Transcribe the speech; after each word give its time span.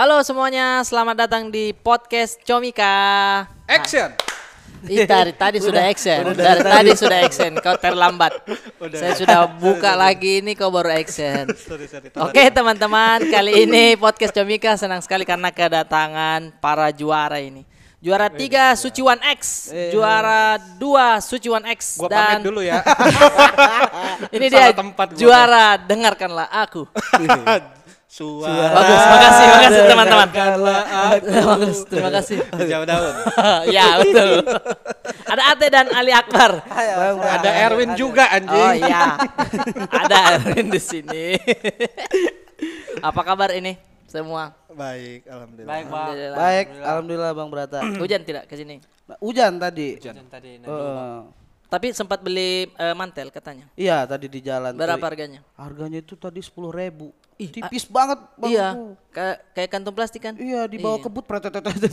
Halo 0.00 0.24
semuanya, 0.24 0.80
selamat 0.80 1.28
datang 1.28 1.52
di 1.52 1.76
podcast 1.76 2.40
Comika. 2.48 3.44
Action. 3.68 4.08
Ih, 4.88 5.04
dari 5.04 5.36
tadi 5.36 5.60
sudah 5.68 5.92
action. 5.92 6.32
Dari 6.32 6.64
tadi 6.64 6.90
sudah 6.96 7.20
action. 7.20 7.52
Kau 7.60 7.76
terlambat. 7.76 8.32
Saya 8.96 9.12
sudah 9.12 9.44
buka 9.60 9.92
lagi 9.92 10.40
ini 10.40 10.56
kau 10.56 10.72
baru 10.72 10.88
action. 10.88 11.52
Oke 12.24 12.48
teman-teman, 12.48 13.28
kali 13.28 13.68
ini 13.68 13.92
podcast 14.00 14.32
Comika 14.32 14.72
senang 14.80 15.04
sekali 15.04 15.28
karena 15.28 15.52
kedatangan 15.52 16.48
para 16.64 16.88
juara 16.96 17.36
ini. 17.36 17.68
Juara 18.00 18.32
tiga 18.32 18.72
Suciwan 18.80 19.20
X, 19.36 19.68
juara 19.92 20.56
dua 20.80 21.20
Suciwan 21.20 21.68
X 21.76 22.00
Gua 22.00 22.08
dan 22.08 22.40
dulu 22.40 22.64
ya. 22.64 22.80
ini 24.32 24.48
dia 24.48 24.72
Salah 24.72 24.80
tempat 24.80 25.06
gua. 25.12 25.20
juara 25.20 25.66
dengarkanlah 25.76 26.48
aku. 26.48 26.88
Suara. 28.10 28.74
Bagus, 28.74 29.02
makasih, 29.06 29.46
makasih 29.54 29.82
teman-teman. 29.86 30.28
Bagus, 31.46 31.78
terima 31.86 32.10
kasih. 32.10 32.42
Jauh 32.42 32.82
daun. 32.82 33.14
ya 33.70 33.86
betul. 34.02 34.30
Ada 35.30 35.42
Ate 35.54 35.66
dan 35.70 35.86
Ali 35.94 36.10
Akbar. 36.10 36.58
Ada 36.66 37.50
Erwin 37.70 37.94
juga 37.94 38.26
anjing. 38.34 38.50
Oh 38.50 38.74
iya. 38.74 39.14
Ada 40.02 40.16
Erwin 40.42 40.74
di 40.74 40.80
sini. 40.82 41.38
Apa 43.14 43.22
kabar 43.22 43.54
ini 43.54 43.78
semua? 44.10 44.58
Baik, 44.74 45.30
alhamdulillah. 45.30 45.70
Baik, 45.70 45.86
Bang. 45.86 45.94
Alhamdulillah. 45.94 46.38
Baik, 46.42 46.66
alhamdulillah 46.82 47.30
Bang 47.30 47.48
Brata. 47.54 47.78
Hujan 48.02 48.20
tidak 48.26 48.50
ke 48.50 48.58
sini? 48.58 48.82
Hujan 49.22 49.54
tadi. 49.62 50.02
Hujan. 50.02 50.26
tadi. 50.26 50.58
Tapi 51.70 51.86
sempat 51.94 52.18
beli 52.26 52.66
eh, 52.74 52.94
mantel 52.98 53.30
katanya. 53.30 53.70
iya, 53.78 54.02
tadi 54.02 54.26
di 54.26 54.42
jalan. 54.42 54.74
Berapa 54.74 55.06
harganya? 55.06 55.46
Harganya 55.54 56.02
itu 56.02 56.18
tadi 56.18 56.42
sepuluh 56.42 56.74
ribu. 56.74 57.14
Ih, 57.40 57.48
Tipis 57.48 57.84
banget 57.84 58.20
Bang. 58.36 58.46
Iya, 58.46 58.66
ka- 59.08 59.40
kayak 59.50 59.70
kantong 59.70 59.94
plastik 59.94 60.20
kan? 60.20 60.36
Iya, 60.36 60.64
dibawa 60.66 60.94
Iya. 60.94 61.04
kebut 61.04 61.24
pretetetetet. 61.30 61.88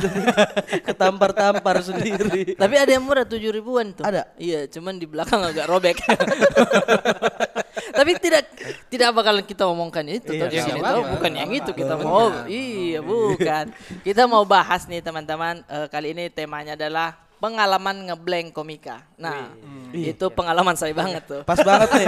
Ketampar-tampar 0.84 1.80
sendiri. 1.80 2.52
Tapi 2.62 2.76
ada 2.76 2.92
yang 2.92 3.02
murah 3.02 3.24
tujuh 3.24 3.48
ribuan 3.50 3.92
tuh. 3.92 4.04
Ada? 4.04 4.28
Iya, 4.36 4.68
cuman 4.68 4.96
di 4.96 5.08
belakang 5.08 5.40
agak 5.42 5.66
robek. 5.66 5.98
Tapi 7.90 8.12
tidak 8.20 8.44
tidak 8.90 9.10
bakalan 9.12 9.42
kita 9.42 9.64
omongkan 9.66 10.04
itu 10.06 10.30
Iya, 10.30 10.46
di 10.46 10.58
nggak 10.58 10.66
sini 10.68 10.80
tuh. 10.84 11.04
bukan 11.10 11.32
yang 11.34 11.50
itu 11.50 11.72
kita 11.72 11.94
mau. 11.96 12.30
Iya, 12.46 13.00
bukan. 13.00 13.66
Kita 14.04 14.24
mau 14.26 14.44
bahas 14.44 14.86
nih 14.86 15.00
teman-teman. 15.00 15.64
Eh, 15.64 15.88
kali 15.88 16.12
ini 16.12 16.28
temanya 16.28 16.76
adalah 16.76 17.16
pengalaman 17.38 18.10
ngeblank 18.10 18.50
komika. 18.50 19.06
Nah, 19.16 19.54
itu 19.94 20.26
pengalaman 20.34 20.74
saya 20.74 20.94
banget 20.94 21.22
tuh. 21.26 21.42
Pas 21.46 21.62
banget 21.62 21.90
nih. 21.94 22.08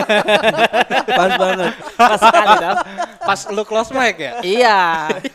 Pas 1.20 1.32
banget. 1.38 1.74
Pas 1.96 2.20
sekali 2.20 2.56
dah. 2.58 2.74
Pas 3.22 3.40
lu 3.50 3.64
close 3.64 3.94
mic 3.94 4.18
ya? 4.18 4.34
Iya. 4.42 4.80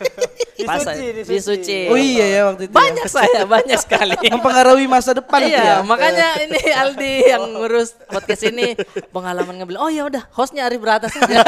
Pas 0.67 0.81
saya- 0.81 1.23
di 1.23 1.39
suci. 1.39 1.87
Oh 1.87 1.99
iya 1.99 2.25
ya 2.25 2.41
waktu 2.49 2.67
itu. 2.67 2.71
ya. 2.71 2.75
Banyak 2.75 3.07
saya, 3.07 3.41
banyak 3.45 3.79
sekali. 3.79 4.15
Mempengaruhi 4.35 4.87
masa 4.87 5.13
depan 5.13 5.39
itu 5.43 5.55
Iya, 5.55 5.63
ya. 5.63 5.75
makanya 5.83 6.27
ini 6.41 6.59
Aldi 6.73 7.13
yang 7.27 7.43
ngurus 7.55 7.95
podcast 8.07 8.43
ini 8.45 8.75
pengalaman 9.11 9.61
ngeblank. 9.61 9.79
Oh 9.79 9.91
ya 9.91 10.03
udah, 10.03 10.23
hostnya 10.35 10.67
Ari 10.67 10.75
Brata 10.75 11.07
saja. 11.07 11.39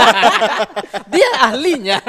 Dia 1.11 1.29
ahlinya. 1.43 1.99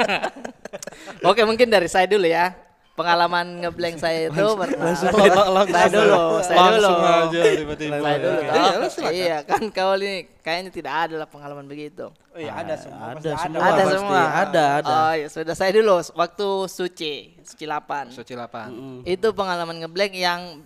Oke, 1.25 1.43
mungkin 1.43 1.67
dari 1.67 1.89
saya 1.89 2.07
dulu 2.07 2.27
ya. 2.29 2.55
Pengalaman 2.99 3.63
ngeblank 3.63 3.95
saya 3.95 4.27
itu 4.27 4.45
pernah. 4.59 4.91
Saya 4.91 5.87
dulu, 5.87 6.43
saya 6.43 6.67
dulu. 6.67 6.91
Langsung 6.91 6.99
aja 6.99 7.41
tiba-tiba. 7.55 7.95
Saya 8.03 8.17
dulu. 8.19 8.39
Iya, 8.43 8.71
silakan. 8.91 9.13
Iya, 9.15 9.37
kan 9.47 9.61
kau 9.71 9.91
ini 9.95 10.27
kayaknya 10.43 10.71
tidak 10.75 10.93
ada 11.07 11.15
lah 11.23 11.27
pengalaman 11.31 11.63
begitu. 11.63 12.11
Oh 12.11 12.39
iya 12.43 12.59
ada 12.59 12.75
semua. 12.75 13.15
Ada 13.15 13.31
semua. 13.39 13.63
ada 13.63 13.71
pasti. 13.79 13.95
semua. 13.95 14.21
Ada, 14.27 14.63
ada. 14.83 14.91
Oh, 14.91 15.13
ya 15.15 15.27
sudah 15.31 15.55
saya 15.55 15.71
dulu 15.71 15.95
waktu 16.11 16.47
suci, 16.67 17.13
suci 17.47 17.63
8. 17.63 18.11
Suci 18.11 18.35
8. 18.35 19.07
Itu 19.07 19.31
pengalaman 19.31 19.79
ngeblank 19.79 20.13
yang 20.19 20.59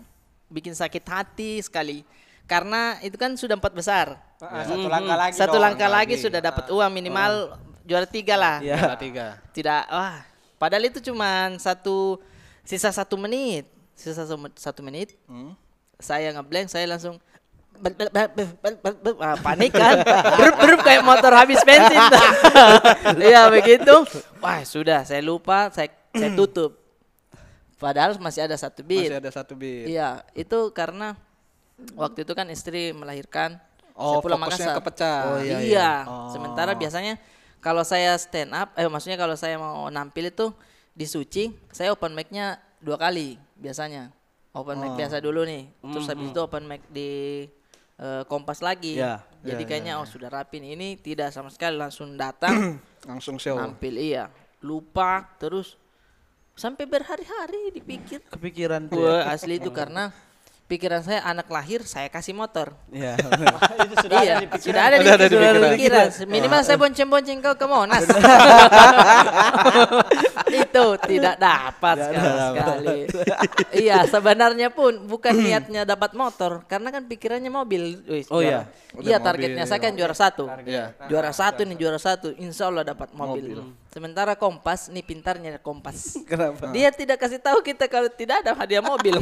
bikin 0.50 0.74
sakit 0.74 1.06
hati 1.06 1.62
sekali. 1.62 2.02
Karena 2.50 2.98
itu 3.06 3.14
kan 3.14 3.38
sudah 3.38 3.54
empat 3.54 3.78
besar. 3.78 4.18
Ah, 4.42 4.66
satu 4.66 4.90
langkah 4.90 5.18
lagi. 5.22 5.34
Satu 5.38 5.58
langkah 5.62 5.90
lagi 5.90 6.16
sudah 6.18 6.42
dapat 6.42 6.66
uang 6.74 6.90
minimal 6.90 7.62
juara 7.86 8.10
tiga 8.10 8.36
lah. 8.42 8.58
Iya. 8.58 8.82
Juara 8.82 8.98
tiga. 8.98 9.28
Tidak, 9.54 9.84
wah. 9.94 10.33
Padahal 10.58 10.88
itu 10.88 11.00
cuman 11.04 11.60
satu 11.60 12.22
sisa 12.64 12.90
satu 12.90 13.20
menit, 13.20 13.68
sisa 13.94 14.24
satu, 14.24 14.38
satu 14.56 14.82
menit. 14.86 15.16
Saya 16.00 16.32
ngeblank, 16.36 16.68
saya 16.72 16.88
langsung 16.88 17.20
ah, 19.20 19.38
panik 19.42 19.72
kan, 19.74 20.04
berup 20.40 20.56
berup 20.62 20.80
kayak 20.86 21.04
motor 21.04 21.32
habis 21.36 21.60
bensin. 21.64 22.00
Iya 23.30 23.52
begitu. 23.52 24.08
Wah 24.40 24.64
sudah, 24.64 25.04
saya 25.04 25.22
lupa, 25.24 25.72
saya 25.74 25.92
saya 26.14 26.32
tutup. 26.40 26.80
Padahal 27.82 28.16
masih 28.16 28.48
ada 28.48 28.56
satu 28.56 28.80
beat. 28.80 29.12
Masih 29.12 29.20
ada 29.20 29.32
satu 29.34 29.54
beat. 29.60 29.92
Iya, 29.92 30.24
itu 30.32 30.72
karena 30.72 31.20
waktu 32.00 32.24
itu 32.24 32.32
kan 32.32 32.48
istri 32.48 32.96
melahirkan. 32.96 33.60
Oh, 33.94 34.18
saya 34.18 34.26
pulang 34.26 34.42
fokusnya 34.42 34.66
Makassar. 34.72 34.78
kepecah. 34.82 35.18
Oh, 35.28 35.38
iya, 35.44 35.58
iya. 35.62 35.92
Sementara 36.32 36.72
biasanya 36.74 37.20
kalau 37.64 37.88
saya 37.88 38.20
stand 38.20 38.52
up, 38.52 38.76
eh 38.76 38.84
maksudnya 38.92 39.16
kalau 39.16 39.40
saya 39.40 39.56
mau 39.56 39.88
nampil 39.88 40.28
itu 40.28 40.52
di 40.92 41.08
Suci, 41.08 41.56
saya 41.72 41.96
open 41.96 42.12
mic-nya 42.12 42.60
dua 42.84 43.00
kali 43.00 43.40
biasanya. 43.56 44.12
Open 44.54 44.84
mic 44.84 44.94
biasa 45.00 45.24
dulu 45.24 45.48
nih. 45.48 45.72
Terus 45.82 46.06
habis 46.12 46.30
itu 46.30 46.40
open 46.44 46.68
mic 46.68 46.84
di 46.92 47.10
eh, 47.98 48.24
Kompas 48.28 48.60
lagi. 48.60 49.00
Iya, 49.00 49.24
Jadi 49.42 49.64
kayaknya 49.64 49.98
oh 49.98 50.06
sudah 50.06 50.28
rapi 50.30 50.60
nih. 50.60 50.78
Ini 50.78 50.88
tidak 51.00 51.32
sama 51.32 51.50
sekali 51.50 51.80
langsung 51.80 52.20
datang 52.20 52.78
Langsung 53.10 53.40
show. 53.42 53.56
nampil 53.58 53.96
iya. 53.98 54.28
Lupa 54.62 55.26
terus 55.40 55.80
sampai 56.54 56.86
berhari-hari 56.86 57.74
dipikir. 57.74 58.22
Kepikiran 58.30 58.92
tuh. 58.92 59.08
ya. 59.08 59.32
Asli 59.34 59.58
itu 59.58 59.74
karena 59.74 60.14
pikiran 60.74 61.06
saya 61.06 61.22
anak 61.22 61.46
lahir 61.54 61.86
saya 61.86 62.10
kasih 62.10 62.34
motor. 62.34 62.74
Iya. 62.90 63.14
itu 63.86 63.96
sudah 64.02 64.18
iya, 64.26 64.34
ada 64.34 64.42
di 64.42 64.48
pikiran. 64.50 64.66
sudah 64.66 64.82
ada 64.82 64.96
di, 64.98 65.06
ada 65.06 65.26
di 65.30 65.30
sudah 65.30 65.46
ada 65.46 65.60
di 65.62 65.70
pikiran. 65.78 66.08
pikiran. 66.10 66.34
Minimal 66.34 66.60
saya 66.66 66.78
bonceng-bonceng 66.82 67.38
kau 67.46 67.54
ke 67.54 67.66
Monas. 67.70 68.04
itu 70.66 70.86
tidak 71.06 71.36
dapat 71.38 71.96
sekali. 72.02 72.42
sekali. 72.42 72.98
iya, 73.78 73.98
sebenarnya 74.10 74.74
pun 74.74 75.06
bukan 75.06 75.34
niatnya 75.38 75.86
dapat 75.86 76.18
motor, 76.18 76.66
karena 76.66 76.90
kan 76.90 77.06
pikirannya 77.06 77.54
mobil. 77.54 78.02
Wih, 78.10 78.26
Oh, 78.34 78.42
iya. 78.42 78.66
Iya, 78.98 79.22
targetnya 79.22 79.66
mobil, 79.66 79.70
saya 79.70 79.80
kan 79.82 79.94
juara 79.94 80.16
satu. 80.18 80.50
Iya. 80.66 80.98
Juara 81.06 81.30
satu 81.30 81.62
nih, 81.66 81.78
juara 81.78 82.02
satu. 82.02 82.34
Insya 82.38 82.74
Allah 82.74 82.82
dapat 82.82 83.14
mobil. 83.14 83.62
Sementara 83.94 84.34
Kompas, 84.34 84.90
nih 84.90 85.06
pintarnya 85.06 85.62
Kompas. 85.62 86.18
Kenapa? 86.30 86.74
Dia 86.74 86.90
tidak 86.90 87.22
kasih 87.22 87.38
tahu 87.38 87.62
kita 87.62 87.86
kalau 87.86 88.10
tidak 88.10 88.42
ada 88.42 88.58
hadiah 88.58 88.82
mobil. 88.82 89.22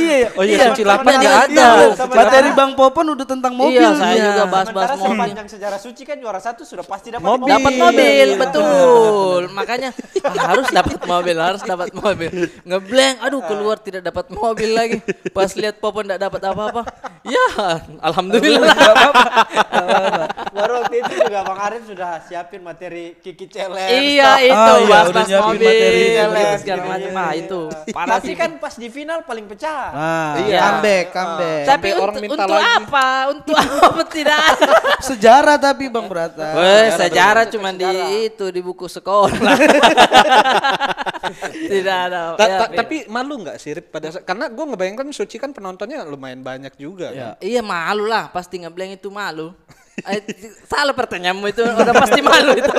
Iya, 0.00 0.14
iya. 0.16 0.28
Oh 0.32 0.42
iya, 0.42 0.56
Suci 0.66 0.82
8 0.82 0.90
Iya, 1.02 1.16
nggak 1.16 1.20
iya. 1.20 1.44
ada. 1.44 1.68
Iya, 1.70 2.06
Materi 2.10 2.50
Bang 2.52 2.72
Popon 2.72 3.06
udah 3.10 3.26
tentang 3.26 3.52
mobil. 3.52 3.76
Iya, 3.76 3.90
saya 3.94 4.16
juga 4.24 4.44
bahas-bahas 4.46 4.90
mobil. 4.94 5.12
sepanjang 5.14 5.48
sejarah 5.48 5.78
suci 5.78 6.02
kan 6.02 6.16
juara 6.16 6.38
satu 6.38 6.62
sudah 6.62 6.82
pasti 6.82 7.08
dapat 7.08 7.26
Mobil. 7.26 7.50
Dapat 7.50 7.72
mobil, 7.76 8.28
betul. 8.36 9.42
Makanya 9.50 9.90
harus 10.48 10.66
dapat 10.70 10.98
mobil, 11.02 11.36
harus 11.36 11.62
dapat 11.62 11.88
mobil. 11.92 12.32
Ngeblank, 12.62 13.16
aduh 13.20 13.42
keluar 13.42 13.76
tidak 13.78 14.02
dapat 14.02 14.26
mobil 14.30 14.70
lagi. 14.72 14.98
Pas 15.30 15.52
lihat 15.52 15.76
Popon 15.76 16.04
tidak 16.04 16.20
dapat 16.22 16.40
apa-apa. 16.42 16.82
Ya, 17.22 17.46
alhamdulillah. 18.00 18.72
Baru 20.50 20.72
waktu 20.78 20.94
itu 20.98 21.12
juga 21.20 21.40
Bang 21.42 21.60
Arif 21.60 21.82
sudah 21.84 22.20
siapin 22.22 22.60
materi 22.60 23.16
Kiki 23.16 23.46
Celer. 23.46 23.88
iya, 23.92 24.40
itu 24.40 24.52
Ah, 24.52 24.78
iya, 24.78 24.88
bahas 24.88 25.06
udah 25.06 25.14
bahas 25.14 25.28
nyiapin 25.28 25.46
mobil, 25.50 25.68
materi. 25.68 26.00
segala 26.00 26.30
Iya, 26.80 26.88
macam. 26.88 27.10
iya, 27.10 27.20
Ah, 27.20 27.30
iya. 27.30 27.40
itu 27.40 27.60
sih. 28.20 28.34
kan 28.36 28.50
pas 28.56 28.74
di 28.74 28.88
final 28.88 29.18
paling 29.22 29.46
pecah. 29.46 29.89
Nah, 29.90 30.32
Iya. 30.40 30.58
comeback, 30.60 31.04
comeback. 31.10 31.60
Tapi 31.60 31.88
sampai 31.88 31.90
orang 31.92 32.14
untuk, 32.14 32.24
minta 32.24 32.42
untuk 32.42 32.56
lagi. 32.56 32.74
apa? 32.78 33.06
Untuk 33.28 33.56
apa 33.56 34.02
tidak 34.16 34.38
ada? 34.38 34.68
Sejarah 35.08 35.56
tapi 35.56 35.84
Bang 35.86 36.06
Brata. 36.06 36.48
Weh, 36.54 36.88
sejarah 36.92 37.44
cuma 37.46 37.70
di 37.70 37.86
itu 38.24 38.46
di 38.48 38.60
buku 38.60 38.86
sekolah. 38.86 39.30
tidak 41.68 41.96
ada. 42.06 42.20
Ta- 42.34 42.48
Ya, 42.50 42.58
ta- 42.60 42.72
tapi 42.74 43.06
malu 43.06 43.38
nggak 43.40 43.56
sih 43.56 43.70
Rip, 43.72 43.90
pada 43.90 44.10
saat, 44.10 44.24
karena 44.24 44.48
gue 44.48 44.64
ngebayangkan 44.64 45.06
Suci 45.10 45.36
kan 45.36 45.50
penontonnya 45.50 46.02
lumayan 46.02 46.40
banyak 46.40 46.74
juga 46.74 47.10
kan. 47.10 47.34
Iya 47.38 47.60
malu 47.60 48.04
lah, 48.04 48.28
pasti 48.28 48.58
ngeblank 48.58 48.96
itu 48.96 49.08
malu. 49.08 49.54
Eh, 50.06 50.20
salah 50.64 50.92
pertanyaanmu 50.92 51.46
itu, 51.50 51.60
udah 51.64 51.94
pasti 51.96 52.20
malu 52.22 52.52
itu. 52.56 52.72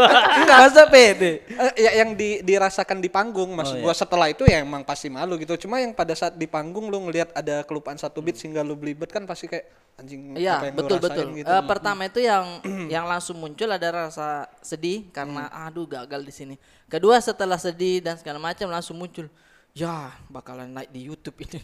Masa 0.48 0.86
pede. 0.88 1.44
Eh, 1.46 1.74
ya 1.86 1.92
yang 2.06 2.14
di, 2.14 2.42
dirasakan 2.42 3.02
di 3.02 3.10
panggung 3.10 3.52
maksud 3.54 3.72
Oh, 3.72 3.88
gua 3.88 3.96
setelah 3.96 4.28
itu 4.28 4.44
ya 4.44 4.62
emang 4.62 4.84
pasti 4.84 5.08
malu 5.08 5.40
gitu 5.40 5.56
cuma 5.66 5.80
yang 5.80 5.96
pada 5.96 6.12
saat 6.12 6.36
di 6.36 6.44
panggung 6.46 6.92
lu 6.92 7.08
ngelihat 7.08 7.32
ada 7.32 7.64
kelupaan 7.64 7.96
satu 7.96 8.20
beat 8.20 8.36
sehingga 8.36 8.62
lu 8.62 8.76
belibet 8.76 9.08
kan 9.08 9.24
pasti 9.24 9.48
kayak 9.48 9.66
anjing 9.96 10.36
Iya 10.36 10.60
apa 10.60 10.66
yang 10.68 10.76
betul 10.76 10.98
betul. 11.00 11.26
gitu. 11.40 11.48
Eh, 11.48 11.64
pertama 11.66 12.02
itu 12.06 12.20
yang 12.20 12.60
yang 12.92 13.06
langsung 13.08 13.40
muncul 13.40 13.70
ada 13.72 13.88
rasa 14.10 14.50
sedih 14.60 15.08
karena 15.16 15.48
aduh 15.50 15.88
gagal 15.88 16.22
di 16.26 16.34
sini. 16.34 16.56
Kedua 16.92 17.18
setelah 17.24 17.56
sedih 17.56 18.04
dan 18.04 18.20
segala 18.20 18.38
macam 18.44 18.68
langsung 18.68 19.00
muncul. 19.00 19.32
Ya 19.72 20.12
bakalan 20.28 20.68
naik 20.68 20.92
di 20.92 21.08
YouTube 21.08 21.48
ini. 21.48 21.60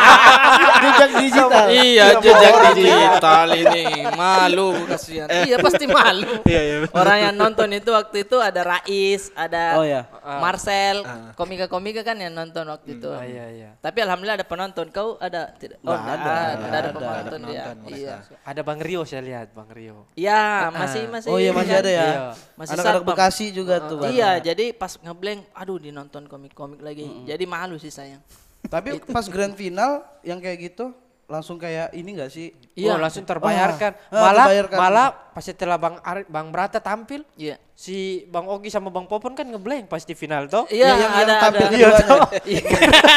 Jejak 0.82 1.10
digital. 1.16 1.66
iya, 1.70 2.06
jejak 2.18 2.54
digital 2.76 3.48
ini. 3.56 3.84
Malu 4.12 4.84
kasihan. 4.84 5.28
iya, 5.48 5.56
pasti 5.62 5.84
malu. 5.88 6.42
Iya, 6.44 6.60
iya. 6.60 6.76
Orang 6.92 7.18
yang 7.22 7.34
nonton 7.38 7.70
itu 7.72 7.88
waktu 7.94 8.28
itu 8.28 8.36
ada 8.42 8.60
Rais, 8.60 9.32
ada 9.32 9.78
Oh, 9.80 9.86
ya. 9.86 10.04
Marcel, 10.42 11.06
komika-komika 11.38 12.04
kan 12.04 12.18
yang 12.20 12.34
nonton 12.34 12.68
waktu 12.68 12.98
itu. 13.00 13.08
Iya 13.08 13.46
iya. 13.54 13.70
Tapi 13.80 13.98
alhamdulillah 14.04 14.36
ada 14.42 14.46
penonton. 14.46 14.86
Kau 14.92 15.16
ada 15.16 15.54
tidak? 15.56 15.78
Oh, 15.86 15.94
ada. 15.94 16.12
ada. 16.12 16.32
Ada, 16.32 16.52
ada, 16.52 16.78
Ada, 16.82 16.90
penonton 16.92 17.40
ada 17.40 17.52
ya. 17.52 17.64
penonton 17.64 17.96
Iya. 17.96 18.14
Ada 18.42 18.60
Bang 18.66 18.80
Rio 18.82 19.00
saya 19.08 19.22
lihat 19.24 19.46
Bang 19.56 19.70
Rio. 19.72 20.04
Iya, 20.18 20.68
masih 20.74 21.02
masih. 21.08 21.30
Oh 21.30 21.38
iya 21.38 21.52
masih 21.54 21.74
ada 21.78 21.90
ya. 21.90 22.02
Iya. 22.02 22.20
Masih 22.58 22.74
Anak-anak. 22.76 23.02
Bekasi 23.06 23.46
juga 23.54 23.74
tuh. 23.86 24.02
Bang. 24.02 24.10
Iya, 24.12 24.30
jadi 24.42 24.74
pas 24.74 24.98
ngeblank, 24.98 25.40
aduh 25.54 25.78
dinonton 25.78 26.26
komik-komik 26.28 26.82
lagi. 26.82 27.06
Jadi 27.26 27.44
malu 27.46 27.78
sih 27.78 27.90
sayang. 27.92 28.20
Tapi 28.66 29.02
pas 29.10 29.26
grand 29.26 29.52
final 29.52 30.06
yang 30.22 30.38
kayak 30.38 30.72
gitu 30.72 30.94
langsung 31.24 31.56
kayak 31.56 31.90
ini 31.92 32.12
enggak 32.12 32.28
sih? 32.28 32.52
Iya, 32.72 32.92
Iya. 32.92 33.00
langsung 33.00 33.22
terbayarkan. 33.22 33.92
Ah, 34.02 34.10
ah, 34.10 34.22
malah 34.22 34.44
terbayarkan. 34.44 34.76
malah 34.76 35.06
pas 35.32 35.40
setelah 35.40 35.76
Bang 35.76 35.96
Ari, 35.98 36.22
Bang 36.26 36.48
Brata 36.48 36.76
tampil, 36.76 37.24
Iya. 37.34 37.56
si 37.72 37.96
Bang 38.26 38.44
Ogi 38.46 38.68
sama 38.68 38.88
Bang 38.88 39.04
Popon 39.04 39.32
kan 39.32 39.44
ngeblank 39.44 39.86
pas 39.86 40.00
di 40.00 40.12
final 40.12 40.44
toh. 40.44 40.68
Iya, 40.68 40.88
yang- 40.88 41.00
yang 41.00 41.12
ada 41.18 41.34
tampil 41.38 41.60
ada. 41.62 41.72
keduanya. 41.72 42.04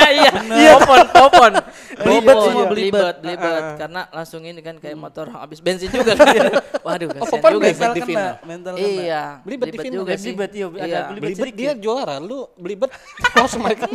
Iya, 0.07 0.31
iya. 0.55 0.71
Popon, 0.75 0.99
popon. 1.09 1.53
Belibet 1.97 2.23
Popon, 2.29 2.43
semua, 2.45 2.55
iya, 2.57 2.69
belibet. 2.69 2.93
belibet, 2.95 3.15
belibet. 3.19 3.63
Karena 3.77 4.01
langsung 4.09 4.41
ini 4.41 4.61
kan 4.61 4.75
kayak 4.77 4.95
motor 4.95 5.25
habis 5.33 5.59
bensin 5.59 5.89
juga 5.89 6.15
kan. 6.15 6.27
Waduh, 6.85 7.07
kasihan 7.11 7.31
Popon 7.33 7.51
juga. 7.53 7.67
sih. 7.67 7.89
di 7.91 8.01
final. 8.05 8.31
mental 8.43 8.73
kena. 8.73 8.87
Iya, 8.87 9.23
Belibet 9.41 9.65
di 9.65 9.77
final. 9.77 9.97
juga 9.97 10.13
sih. 10.15 10.31
Belibet, 10.31 10.51
iya, 10.53 10.67
ada 10.67 10.85
Iya. 10.85 10.99
belibet. 11.11 11.51
Dia 11.53 11.71
juara, 11.75 12.15
lu 12.17 12.47
belibet 12.55 12.91
oh 13.35 13.47
semakin 13.49 13.91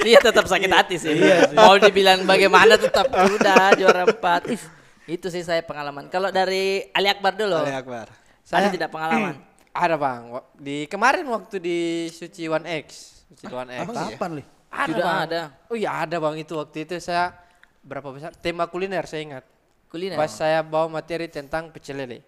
Dia 0.00 0.18
tetap 0.20 0.44
sakit 0.48 0.70
hati 0.70 0.96
sih. 0.96 1.12
Mau 1.54 1.76
dibilang 1.76 2.24
bagaimana 2.24 2.76
tetap 2.80 3.08
udah 3.08 3.76
juara 3.76 4.08
empat. 4.08 4.50
Itu 5.04 5.26
sih 5.28 5.42
saya 5.42 5.60
pengalaman. 5.66 6.08
Kalau 6.08 6.30
dari 6.30 6.86
Ali 6.94 7.08
Akbar 7.10 7.34
dulu. 7.34 7.60
Ali 7.60 7.74
Akbar. 7.74 8.08
Saya 8.44 8.70
tidak 8.70 8.90
pengalaman. 8.90 9.36
Ada 9.70 9.94
Bang, 9.94 10.34
di 10.58 10.90
kemarin 10.90 11.22
waktu 11.30 11.62
di 11.62 11.78
Suci 12.10 12.50
One 12.50 12.66
X, 12.82 13.22
Suci 13.30 13.54
One 13.54 13.70
X. 13.70 13.86
Kapan, 13.86 14.42
Li? 14.42 14.44
Ada 14.66 14.86
Sudah 14.90 15.06
Bang. 15.06 15.22
ada. 15.22 15.40
Oh 15.70 15.76
iya 15.78 15.90
ada 15.94 16.16
Bang 16.18 16.34
itu 16.34 16.58
waktu 16.58 16.82
itu 16.82 16.98
saya 16.98 17.38
berapa 17.86 18.10
besar 18.10 18.34
tema 18.34 18.66
kuliner 18.66 19.06
saya 19.06 19.22
ingat. 19.22 19.44
Kuliner. 19.86 20.18
Pas 20.18 20.30
saya 20.30 20.66
bawa 20.66 20.90
materi 20.90 21.30
tentang 21.30 21.70
pecel 21.70 22.02
lele. 22.02 22.18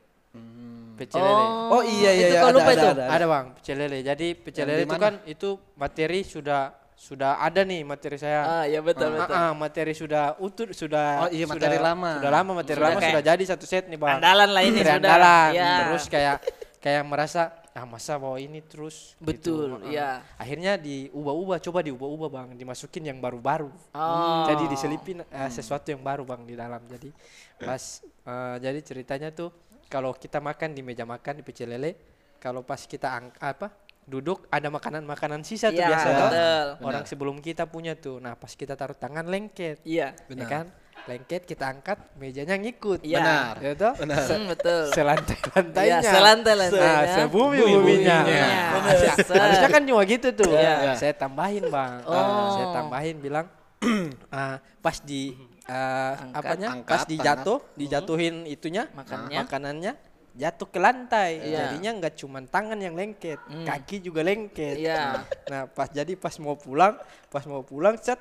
Pecel 0.94 1.18
lele. 1.18 1.44
Oh 1.74 1.82
iya 1.82 2.10
iya 2.14 2.26
itu 2.30 2.36
iya. 2.38 2.46
ada, 2.46 2.54
lupa 2.54 2.70
ada, 2.70 2.74
itu? 2.78 2.86
ada, 2.86 3.02
ada. 3.02 3.04
Ada 3.10 3.24
bang, 3.26 3.46
pecel 3.58 3.76
lele. 3.78 3.98
Jadi 4.06 4.26
pecel 4.38 4.64
lele 4.70 4.82
itu 4.86 4.96
kan 5.02 5.14
itu 5.26 5.48
materi 5.74 6.20
sudah 6.22 6.62
sudah 7.02 7.34
ada 7.36 7.66
nih 7.66 7.82
materi 7.82 8.14
saya. 8.14 8.40
Ah, 8.46 8.64
ya 8.64 8.78
betul 8.78 9.10
Ah, 9.10 9.26
betul. 9.26 9.34
ah, 9.34 9.52
materi 9.52 9.90
sudah 9.90 10.38
utuh, 10.38 10.70
sudah 10.70 11.26
Oh 11.26 11.30
iya, 11.30 11.50
materi 11.50 11.74
sudah- 11.74 11.86
lama. 11.90 12.10
Sudah 12.22 12.30
lama 12.32 12.50
materi 12.54 12.78
Sudah 12.78 12.88
lama 12.88 13.00
kayak 13.02 13.10
sudah 13.10 13.24
jadi 13.26 13.42
satu 13.44 13.64
set 13.66 13.84
nih 13.90 13.98
bang. 13.98 14.22
Andalan 14.22 14.48
lah 14.48 14.62
ini 14.62 14.78
sudah. 14.78 14.94
andalan. 14.96 15.50
Iya. 15.50 15.72
Terus 15.82 16.04
kayak 16.06 16.36
kayak 16.78 17.02
merasa 17.02 17.42
ah 17.72 17.82
masa 17.84 18.14
bawa 18.16 18.38
ini 18.38 18.62
terus. 18.62 19.16
gitu. 19.16 19.26
Betul, 19.26 19.68
Ah, 19.68 19.76
ah. 19.76 19.90
iya. 19.90 20.08
Akhirnya 20.36 20.72
diubah-ubah, 20.76 21.58
coba 21.58 21.82
diubah-ubah 21.82 22.28
bang, 22.30 22.48
dimasukin 22.54 23.02
yang 23.02 23.18
baru-baru. 23.18 23.72
Oh. 23.90 24.46
Jadi 24.46 24.70
diselipin 24.70 25.18
eh, 25.22 25.50
sesuatu 25.50 25.90
yang 25.90 26.00
baru 26.00 26.22
bang 26.22 26.46
di 26.46 26.54
dalam. 26.54 26.86
Jadi 26.86 27.10
pas 27.58 27.82
eh, 28.04 28.56
jadi 28.60 28.78
ceritanya 28.78 29.34
tuh 29.34 29.50
kalau 29.90 30.14
kita 30.14 30.38
makan 30.38 30.70
di 30.70 30.80
meja 30.80 31.02
makan 31.02 31.34
di 31.34 31.42
pecel 31.42 31.66
lele, 31.68 31.98
kalau 32.38 32.62
pas 32.62 32.78
kita 32.80 33.10
ang 33.10 33.26
apa 33.36 33.74
duduk 34.02 34.50
ada 34.50 34.66
makanan-makanan 34.66 35.46
sisa 35.46 35.70
tuh 35.70 35.78
Iya, 35.78 35.88
biasa 35.88 36.08
betul. 36.08 36.28
tuh. 36.28 36.86
Orang 36.86 37.04
sebelum 37.06 37.36
kita 37.38 37.64
punya 37.64 37.94
tuh. 37.94 38.18
Nah 38.18 38.34
pas 38.34 38.50
kita 38.50 38.74
taruh 38.74 38.94
tangan 38.94 39.24
lengket, 39.24 39.78
Iya. 39.86 40.12
ya 40.28 40.46
kan? 40.46 40.66
Lengket 41.02 41.42
kita 41.42 41.66
angkat, 41.66 41.98
mejanya 42.14 42.54
ngikut. 42.54 43.02
Iya. 43.02 43.18
Benar. 43.18 43.54
Ya 43.58 43.72
toh? 43.74 43.92
Hmm, 43.98 44.46
betul. 44.46 44.82
Selantai-lantainya. 44.94 45.98
Iya, 45.98 46.10
selantai-lantainya. 46.14 46.94
Nah, 46.94 47.14
sebumi-buminya. 47.18 47.58
Bumi-buminya. 47.74 48.18
Nah, 48.22 48.30
Iya. 48.30 48.46
harusnya- 48.70 49.16
harusnya 49.42 49.68
kan 49.70 49.82
cuma 49.82 50.02
gitu 50.06 50.28
tuh. 50.30 50.54
Iya. 50.54 50.94
Saya 50.94 51.14
tambahin, 51.14 51.64
Bang. 51.66 52.06
Oh. 52.06 52.54
Saya 52.54 52.66
tambahin 52.70 53.18
bilang 53.18 53.46
ah, 54.30 54.62
pas 54.78 54.96
di 55.02 55.34
ah, 55.66 56.22
Angkat. 56.22 56.38
apanya? 56.38 56.68
Angkat 56.70 56.86
pas 56.86 57.02
tangan. 57.02 57.10
dijatuh, 57.18 57.58
dijatuhin 57.74 58.34
itunya, 58.46 58.86
Makannya. 58.94 59.38
makanannya 59.42 59.92
jatuh 60.32 60.68
ke 60.68 60.78
lantai. 60.80 61.40
Iya. 61.40 61.56
Jadinya 61.72 61.90
nggak 62.02 62.14
cuma 62.18 62.38
tangan 62.44 62.78
yang 62.80 62.96
lengket, 62.96 63.38
kaki 63.42 64.00
juga 64.00 64.24
lengket. 64.24 64.76
Iya. 64.80 65.24
Nah, 65.48 65.62
pas 65.68 65.88
jadi 65.92 66.12
pas 66.16 66.32
mau 66.40 66.56
pulang, 66.56 66.96
pas 67.28 67.44
mau 67.44 67.60
pulang 67.60 67.96
cat 68.00 68.20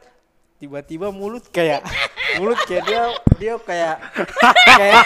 tiba-tiba 0.62 1.10
mulut 1.10 1.42
kayak 1.50 1.82
mulut 2.38 2.62
kayak 2.62 2.86
dia 2.86 3.02
dia 3.36 3.54
kayak 3.60 3.96
kayak 4.72 5.04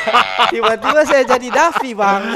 tiba-tiba 0.52 1.00
saya 1.02 1.24
jadi 1.26 1.48
Davi 1.48 1.96
bang 1.96 2.24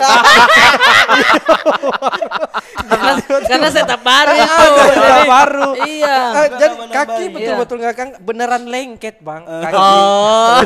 karena, 2.89 3.13
karena 3.43 3.67
setup 3.69 4.01
baru 4.01 4.33
itu. 4.33 4.65
setup 4.87 5.27
baru. 5.27 5.69
Iya. 5.79 6.17
Ah, 6.31 6.47
jadi 6.49 6.75
kaki 6.89 7.23
betul-betul 7.29 7.75
nggak 7.77 7.95
kan 7.95 8.09
beneran 8.19 8.63
lengket 8.65 9.19
bang 9.19 9.43
kaki 9.43 9.75
Oh. 9.75 10.59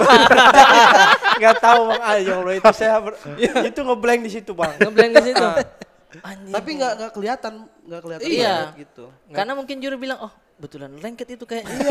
nggak 1.40 1.56
tahu 1.60 1.82
bang 1.90 2.02
ah 2.02 2.16
ya 2.18 2.34
Allah 2.38 2.54
itu 2.56 2.72
saya 2.72 2.98
ber- 3.00 3.20
itu 3.40 3.80
ngeblank 3.82 4.22
di 4.22 4.32
situ 4.32 4.52
bang 4.54 4.72
Ngeblank 4.78 5.12
di 5.12 5.24
situ. 5.26 5.46
Anjing. 6.16 6.54
Tapi 6.54 6.70
nggak 6.78 6.92
nggak 6.94 7.12
kelihatan, 7.12 7.54
nggak 7.84 8.02
kelihatan 8.06 8.30
Iya. 8.30 8.56
gitu. 8.78 9.10
Karena 9.34 9.58
mungkin 9.58 9.82
juri 9.82 9.98
bilang, 9.98 10.22
"Oh, 10.22 10.30
betulan 10.64 10.96
lengket 10.96 11.28
itu 11.30 11.44
kayaknya." 11.44 11.76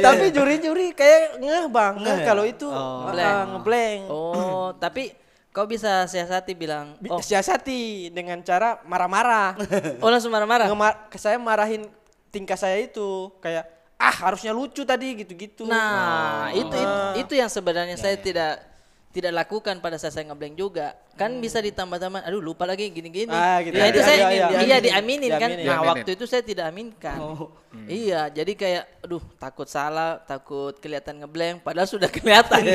tapi 0.00 0.24
juri-juri 0.30 0.92
kayak 0.92 1.38
ngeh 1.38 1.66
bang. 1.66 1.94
Ngeh 1.98 2.18
kalau 2.22 2.44
itu 2.44 2.68
ah, 2.68 3.10
Ngeblank. 3.10 3.46
ngeblank 3.52 4.00
Oh, 4.06 4.68
tapi 4.76 5.10
kau 5.50 5.66
bisa 5.66 6.06
siasati 6.06 6.52
bilang, 6.52 6.98
Bi- 6.98 7.10
"Oh, 7.10 7.18
siasati 7.20 8.10
dengan 8.10 8.38
cara 8.40 8.78
marah-marah. 8.82 9.54
Oh 10.02 10.08
langsung 10.08 10.30
marah-marah." 10.30 10.66
Saya 11.14 11.36
marahin 11.36 11.86
tingkah 12.28 12.56
saya 12.56 12.78
itu 12.78 13.30
kayak 13.38 13.66
ah 13.94 14.14
harusnya 14.26 14.50
lucu 14.50 14.82
tadi 14.82 15.14
gitu-gitu. 15.16 15.64
Nah, 15.64 16.50
itu, 16.50 16.66
itu 16.66 16.82
Ah. 16.84 17.14
itu 17.14 17.32
yang 17.32 17.46
sebenarnya 17.46 17.94
saya 17.94 18.18
tidak 18.18 18.58
tidak 19.14 19.30
lakukan 19.30 19.78
pada 19.78 19.94
saat 19.94 20.10
saya 20.10 20.26
ngeblank 20.26 20.58
juga. 20.58 20.98
Kan 21.14 21.38
bisa 21.38 21.62
ditambah-tambah, 21.62 22.26
aduh 22.26 22.42
lupa 22.42 22.66
lagi 22.66 22.90
gini-gini. 22.90 23.30
Ah, 23.30 23.62
gitu. 23.62 23.78
Ya, 23.78 23.86
itu 23.86 24.02
Iya, 24.02 24.06
saya 24.10 24.16
iya, 24.18 24.26
iya, 24.26 24.46
iya. 24.66 24.78
diaminin 24.82 25.30
kan. 25.38 25.54
Diaminin. 25.54 25.62
Nah, 25.62 25.78
Diaminin. 25.78 25.90
waktu 25.94 26.10
itu 26.18 26.24
saya 26.26 26.42
tidak 26.42 26.66
aminkan. 26.74 27.18
Iya, 27.86 28.26
jadi 28.34 28.52
kayak 28.58 28.82
aduh 29.06 29.22
takut 29.38 29.70
salah, 29.70 30.18
takut 30.26 30.74
kelihatan 30.82 31.22
ngeblank 31.22 31.62
padahal 31.62 31.86
sudah 31.86 32.10
kelihatan. 32.10 32.74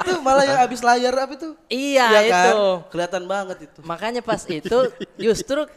itu 0.00 0.10
malah 0.24 0.44
yang 0.48 0.58
habis 0.64 0.80
layar 0.80 1.12
apa 1.12 1.32
itu? 1.36 1.50
iya, 1.68 2.06
Iya 2.08 2.20
kan? 2.32 2.44
itu. 2.48 2.60
Kelihatan 2.88 3.22
banget 3.28 3.58
itu. 3.68 3.80
Makanya 3.84 4.24
pas 4.24 4.40
itu 4.48 4.78
justru 5.28 5.68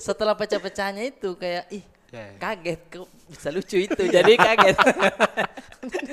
setelah 0.00 0.32
pecah-pecahnya 0.32 1.12
itu 1.12 1.36
kayak 1.36 1.68
ih 1.70 1.84
Ya, 2.14 2.24
ya. 2.24 2.38
kaget 2.38 2.80
kok 2.88 3.06
bisa 3.26 3.48
lucu 3.50 3.76
itu 3.80 4.02
jadi 4.06 4.32
kaget. 4.46 4.76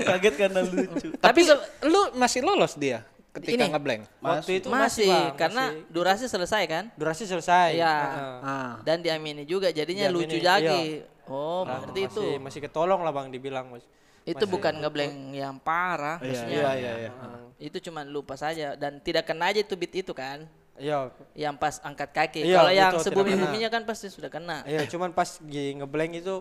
Kaget 0.02 0.34
karena 0.36 0.60
lucu. 0.64 1.08
Tapi 1.16 1.40
Lu 1.84 2.02
masih 2.16 2.42
lolos 2.42 2.74
dia 2.76 3.06
ketika 3.32 3.64
Ini. 3.64 3.72
ngeblank. 3.72 4.02
waktu 4.20 4.52
itu 4.60 4.68
masih, 4.68 5.08
Bang, 5.08 5.38
karena 5.38 5.64
masih. 5.72 5.88
durasi 5.88 6.26
selesai 6.26 6.64
kan? 6.66 6.84
durasi 6.94 7.24
selesai 7.24 7.70
Iya. 7.74 7.96
Heeh. 7.96 8.38
Ah. 8.44 8.74
Dan 8.82 9.00
diamini 9.00 9.46
juga 9.46 9.70
jadinya 9.70 10.04
Diamini, 10.04 10.26
lucu 10.28 10.38
iya. 10.38 10.48
lagi. 10.50 10.84
Oh, 11.26 11.64
Nah, 11.64 11.80
berarti 11.80 12.02
itu. 12.04 12.20
masih 12.20 12.40
masih 12.42 12.60
ketolong 12.62 13.00
lah 13.00 13.14
bang 13.14 13.30
dibilang 13.30 13.72
mas 13.72 13.86
Itu 14.22 14.44
bukan 14.46 14.74
ngeblank 14.76 15.14
yang 15.32 15.56
parah 15.58 16.20
maksudnya. 16.20 16.50
iya, 16.52 16.72
iya, 16.76 16.94
iya. 17.00 17.12
Itu 17.58 17.80
cuma 17.80 18.04
lupa 18.04 18.36
saja 18.36 18.76
dan 18.76 19.00
tidak 19.00 19.24
kena 19.24 19.48
aja 19.48 19.62
itu 19.62 19.74
beat 19.74 19.96
itu 19.96 20.12
kan. 20.12 20.44
Iya 20.78 21.12
Yang 21.34 21.56
pas 21.58 21.76
angkat 21.82 22.10
kaki. 22.10 22.40
Iya, 22.44 22.58
Kalau 22.58 22.72
yang 22.72 22.94
sebumi-buminya 22.98 23.70
kan 23.70 23.84
pasti 23.84 24.08
sudah 24.08 24.28
kena. 24.28 24.64
iya 24.64 24.84
cuman 24.86 25.12
pas 25.12 25.40
ngeblank 25.42 26.14
itu 26.18 26.40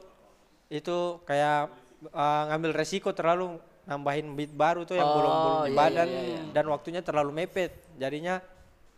itu 0.68 0.96
kayak 1.24 1.66
uh, 2.08 2.42
ngambil 2.48 2.70
resiko 2.72 3.10
terlalu 3.10 3.58
nambahin 3.82 4.30
beat 4.32 4.52
baru 4.52 4.86
tuh 4.86 4.94
yang 4.94 5.04
Oh, 5.04 5.14
belum 5.16 5.32
belum 5.34 5.56
di 5.60 5.70
iya, 5.70 5.76
badan 5.76 6.06
iya, 6.06 6.22
iya. 6.22 6.40
dan 6.52 6.64
waktunya 6.68 7.02
terlalu 7.02 7.30
mepet 7.34 7.74
jadinya 7.96 8.38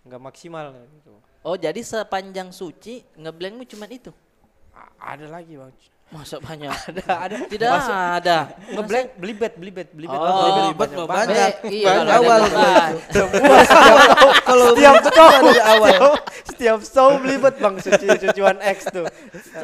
nggak 0.04 0.20
maksimal 0.20 0.74
gitu 0.74 1.12
Oh, 1.42 1.56
jadi 1.56 1.80
sepanjang 1.80 2.54
suci 2.54 3.02
ngeblankmu 3.16 3.66
cuma 3.66 3.90
itu. 3.90 4.14
A- 4.70 5.16
ada 5.16 5.26
lagi 5.26 5.58
bang 5.58 5.72
Masa 6.12 6.36
banyak? 6.38 6.68
Ada, 6.92 7.04
ada. 7.08 7.36
Tidak 7.48 7.70
ada. 8.20 8.38
Ngeblank 8.68 9.16
belibet 9.16 9.52
belibet 9.56 9.88
belibet. 9.96 10.12
Oh, 10.20 10.68
Belibet 10.68 10.90
mah 10.92 11.06
banyak. 11.08 11.52
Iya, 11.72 11.88
Banyak. 11.88 12.04
kalau 12.12 12.12
ada 12.12 12.16
awal. 12.20 12.40
Kalau 14.44 14.64
Setiap 14.76 14.94
show 15.08 15.28
dari 15.40 15.60
awal. 15.64 16.00
setiap, 16.44 16.78
show 16.84 17.08
belibet 17.16 17.54
bang 17.56 17.74
suci 17.80 18.06
suciwan 18.20 18.60
X 18.60 18.92
tuh. 18.92 19.08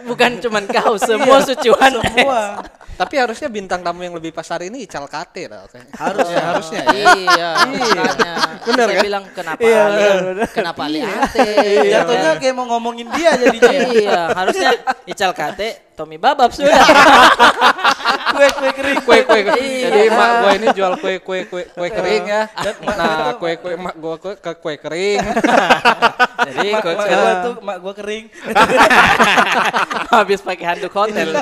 Bukan 0.08 0.40
cuman 0.40 0.64
kau, 0.72 0.96
semua 0.96 1.36
sucuan. 1.44 1.92
Semua. 2.00 2.64
Tapi 2.96 3.14
harusnya 3.20 3.46
bintang 3.46 3.84
tamu 3.84 4.02
yang 4.02 4.16
lebih 4.16 4.32
pas 4.32 4.48
hari 4.48 4.72
ini 4.72 4.88
Ical 4.88 5.04
Kate 5.04 5.46
kayaknya. 5.46 5.92
Harusnya. 5.94 6.42
harusnya. 6.48 6.82
Iya, 6.96 7.48
makanya. 7.68 8.32
Bener 8.64 8.86
Saya 8.88 8.96
kan? 8.96 9.04
bilang 9.04 9.24
kenapa 9.36 9.60
Iya, 9.60 9.82
kenapa 10.50 10.80
Ali 10.88 11.00
Ate? 11.04 11.46
Jatuhnya 11.92 12.30
kayak 12.40 12.54
mau 12.56 12.66
ngomongin 12.72 13.06
dia 13.12 13.36
jadinya. 13.36 13.78
Iya, 13.92 14.20
harusnya 14.32 14.70
Ical 15.06 15.30
Kate, 15.30 15.87
Tommy 15.98 16.14
Babab 16.14 16.54
sudah. 16.54 16.78
Kue 18.28 18.48
kue 18.54 18.70
kering. 18.70 18.98
Kue 19.02 19.18
kue. 19.26 19.40
kue. 19.50 19.58
Iya. 19.58 19.88
Jadi 19.90 20.00
mak 20.14 20.30
gua 20.38 20.50
ini 20.54 20.66
jual 20.70 20.92
kue 21.02 21.14
kue 21.18 21.38
kue 21.50 21.62
kue 21.66 21.88
kering 21.90 22.24
ya. 22.28 22.42
Nah, 22.86 23.34
kue 23.34 23.58
kue 23.58 23.74
mak 23.74 23.94
gua 23.98 24.14
ke, 24.14 24.38
ke 24.38 24.52
kue 24.62 24.74
kering. 24.78 25.18
Jadi 26.46 26.68
Mak, 26.70 26.84
mak 26.86 27.08
gua 27.10 27.32
tuh 27.42 27.54
mak 27.64 27.76
gua 27.82 27.94
kering. 27.98 28.24
habis 30.14 30.38
pakai 30.38 30.64
handuk 30.70 30.94
hotel. 30.94 31.34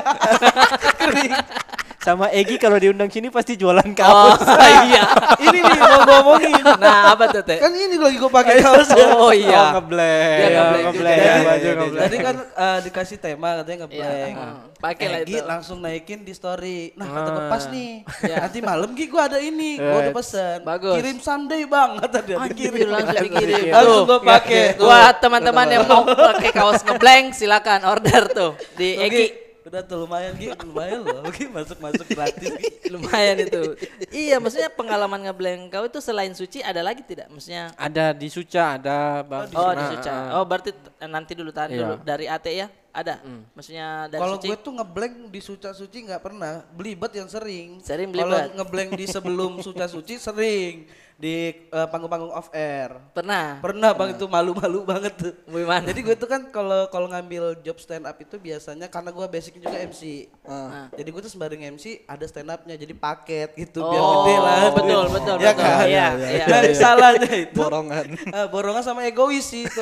Sama 2.07 2.31
Egi 2.31 2.55
kalau 2.55 2.79
diundang 2.79 3.11
sini 3.11 3.27
pasti 3.27 3.59
jualan 3.59 3.83
Oh, 3.83 3.91
kaos. 3.91 4.39
iya. 4.87 5.03
Ini 5.43 5.59
nih 5.59 5.75
mau 5.77 5.99
gua 6.01 6.17
omongin. 6.23 6.55
Nah, 6.79 7.11
apa 7.11 7.27
tuh, 7.27 7.43
Teh? 7.43 7.59
Kan 7.59 7.75
ini 7.75 7.99
lagi 7.99 8.15
gua 8.15 8.31
pakai 8.31 8.55
kaos 8.63 8.87
ya. 8.89 9.11
Oh 9.11 9.35
iya. 9.35 9.75
Oh, 9.75 9.83
ngeblank. 9.83 10.39
Iya, 10.39 10.47
ngeblank 10.47 10.85
ngeblank. 10.87 11.19
juga. 11.19 11.35
Baju 11.43 11.59
Jadi- 11.59 11.75
ngeblank. 11.77 12.03
Tadi 12.07 12.17
kan 12.17 12.35
eh, 12.39 12.77
dikasih 12.81 13.17
tema 13.17 13.49
katanya 13.59 13.77
ngeblank. 13.83 14.31
Iya, 14.31 14.47
pakai 14.77 15.05
lah 15.05 15.19
Egi 15.19 15.35
itu. 15.35 15.43
langsung 15.43 15.77
naikin 15.77 16.23
di 16.23 16.31
story. 16.31 16.95
Nah, 16.95 17.05
kata 17.05 17.29
gue 17.29 17.43
Ah. 17.43 17.51
pas 17.51 17.63
nih. 17.67 17.91
Iya. 18.23 18.35
Nanti 18.39 18.59
malam 18.63 18.89
Gi 18.93 19.05
gua 19.05 19.21
ada 19.27 19.37
ini. 19.37 19.71
Gua 19.75 19.97
udah 19.99 20.13
pesen. 20.15 20.57
Bagus. 20.63 20.95
Kirim 20.95 21.17
Sunday, 21.19 21.61
Bang, 21.67 21.91
kata 21.99 22.17
dia. 22.23 22.35
Anjir, 22.37 22.71
Dikirim. 22.71 22.87
langsung 22.87 23.19
dikirim. 23.21 23.63
Langsung 23.67 23.99
Tuh. 23.99 24.03
gua 24.07 24.19
pakai. 24.23 24.63
Buat 24.79 25.15
teman-teman 25.19 25.67
yang 25.69 25.83
mau 25.83 26.07
pakai 26.07 26.51
kaos 26.51 26.79
ngeblank 26.81 27.35
silakan 27.35 27.83
order 27.83 28.31
tuh 28.31 28.51
di. 28.73 28.95
Egi. 28.95 29.27
Udah 29.67 29.83
tuh 29.83 30.07
lumayan 30.07 30.31
Gi, 30.33 30.47
lumayan 30.63 31.03
loh. 31.03 31.27
Gi 31.27 31.43
masuk-masuk 31.45 32.07
gratis. 32.07 32.51
Gi. 32.55 32.69
Lumayan 32.95 33.35
itu. 33.43 33.75
iya, 34.09 34.39
maksudnya 34.39 34.71
pengalaman 34.71 35.27
ngeblank 35.27 35.67
kau 35.67 35.83
itu 35.83 35.99
selain 35.99 36.31
suci 36.31 36.63
ada 36.63 36.79
lagi 36.79 37.03
tidak? 37.03 37.27
Maksudnya 37.27 37.75
Ada 37.75 38.15
di 38.15 38.31
Suca, 38.31 38.79
ada 38.79 39.27
bang. 39.27 39.51
Oh, 39.51 39.75
di 39.75 39.85
Suca. 39.91 40.07
ah. 40.07 40.39
Oh, 40.39 40.47
berarti 40.47 40.71
nanti 41.03 41.35
dulu 41.35 41.51
tahan 41.51 41.67
Iya. 41.67 41.79
dulu 41.83 41.93
dari 41.99 42.25
AT 42.25 42.47
ya? 42.47 42.67
Ada. 42.95 43.19
Maksudnya 43.51 44.07
dari 44.07 44.21
Kalau 44.23 44.35
suci. 44.39 44.47
gue 44.47 44.57
tuh 44.57 44.73
ngeblank 44.73 45.13
di 45.27 45.41
suca 45.43 45.69
suci 45.69 45.97
nggak 46.01 46.21
pernah, 46.23 46.63
belibet 46.71 47.11
yang 47.13 47.27
sering. 47.27 47.83
Sering 47.83 48.09
Kalau 48.09 48.23
belibet. 48.33 48.55
ngeblank 48.55 48.89
di 48.95 49.05
sebelum 49.05 49.51
suca 49.67 49.85
suci 49.85 50.15
sering 50.15 50.87
di 51.17 51.49
eh, 51.49 51.87
panggung-panggung 51.89 52.29
off 52.29 52.53
air. 52.53 52.93
Pernah. 53.09 53.57
Pernah 53.57 53.89
bang 53.91 54.13
itu 54.13 54.29
malu-malu 54.29 54.85
banget 54.85 55.13
tuh. 55.17 55.33
Gimana? 55.49 55.89
Jadi 55.89 55.99
gue 56.05 56.13
tuh 56.13 56.29
kan 56.29 56.45
kalau 56.47 56.85
kalau 56.87 57.09
ngambil 57.09 57.57
job 57.65 57.81
stand 57.81 58.05
up 58.05 58.13
itu 58.21 58.37
biasanya 58.37 58.85
karena 58.85 59.09
gue 59.09 59.25
basicnya 59.25 59.65
juga 59.65 59.77
MC. 59.81 60.29
Ah. 60.45 60.93
Jadi 60.93 61.09
gue 61.09 61.21
tuh 61.25 61.31
sembari 61.33 61.57
MC 61.57 62.05
ada 62.05 62.21
stand 62.23 62.53
upnya 62.53 62.77
jadi 62.77 62.93
paket 62.93 63.49
gitu 63.57 63.81
biar 63.81 63.97
Oh, 63.97 64.13
gede 64.21 64.35
lah. 64.37 64.57
betul, 64.69 65.05
betul, 65.09 65.35
ya 65.41 65.51
betul. 65.51 65.65
kan? 65.65 65.85
Iya, 65.89 66.07
iya. 66.21 66.45
Dan 66.45 66.63
salahnya 66.77 67.31
itu 67.49 67.57
Borongan. 67.57 68.05
ah, 68.29 68.45
borongan 68.45 68.83
sama 68.85 69.01
egois 69.09 69.41
sih 69.41 69.65
itu. 69.65 69.81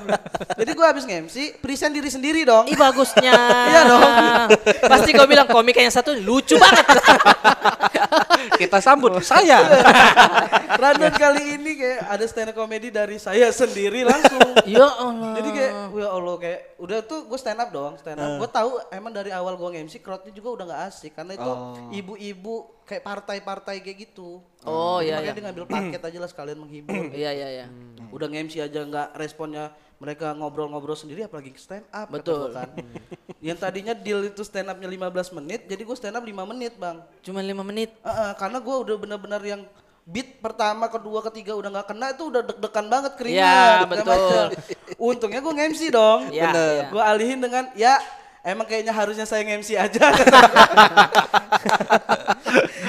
Jadi 0.64 0.70
gue 0.72 0.86
habis 0.88 1.04
nge-MC, 1.04 1.60
present 1.60 1.92
diri 1.92 2.08
sendiri 2.08 2.40
dong. 2.48 2.64
Ih 2.66 2.78
bagusnya. 2.80 3.36
Iya 3.74 3.80
dong. 3.84 4.02
Pasti 4.88 5.12
kau 5.12 5.28
bilang 5.28 5.44
komika 5.44 5.76
yang 5.76 5.92
satu 5.92 6.16
lucu 6.16 6.56
banget. 6.56 6.84
Kita 8.52 8.78
sambut 8.84 9.16
saya. 9.24 9.64
Random 10.82 11.12
kali 11.14 11.56
ini 11.56 11.70
kayak 11.78 12.00
ada 12.10 12.24
stand 12.28 12.50
up 12.52 12.56
comedy 12.58 12.92
dari 12.92 13.16
saya 13.16 13.48
sendiri 13.54 14.04
langsung. 14.04 14.40
ya 14.68 14.84
Allah. 14.84 15.32
Jadi 15.40 15.48
kayak 15.54 15.72
ya 15.94 16.08
Allah 16.10 16.34
kayak 16.36 16.60
udah 16.76 16.98
tuh 17.06 17.20
gue 17.30 17.38
stand 17.40 17.60
up 17.60 17.70
dong, 17.72 17.96
stand 17.96 18.20
up. 18.20 18.40
Gue 18.42 18.50
tahu 18.50 18.70
emang 18.92 19.12
dari 19.14 19.30
awal 19.32 19.56
gue 19.56 19.68
nge-MC 19.74 20.04
crowdnya 20.04 20.32
juga 20.34 20.48
udah 20.60 20.64
nggak 20.68 20.82
asik 20.92 21.12
karena 21.16 21.32
itu 21.38 21.50
ibu-ibu 21.94 22.84
kayak 22.84 23.02
partai-partai 23.04 23.80
kayak 23.80 23.98
gitu. 24.12 24.44
Oh, 24.64 25.00
iya, 25.00 25.20
Makanya 25.20 25.28
iya. 25.28 25.36
dia 25.36 25.44
ngambil 25.48 25.66
paket 25.68 26.00
aja 26.00 26.18
lah 26.20 26.30
sekalian 26.30 26.58
menghibur. 26.60 26.92
Iya 27.14 27.30
iya 27.30 27.48
iya. 27.62 27.66
udah 28.10 28.26
nge-MC 28.30 28.62
aja 28.62 28.80
nggak 28.84 29.16
responnya 29.18 29.70
mereka 30.04 30.36
ngobrol-ngobrol 30.36 30.92
sendiri 30.92 31.24
apalagi 31.24 31.56
stand 31.56 31.88
up 31.88 32.12
Betul. 32.12 32.52
kan. 32.52 32.68
Yang 33.40 33.58
tadinya 33.64 33.96
deal 33.96 34.20
itu 34.28 34.44
stand 34.44 34.68
upnya 34.68 34.84
15 34.84 35.32
menit, 35.40 35.64
jadi 35.64 35.80
gue 35.80 35.96
stand 35.96 36.20
up 36.20 36.24
5 36.24 36.52
menit 36.52 36.76
bang. 36.76 37.00
Cuma 37.24 37.40
lima 37.40 37.64
menit. 37.64 37.96
Heeh, 38.04 38.32
karena 38.36 38.60
gue 38.60 38.76
udah 38.84 38.96
benar-benar 39.00 39.40
yang 39.40 39.64
beat 40.04 40.44
pertama, 40.44 40.92
kedua, 40.92 41.24
ketiga 41.32 41.56
udah 41.56 41.80
nggak 41.80 41.88
kena 41.88 42.12
itu 42.12 42.28
udah 42.28 42.42
deg-degan 42.44 42.86
banget 42.92 43.12
keringat. 43.16 43.40
Iya, 43.40 43.88
betul. 43.88 44.12
macam. 44.12 44.46
Untungnya 45.00 45.40
gue 45.40 45.52
nge-MC 45.56 45.82
dong. 45.88 46.20
Iya, 46.28 46.52
iya. 46.52 46.84
Gue 46.92 47.00
alihin 47.00 47.40
dengan 47.40 47.64
ya 47.72 47.96
emang 48.44 48.68
kayaknya 48.68 48.92
harusnya 48.92 49.24
saya 49.24 49.40
nge-MC 49.48 49.80
aja. 49.80 50.04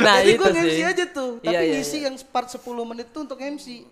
Nah 0.05 0.21
Jadi 0.21 0.37
itu 0.37 0.43
gue 0.45 0.71
sih. 0.71 0.85
aja 0.85 1.05
tuh. 1.09 1.31
Tapi 1.41 1.49
Iya, 1.49 1.59
iya, 1.65 1.73
ngisi 1.79 1.97
yang 2.05 2.15
part 2.29 2.47
10 2.51 2.61
menit 2.85 3.09
tuh 3.09 3.25
untuk 3.25 3.39
MC. 3.39 3.87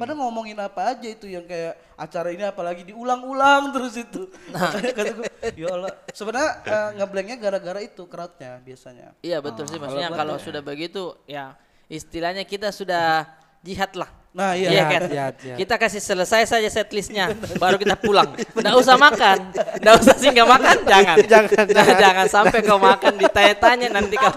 Padahal 0.00 0.18
ngomongin 0.24 0.56
apa 0.56 0.96
aja 0.96 1.08
itu 1.12 1.28
yang 1.28 1.44
kayak 1.44 1.76
acara 1.94 2.32
ini 2.32 2.40
apalagi 2.40 2.88
diulang-ulang 2.88 3.68
terus 3.76 3.94
itu. 4.00 4.26
Nah. 4.48 4.72
Kata 4.72 5.12
gue, 5.12 5.28
ya 5.54 5.68
Allah. 5.70 5.92
Sebenarnya 6.10 6.50
eh, 6.64 6.90
ngeblanknya 6.98 7.36
gara-gara 7.36 7.80
itu 7.84 8.02
crowdnya 8.08 8.58
biasanya. 8.64 9.12
Iya 9.20 9.38
betul 9.44 9.68
sih 9.68 9.76
maksudnya 9.76 10.08
gua 10.08 10.18
kalau 10.24 10.36
sudah 10.40 10.62
begitu 10.64 11.12
ya 11.28 11.52
istilahnya 11.88 12.44
kita 12.48 12.72
sudah 12.72 13.28
jihad 13.60 13.92
lah. 13.96 14.08
Nah 14.38 14.54
iya. 14.54 14.68
Iya 14.70 14.82
kan? 14.86 15.00
Jihad, 15.04 15.34
jihad. 15.36 15.58
Kita 15.58 15.74
kasih 15.76 15.98
selesai 15.98 16.46
saja 16.46 16.70
setlistnya, 16.70 17.26
baru 17.58 17.74
kita 17.74 17.98
pulang. 17.98 18.38
Nggak 18.54 18.76
usah 18.78 18.94
makan, 18.94 19.38
nggak 19.82 19.94
usah 19.98 20.14
singgah 20.14 20.46
makan, 20.46 20.76
jangan. 20.94 21.16
Jangan, 21.26 21.66
jangan, 21.66 21.94
jangan 21.98 22.26
sampai 22.30 22.58
kau 22.62 22.78
makan 22.78 23.18
ditanya-tanya 23.18 23.88
nanti 23.90 24.14
kau 24.14 24.30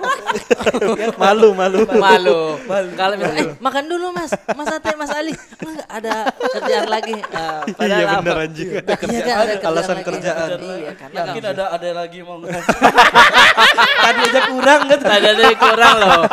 malu 1.16 1.54
malu. 1.54 1.86
malu. 1.86 2.58
Kalau 2.98 3.14
misalnya, 3.14 3.44
eh 3.44 3.62
makan 3.62 3.84
dulu 3.86 4.10
mas, 4.10 4.34
mas 4.50 4.68
Ate, 4.68 4.90
mas 4.98 5.12
Ali, 5.14 5.38
enggak 5.62 5.86
ada 5.88 6.14
kerjaan 6.34 6.88
lagi. 6.90 7.16
Padahal 7.72 8.02
Iya, 8.02 8.08
apa? 8.08 8.22
bener, 8.22 8.38
anjing. 8.42 8.70
Iya 8.72 8.82
kan, 8.82 9.06
ada 9.06 9.54
kerjaan 9.54 9.70
alasan 9.70 9.96
lagi. 9.96 10.06
kerjaan. 10.08 10.48
Iya, 10.58 10.92
karena 10.98 11.20
kamu- 11.22 11.46
ada 11.46 11.66
ada 11.72 11.90
lagi 11.94 12.20
mau 12.24 12.36
nggak? 12.40 12.62
Tadi 14.02 14.22
aja 14.26 14.42
kurang 14.50 14.82
kan? 14.88 15.00
Tadi 15.00 15.26
ada 15.30 15.44
yang 15.44 15.60
kurang 15.60 15.96
loh. 16.00 16.24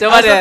Coba 0.00 0.16
deh. 0.18 0.36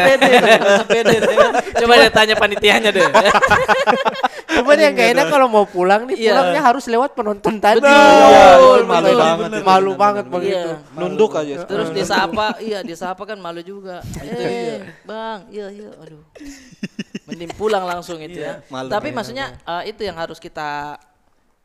Coba 1.76 1.94
deh 1.98 2.10
tanya 2.12 2.36
panitianya 2.62 2.90
deh. 2.94 3.06
Cuman 4.62 4.78
yang 4.78 4.94
gak 4.94 5.10
enak 5.18 5.26
kalau 5.32 5.48
mau 5.50 5.66
pulang 5.66 6.06
nih, 6.06 6.16
Iya. 6.22 6.32
pulangnya 6.38 6.62
harus 6.62 6.86
lewat 6.86 7.18
penonton 7.18 7.58
tadi. 7.58 7.82
Betul, 7.82 7.90
Iya, 7.90 8.46
betul, 8.54 8.82
malu 8.86 9.08
betul. 9.08 9.18
banget, 9.18 9.50
malu 9.64 9.92
banget 9.98 10.26
begitu. 10.30 10.70
Iya. 10.70 10.94
Nunduk 10.94 11.32
aja. 11.34 11.56
Terus 11.66 11.90
disapa, 11.90 12.46
iya 12.62 12.80
disapa 12.84 13.24
kan 13.26 13.38
malu 13.42 13.66
juga. 13.66 14.06
Eh, 14.22 14.86
bang, 15.02 15.40
iya 15.50 15.68
iya, 15.72 15.90
aduh. 15.98 16.22
Mending 17.26 17.52
pulang 17.56 17.88
langsung 17.88 18.20
itu 18.20 18.38
ya. 18.38 18.62
malu, 18.68 18.92
Tapi 18.92 19.10
maksudnya 19.10 19.56
eh, 19.58 19.90
itu 19.90 20.04
yang 20.04 20.20
harus 20.20 20.38
kita 20.38 21.00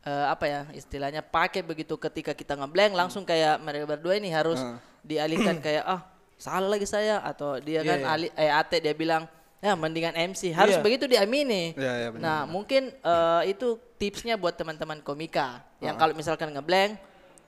eh, 0.07 0.27
apa 0.31 0.45
ya 0.47 0.61
istilahnya 0.73 1.21
pakai 1.21 1.67
begitu 1.67 1.99
ketika 1.99 2.33
kita 2.33 2.55
ngeblank 2.55 2.95
langsung 2.95 3.27
kayak 3.27 3.59
mereka 3.61 3.85
berdua 3.85 4.15
ini 4.17 4.31
harus 4.31 4.63
dialihkan 5.03 5.59
kayak 5.59 5.83
ah 5.83 6.01
salah 6.39 6.71
lagi 6.71 6.87
saya 6.87 7.19
atau 7.19 7.59
dia 7.59 7.81
kan 7.81 7.99
ali 8.07 8.29
eh 8.37 8.53
Ate 8.53 8.79
dia 8.79 8.93
bilang 8.93 9.25
ya 9.67 9.75
mendingan 9.75 10.15
MC 10.15 10.55
harus 10.55 10.79
Iya. 10.79 10.85
begitu 10.87 11.05
diamini. 11.11 11.75
Iya, 11.75 11.93
iya, 11.99 12.09
benar, 12.15 12.23
nah 12.23 12.41
mungkin 12.47 12.95
eh, 12.95 13.43
itu 13.51 13.75
tipsnya 13.99 14.39
buat 14.39 14.55
teman-teman 14.55 15.03
komika 15.03 15.67
yang 15.83 15.99
kalau 15.99 16.15
misalkan 16.15 16.55
ngeblank 16.55 16.95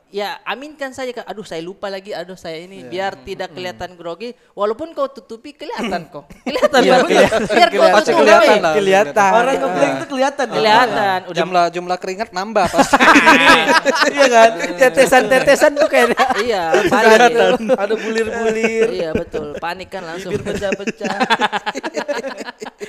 ya 0.09 0.41
aminkan 0.43 0.89
saja 0.89 1.13
Kak. 1.13 1.25
aduh 1.25 1.45
saya 1.45 1.61
lupa 1.61 1.87
lagi 1.87 2.11
aduh 2.11 2.33
saya 2.33 2.57
ini 2.59 2.81
biar 2.83 3.13
tidak 3.21 3.53
kelihatan 3.53 3.93
grogi 3.93 4.33
walaupun 4.53 4.91
kau 4.91 5.05
tutupi 5.07 5.53
kelihatan 5.53 6.09
kok 6.09 6.25
kelihatan 6.49 6.81
Iya, 6.81 6.93
bagus. 6.95 7.09
kelihatan. 7.09 7.41
biar 7.47 7.69
kau 7.69 7.85
tutupi 8.01 8.13
kelihatan 8.17 8.57
lah. 8.59 8.73
Kelihatan. 8.75 9.31
Orang 9.35 9.55
ngeblank 9.59 9.93
tuh 9.95 10.09
kelihatan. 10.09 10.47
ya? 10.47 10.55
kelihatan 10.55 11.19
udah 11.25 11.37
Jumlah 11.39 11.65
jumlah 11.69 11.97
keringat 11.99 12.29
nambah 12.31 12.67
pasti. 12.67 12.97
Iya 14.09 14.27
kan? 14.27 14.51
Tetesan-tetesan 14.81 15.73
tuh 15.77 15.89
kayak 15.89 16.09
iya 16.41 16.73
panik 16.87 17.37
Ada 17.69 17.95
bulir-bulir. 17.95 18.89
iya 18.89 19.11
betul 19.13 19.55
panik 19.59 19.89
kan 19.89 20.03
langsung 20.03 20.33
Bibir 20.33 20.57
pecah-pecah. 20.57 21.17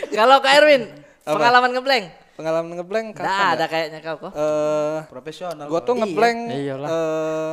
kalau 0.10 0.40
Kak 0.40 0.54
Erwin 0.56 0.84
pengalaman 1.24 1.72
ngeblank 1.72 2.06
Pengalaman 2.40 2.72
ngeblank 2.74 3.08
kapan? 3.14 3.28
Nggak 3.28 3.36
ya? 3.44 3.52
ada 3.52 3.66
kayaknya 3.68 4.00
kau 4.00 4.16
kok 4.18 4.32
Eh, 4.32 4.98
Profesional. 5.06 5.68
gua 5.68 5.82
tuh 5.82 5.92
Bang. 5.92 6.00
ngeblank 6.02 6.40
Iyalah. 6.50 6.88
eh 6.88 7.52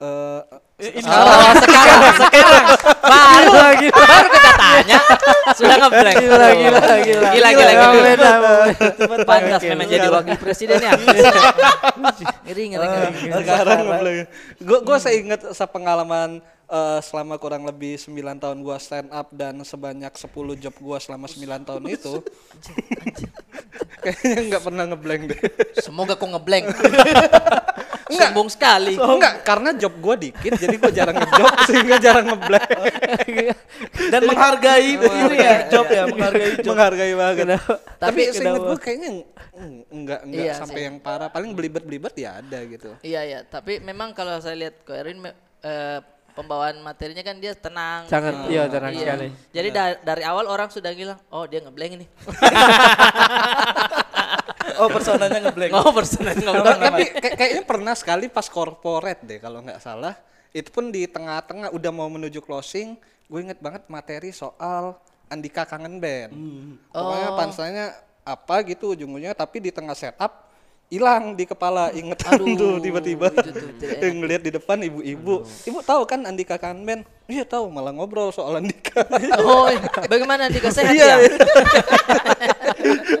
eh 0.00 0.40
Oh, 0.78 1.52
sekarang, 1.58 2.14
sekarang. 2.22 2.64
Baru 3.02 3.50
lagi. 3.52 3.88
Baru 3.90 4.28
kita 4.30 4.50
tanya. 4.54 4.98
Sudah 5.52 5.76
ngeblank. 5.76 6.16
Gila, 6.16 6.46
gila, 6.54 6.80
gila. 7.02 7.28
Gila, 7.34 7.48
gila, 7.50 7.50
Gila, 7.50 7.72
gila. 7.74 8.02
beda. 8.06 8.30
Pantas 9.26 9.62
memang 9.66 9.86
jadi 9.86 10.06
wakil 10.08 10.36
presiden 10.38 10.78
ya. 10.78 10.94
Ngeri, 12.46 12.64
ngeri, 12.70 12.86
ngeri. 12.86 13.10
Sekarang 13.34 13.78
ngeblank. 13.82 14.26
Gue 14.56 14.78
gue 14.80 14.98
seingat 14.98 15.40
sepengalaman 15.50 16.38
eh, 16.68 17.00
selama 17.00 17.34
kurang 17.36 17.64
lebih 17.64 17.96
9 17.96 18.12
tahun 18.38 18.58
gua 18.60 18.76
stand 18.76 19.08
up 19.08 19.32
dan 19.32 19.58
sebanyak 19.60 20.12
10 20.12 20.28
job 20.56 20.74
gua 20.78 20.96
selama 20.96 21.26
9 21.26 21.40
tahun 21.64 21.82
itu. 21.88 22.20
Kayaknya 23.98 24.40
nggak 24.48 24.62
pernah 24.62 24.84
ngeblank 24.86 25.22
deh. 25.26 25.40
Semoga 25.82 26.14
kau 26.14 26.30
ngeblank. 26.30 26.70
Sombong 28.08 28.48
sekali. 28.48 28.96
Enggak, 28.96 29.44
karena 29.44 29.70
job 29.76 29.92
gua 30.00 30.16
dikit 30.16 30.56
jadi 30.56 30.76
gua 30.80 30.88
jarang 30.88 31.16
ngejob 31.18 31.52
sehingga 31.68 31.96
jarang 32.00 32.26
ngeblank. 32.32 32.70
Dan 34.12 34.20
menghargai 34.24 34.96
ini 34.96 35.36
ya, 35.36 35.68
job 35.68 35.86
ya, 35.92 36.08
menghargai 36.08 36.56
job. 36.62 36.72
Menghargai 36.72 37.12
banget. 37.12 37.46
Tapi 38.00 38.00
Tapi 38.00 38.20
seingat 38.32 38.62
gua 38.64 38.78
kayaknya 38.80 39.10
enggak 39.90 40.20
enggak 40.24 40.44
Iya 40.46 40.52
sampai 40.56 40.80
sih. 40.80 40.86
yang 40.88 40.96
parah. 41.02 41.28
Paling 41.28 41.52
belibet-belibet 41.52 42.14
ya 42.16 42.38
ada 42.40 42.58
gitu. 42.64 42.94
Iya, 43.04 43.20
iya. 43.26 43.40
Tapi 43.44 43.82
memang 43.82 44.14
kalau 44.16 44.38
saya 44.40 44.56
lihat 44.56 44.86
Ko 44.86 44.94
Erwin 44.94 45.18
me- 45.20 45.36
eh, 45.60 45.98
pembawaan 46.38 46.78
materinya 46.78 47.22
kan 47.26 47.36
dia 47.36 47.50
tenang. 47.52 48.06
Sangat, 48.06 48.46
gitu. 48.46 48.54
iya, 48.54 48.70
tenang 48.70 48.94
sekali. 48.94 49.26
Jadi 49.50 49.68
da- 49.74 49.98
dari 49.98 50.22
awal 50.22 50.46
orang 50.46 50.70
sudah 50.70 50.94
bilang, 50.94 51.18
oh 51.28 51.42
dia 51.44 51.58
ngeblank 51.58 51.92
ini. 51.98 52.06
Oh, 54.78 54.86
personanya 54.86 55.42
ngeblank. 55.42 55.74
Oh 55.74 55.90
personal 55.90 56.38
Tapi, 56.38 56.44
ngeblank. 56.46 56.78
tapi 56.78 57.02
kayak- 57.18 57.34
kayaknya 57.34 57.62
pernah 57.66 57.94
sekali 57.98 58.30
pas 58.30 58.46
corporate 58.46 59.26
deh 59.26 59.42
kalau 59.42 59.58
nggak 59.58 59.82
salah. 59.82 60.14
Itu 60.54 60.70
pun 60.70 60.94
di 60.94 61.02
tengah-tengah 61.02 61.74
udah 61.74 61.90
mau 61.90 62.06
menuju 62.06 62.38
closing, 62.38 62.94
gue 63.26 63.40
inget 63.42 63.58
banget 63.58 63.82
materi 63.90 64.30
soal 64.30 64.94
Andika 65.26 65.66
kangen 65.66 65.98
band. 65.98 66.30
Pokoknya 66.94 67.28
pansanya 67.34 67.84
apa 68.22 68.62
gitu 68.62 68.92
ujung-ujungnya 68.94 69.34
tapi 69.34 69.58
di 69.58 69.74
tengah 69.74 69.96
setup 69.98 70.46
hilang 70.88 71.36
di 71.36 71.44
kepala 71.44 71.92
ingetan 71.92 72.40
Aduh, 72.40 72.56
tuh 72.60 72.74
tiba-tiba 72.80 73.28
tidak 73.28 74.00
yang 74.00 74.16
ngeliat 74.24 74.42
di 74.42 74.50
depan 74.56 74.80
ibu-ibu 74.80 75.44
ibu 75.44 75.78
tahu 75.84 76.08
kan 76.08 76.24
Andika 76.24 76.56
kangen 76.56 76.84
band 76.88 77.02
iya 77.28 77.44
tahu 77.44 77.68
malah 77.68 77.92
ngobrol 77.92 78.32
soal 78.32 78.56
Andika 78.56 79.04
Oh, 79.44 79.68
bagaimana 80.08 80.48
Andika 80.48 80.72
sehat 80.72 80.96
iya 80.96 81.20
ya? 81.20 81.28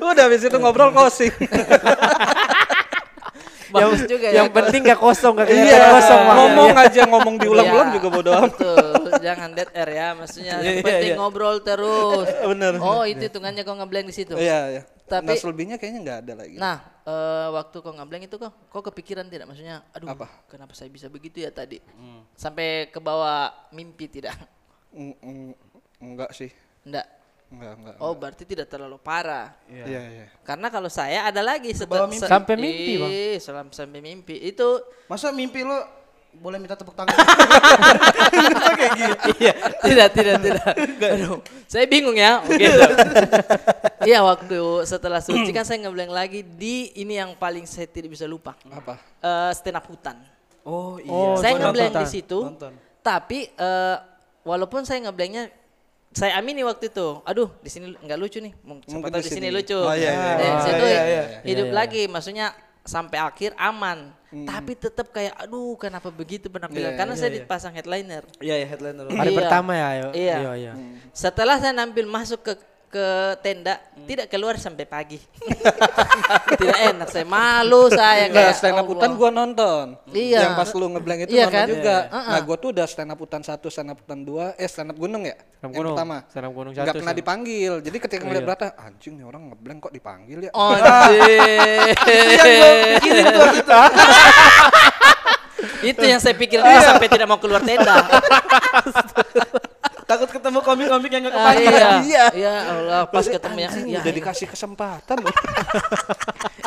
udah 0.00 0.24
habis 0.24 0.48
itu 0.48 0.56
ngobrol 0.56 0.90
closing 0.96 1.32
Bagus 3.68 4.00
juga 4.08 4.32
ya. 4.32 4.40
Yang 4.40 4.50
penting 4.56 4.80
gak 4.80 4.96
kosong, 4.96 5.32
gak 5.36 5.48
kelihatan 5.52 5.76
iya 5.76 5.92
kosong. 5.92 6.20
Ngomong 6.24 6.72
aja 6.72 7.02
ngomong 7.04 7.34
diulang-ulang 7.36 7.88
Iya, 7.92 7.96
juga 8.00 8.08
bodo 8.08 8.30
amat 8.32 8.52
Betul, 8.56 9.12
jangan 9.20 9.48
dead 9.52 9.70
air 9.76 9.90
ya. 9.92 10.08
Maksudnya 10.16 10.54
yang 10.64 10.76
Iya, 10.80 10.84
penting 10.84 11.12
iya. 11.12 11.16
ngobrol 11.20 11.56
terus. 11.60 12.26
Bener. 12.48 12.72
Oh, 12.80 13.04
itu 13.04 13.28
hitungannya 13.28 13.62
kau 13.68 13.76
ngeblank 13.76 14.08
di 14.08 14.14
situ. 14.16 14.32
Iya, 14.40 14.60
iya. 14.72 14.82
Tapi- 15.08 15.24
nah, 15.24 15.36
selebihnya 15.36 15.76
kayaknya 15.80 16.00
nggak 16.04 16.18
ada 16.24 16.32
lagi. 16.36 16.56
Nah, 16.56 16.76
eh, 17.08 17.48
waktu 17.48 17.76
kau 17.80 17.90
ngeblank 17.90 18.28
itu 18.28 18.36
kok, 18.36 18.52
kau 18.68 18.84
kepikiran 18.84 19.24
tidak? 19.26 19.48
Maksudnya, 19.48 19.80
aduh, 19.96 20.12
Apa? 20.12 20.28
kenapa 20.44 20.76
saya 20.76 20.92
bisa 20.92 21.08
begitu 21.08 21.40
ya 21.40 21.48
tadi? 21.48 21.80
Sampai 22.36 22.92
ke 22.92 23.00
bawah 23.00 23.48
mimpi 23.72 24.04
tidak? 24.06 24.36
Mm, 24.88 25.16
mm, 25.16 25.50
enggak 26.00 26.30
sih. 26.32 26.48
Enggak. 26.84 27.06
Enggak, 27.48 27.72
enggak. 27.80 27.96
Oh, 28.00 28.12
berarti 28.12 28.44
tidak 28.44 28.68
terlalu 28.68 29.00
parah. 29.00 29.56
Iya, 29.64 29.84
iya. 29.88 30.26
Karena 30.44 30.68
kalau 30.68 30.92
saya 30.92 31.24
ada 31.24 31.40
lagi 31.40 31.72
mimpi. 31.72 32.20
se- 32.20 32.28
Sampai 32.28 32.54
mimpi, 32.60 32.92
Bang. 33.00 33.12
Sampai 33.72 34.00
mimpi. 34.04 34.36
Itu 34.36 34.84
Masa 35.08 35.32
mimpi 35.32 35.64
lo 35.64 35.80
boleh 36.36 36.58
minta 36.60 36.76
tepuk 36.76 36.94
tangan? 36.94 37.16
iya, 39.40 39.52
tidak, 39.82 40.08
tidak, 40.14 40.34
tidak. 40.44 40.72
Aduh, 41.18 41.40
saya 41.66 41.84
bingung 41.88 42.14
ya. 42.14 42.42
Gitu. 42.46 42.78
Iya, 44.06 44.22
waktu 44.22 44.60
setelah 44.86 45.18
suci 45.18 45.50
kan 45.50 45.66
saya 45.66 45.82
ngeblank 45.82 46.12
lagi 46.12 46.40
di 46.46 46.94
ini 46.94 47.18
yang 47.18 47.34
paling 47.34 47.66
saya 47.66 47.90
tidak 47.90 48.14
bisa 48.14 48.24
lupa. 48.28 48.54
Apa? 48.70 49.00
Eh 49.18 49.50
stand 49.56 49.78
up 49.78 49.86
hutan. 49.90 50.16
Oh 50.62 51.00
iya. 51.00 51.10
Oh, 51.10 51.34
saya 51.40 51.58
hutan. 51.58 52.02
di 52.04 52.06
situ. 52.06 52.38
Nonton. 52.44 52.72
Tapi 53.02 53.48
eh, 53.50 53.96
walaupun 54.44 54.84
saya 54.84 55.00
ngeblanknya 55.08 55.50
saya 56.12 56.40
amini 56.40 56.64
waktu 56.64 56.88
itu. 56.88 57.20
Aduh, 57.24 57.52
di 57.60 57.68
sini 57.68 57.92
nggak 57.94 58.18
lucu 58.18 58.38
nih. 58.40 58.52
Mungkin 58.64 59.12
di 59.20 59.28
sini 59.28 59.48
lucu. 59.52 59.76
Oh, 59.76 59.92
iya, 59.92 60.10
iya, 60.12 60.32
Eh, 60.34 60.44
iya. 60.44 60.60
situ 60.64 60.84
Iya, 60.84 61.02
iya. 61.04 61.22
hidup 61.44 61.66
Iya, 61.68 61.72
iya, 61.72 61.78
lagi. 61.78 62.02
Maksudnya 62.08 62.46
sampai 62.88 63.20
akhir 63.20 63.52
aman. 63.60 64.16
Tapi 64.28 64.72
tetap 64.76 65.08
kayak 65.12 65.36
aduh 65.40 65.76
kenapa 65.76 66.08
begitu 66.08 66.48
penampilan? 66.48 66.92
Iya, 66.92 66.98
Karena 67.00 67.14
iya, 67.16 67.20
saya 67.20 67.30
iya. 67.32 67.36
dipasang 67.44 67.72
headliner. 67.76 68.24
Iya 68.40 68.54
ya 68.60 68.66
headliner. 68.68 69.04
Hari 69.08 69.32
Iya. 69.32 69.38
pertama 69.40 69.72
ya. 69.76 69.88
Yo. 69.92 70.08
Iya. 70.16 70.36
Iya, 70.40 70.52
iya. 70.56 70.72
Setelah 71.12 71.56
saya 71.60 71.72
nampil 71.76 72.04
masuk 72.08 72.40
ke 72.44 72.52
ke 72.88 73.08
tenda, 73.38 73.76
tidak 74.02 74.26
keluar 74.26 74.56
sampai 74.56 74.82
pagi. 74.82 75.20
tidak 76.60 76.78
enak, 76.88 77.08
saya 77.08 77.22
malu 77.22 77.86
saya 77.88 78.26
Nah, 78.26 78.34
kayak. 78.34 78.54
stand 78.54 78.74
up 78.74 78.84
hutan 78.84 79.12
gua 79.12 79.28
nonton. 79.28 79.92
Iya. 80.08 80.48
Yang 80.48 80.54
pas 80.56 80.70
lu 80.72 80.86
ngeblank 80.88 81.20
itu 81.22 81.30
Iya 81.30 81.44
nonton 81.44 81.52
kan? 81.54 81.68
juga. 81.68 81.96
Iya, 82.02 82.16
iya. 82.16 82.30
Nah, 82.32 82.40
gua 82.40 82.56
tuh 82.56 82.68
udah 82.72 82.86
stand 82.86 83.10
up 83.10 83.18
hutan 83.18 83.42
satu, 83.42 83.68
stand 83.68 83.92
up 83.92 83.98
hutan 83.98 84.20
dua, 84.20 84.56
eh 84.56 84.64
stand 84.64 84.88
up 84.88 84.96
gunung 84.96 85.22
ya? 85.22 85.36
Stand 85.36 85.44
up 85.44 85.62
Yang 85.62 85.72
gunung. 85.76 85.94
pertama. 85.94 86.16
Stand 86.26 86.44
up 86.44 86.52
gunung 86.52 86.72
Nggak 86.72 86.80
satu, 86.80 86.88
pernah 86.90 87.04
stand 87.04 87.12
up- 87.12 87.20
dipanggil. 87.20 87.72
Jadi 87.78 87.96
ketika 87.98 88.22
ngeliat 88.24 88.40
iya. 88.40 88.48
berata, 88.48 88.66
anjing 88.74 89.12
nih 89.14 89.24
orang 89.24 89.42
ngeblank 89.48 89.78
kok 89.80 89.92
dipanggil 89.92 90.38
ya? 90.44 90.50
Oh, 90.52 90.72
anjir. 90.74 91.92
Pikirin 92.96 93.24
tuh 93.28 93.40
waktu 93.42 93.58
itu. 93.58 93.72
itu 95.78 96.02
yang 96.02 96.18
saya 96.18 96.34
pikir 96.34 96.58
dia 96.58 96.80
sampai 96.82 97.06
tidak 97.06 97.26
mau 97.26 97.36
keluar 97.36 97.60
tenda. 97.60 98.02
Takut 100.08 100.28
ketemu 100.30 100.58
komik-komik 100.64 101.10
yang 101.12 101.22
gak 101.22 101.30
Ah, 101.30 101.52
kepanggil. 101.52 101.68
iya. 101.68 101.90
Iya. 102.00 102.24
Ya 102.32 102.54
Allah, 102.64 103.02
pas 103.04 103.20
ketemu 103.22 103.58
yang 103.60 103.72
iya, 103.84 103.98
udah 104.00 104.08
iya. 104.08 104.16
dikasih 104.16 104.46
kesempatan. 104.48 105.16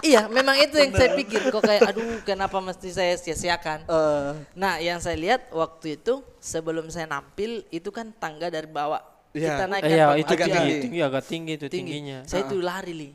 Iya, 0.01 0.25
memang 0.27 0.57
itu 0.57 0.73
yang 0.75 0.89
saya 0.91 1.13
pikir. 1.13 1.45
Kok 1.47 1.61
kayak 1.61 1.81
aduh, 1.87 2.25
kenapa 2.25 2.57
mesti 2.57 2.89
saya 2.89 3.13
sia-siakan? 3.13 3.85
Eh, 3.85 4.29
Nah, 4.51 4.77
yang 4.77 4.97
saya 4.97 5.13
lihat 5.13 5.45
waktu 5.51 5.93
itu 5.95 6.25
sebelum 6.37 6.89
saya 6.89 7.05
nampil 7.05 7.61
itu 7.69 7.89
kan 7.89 8.09
tangga 8.11 8.49
dari 8.49 8.65
bawah. 8.65 8.97
Iya. 9.31 9.53
Kita 9.53 9.65
naik 9.69 9.83
Iya, 9.83 10.05
kan, 10.07 10.17
itu 10.17 10.31
agak 10.31 10.47
tinggi, 10.47 10.57
tinggi. 10.57 10.81
tinggi, 10.81 10.99
agak 10.99 11.23
tinggi 11.23 11.51
itu 11.53 11.65
tinggi. 11.65 11.91
tingginya. 11.93 12.19
Saya 12.25 12.41
itu 12.43 12.57
lari 12.57 12.93
li. 12.93 13.09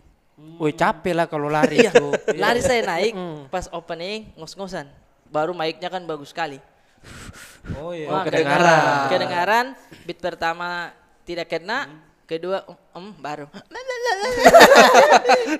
Woi 0.56 0.70
capek 0.70 1.10
lah 1.12 1.26
kalau 1.26 1.48
lari 1.48 1.74
Iya, 1.76 1.90
itu. 1.90 2.06
lari 2.38 2.60
saya 2.60 2.80
naik 2.84 3.12
Hmm. 3.12 3.46
pas 3.48 3.66
opening 3.68 4.30
ngos-ngosan. 4.34 4.86
Baru 5.26 5.52
mic-nya 5.52 5.86
kan 5.88 6.02
bagus 6.02 6.30
sekali. 6.30 6.62
Oh 7.74 7.90
iya. 7.90 8.07
Wah, 8.07 8.22
kedengaran. 8.22 8.83
Kedengaran. 9.11 9.66
Beat 10.07 10.18
pertama 10.22 10.94
tidak 11.26 11.50
kena, 11.50 11.90
kedua 12.26 12.62
um, 12.94 13.11
baru. 13.18 13.50
Nelen 13.72 13.98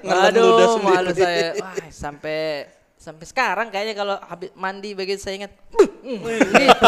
ludah 0.07 0.31
Aduh, 0.31 0.79
malu 0.83 1.11
saya. 1.11 1.59
Wah, 1.59 1.75
sampai 1.90 2.71
sampai 2.97 3.27
sekarang 3.29 3.69
kayaknya 3.71 3.95
kalau 3.95 4.16
habis 4.19 4.51
mandi 4.59 4.95
begitu 4.95 5.23
saya 5.23 5.47
ingat. 5.47 5.53
"Buh, 5.71 5.87
mm, 6.03 6.21
gitu. 6.27 6.85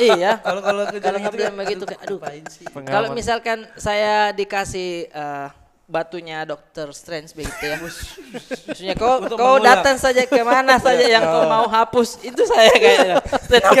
Iya. 0.00 0.38
Kalau 0.42 0.60
kalau 0.62 0.82
Kalau 0.86 1.18
kejadian 1.18 1.22
gitu 1.30 1.42
kan, 1.42 1.54
begitu 1.58 1.84
kayak 1.86 2.02
aduh. 2.02 2.18
sih? 2.50 2.66
Kalau 2.86 3.08
misalkan 3.14 3.58
saya 3.78 4.30
dikasih 4.34 5.10
eh, 5.10 5.48
batunya 5.92 6.48
Dr. 6.48 6.88
Strange 6.96 7.36
begitu 7.36 7.68
ya. 7.68 7.76
Maksudnya 7.76 8.96
kau 8.96 9.20
Untuk 9.20 9.36
kau 9.36 9.60
mengulang. 9.60 9.84
datang 9.84 10.00
saja 10.00 10.24
ke 10.24 10.40
mana 10.40 10.80
saja 10.80 11.04
yang 11.04 11.20
kau 11.20 11.44
mau 11.44 11.68
hapus 11.68 12.16
itu 12.24 12.40
saya 12.48 12.72
kayaknya. 12.72 13.20
Stand 13.44 13.64
up 13.68 13.76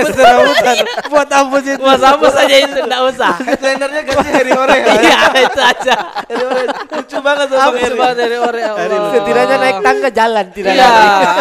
Buat 1.08 1.28
hapus 1.32 1.64
itu. 1.72 1.80
Buat 1.80 2.02
hapus 2.04 2.32
saja 2.36 2.54
itu 2.60 2.78
enggak 2.84 3.02
usah. 3.08 3.32
Headlinernya 3.40 4.00
ganti 4.04 4.28
Harry 4.28 4.52
Ore 4.52 4.76
ya. 4.76 4.92
Iya 5.08 5.18
itu 5.40 5.60
aja. 5.64 5.94
Harry 6.28 6.44
Ore. 6.44 6.62
Lucu 6.68 7.16
banget 7.24 7.46
Hapus 7.56 7.80
Harry. 7.80 7.96
banget 7.96 8.16
dari 8.20 8.36
ore. 8.36 8.60
Setidaknya 9.16 9.56
naik 9.56 9.78
tangga 9.80 10.08
jalan 10.12 10.46
tidak 10.52 10.72
Iya, 10.76 10.90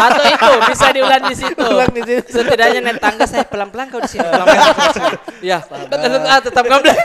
atau 0.07 0.23
itu 0.23 0.49
bisa 0.71 0.87
diulang 0.95 1.23
di 1.27 1.35
situ. 1.35 1.63
Ulang 1.67 1.91
di 1.91 2.01
situ. 2.07 2.27
Setidaknya 2.31 2.79
naik 2.79 2.99
tangga 3.03 3.25
saya 3.27 3.43
pelan-pelan 3.43 3.91
kau 3.91 3.99
di 3.99 4.07
sini. 4.07 4.23
Pelan-pelan. 4.23 4.71
Iya, 5.43 5.57
tetap 5.67 6.21
ah, 6.23 6.39
tetap 6.39 6.63
ngobrol. 6.63 6.95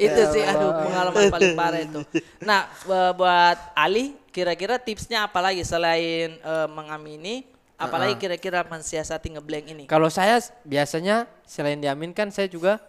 Itu 0.00 0.22
sih 0.32 0.42
aduh 0.42 0.72
pengalaman 0.80 1.22
paling 1.28 1.52
parah 1.52 1.80
itu. 1.80 2.00
Nah, 2.40 2.64
bu- 2.82 3.20
buat 3.20 3.58
Ali 3.76 4.16
kira-kira 4.30 4.76
tipsnya 4.76 5.28
apa 5.28 5.38
lagi 5.38 5.60
selain 5.60 6.34
eh, 6.34 6.68
mengamini 6.68 7.44
apalagi 7.76 8.16
kira-kira 8.16 8.64
mensiasati 8.64 9.36
ngeblank 9.36 9.66
ini? 9.70 9.84
Kalau 9.84 10.08
saya 10.08 10.40
biasanya 10.64 11.28
selain 11.44 11.76
diaminkan 11.76 12.28
saya 12.28 12.48
juga 12.48 12.80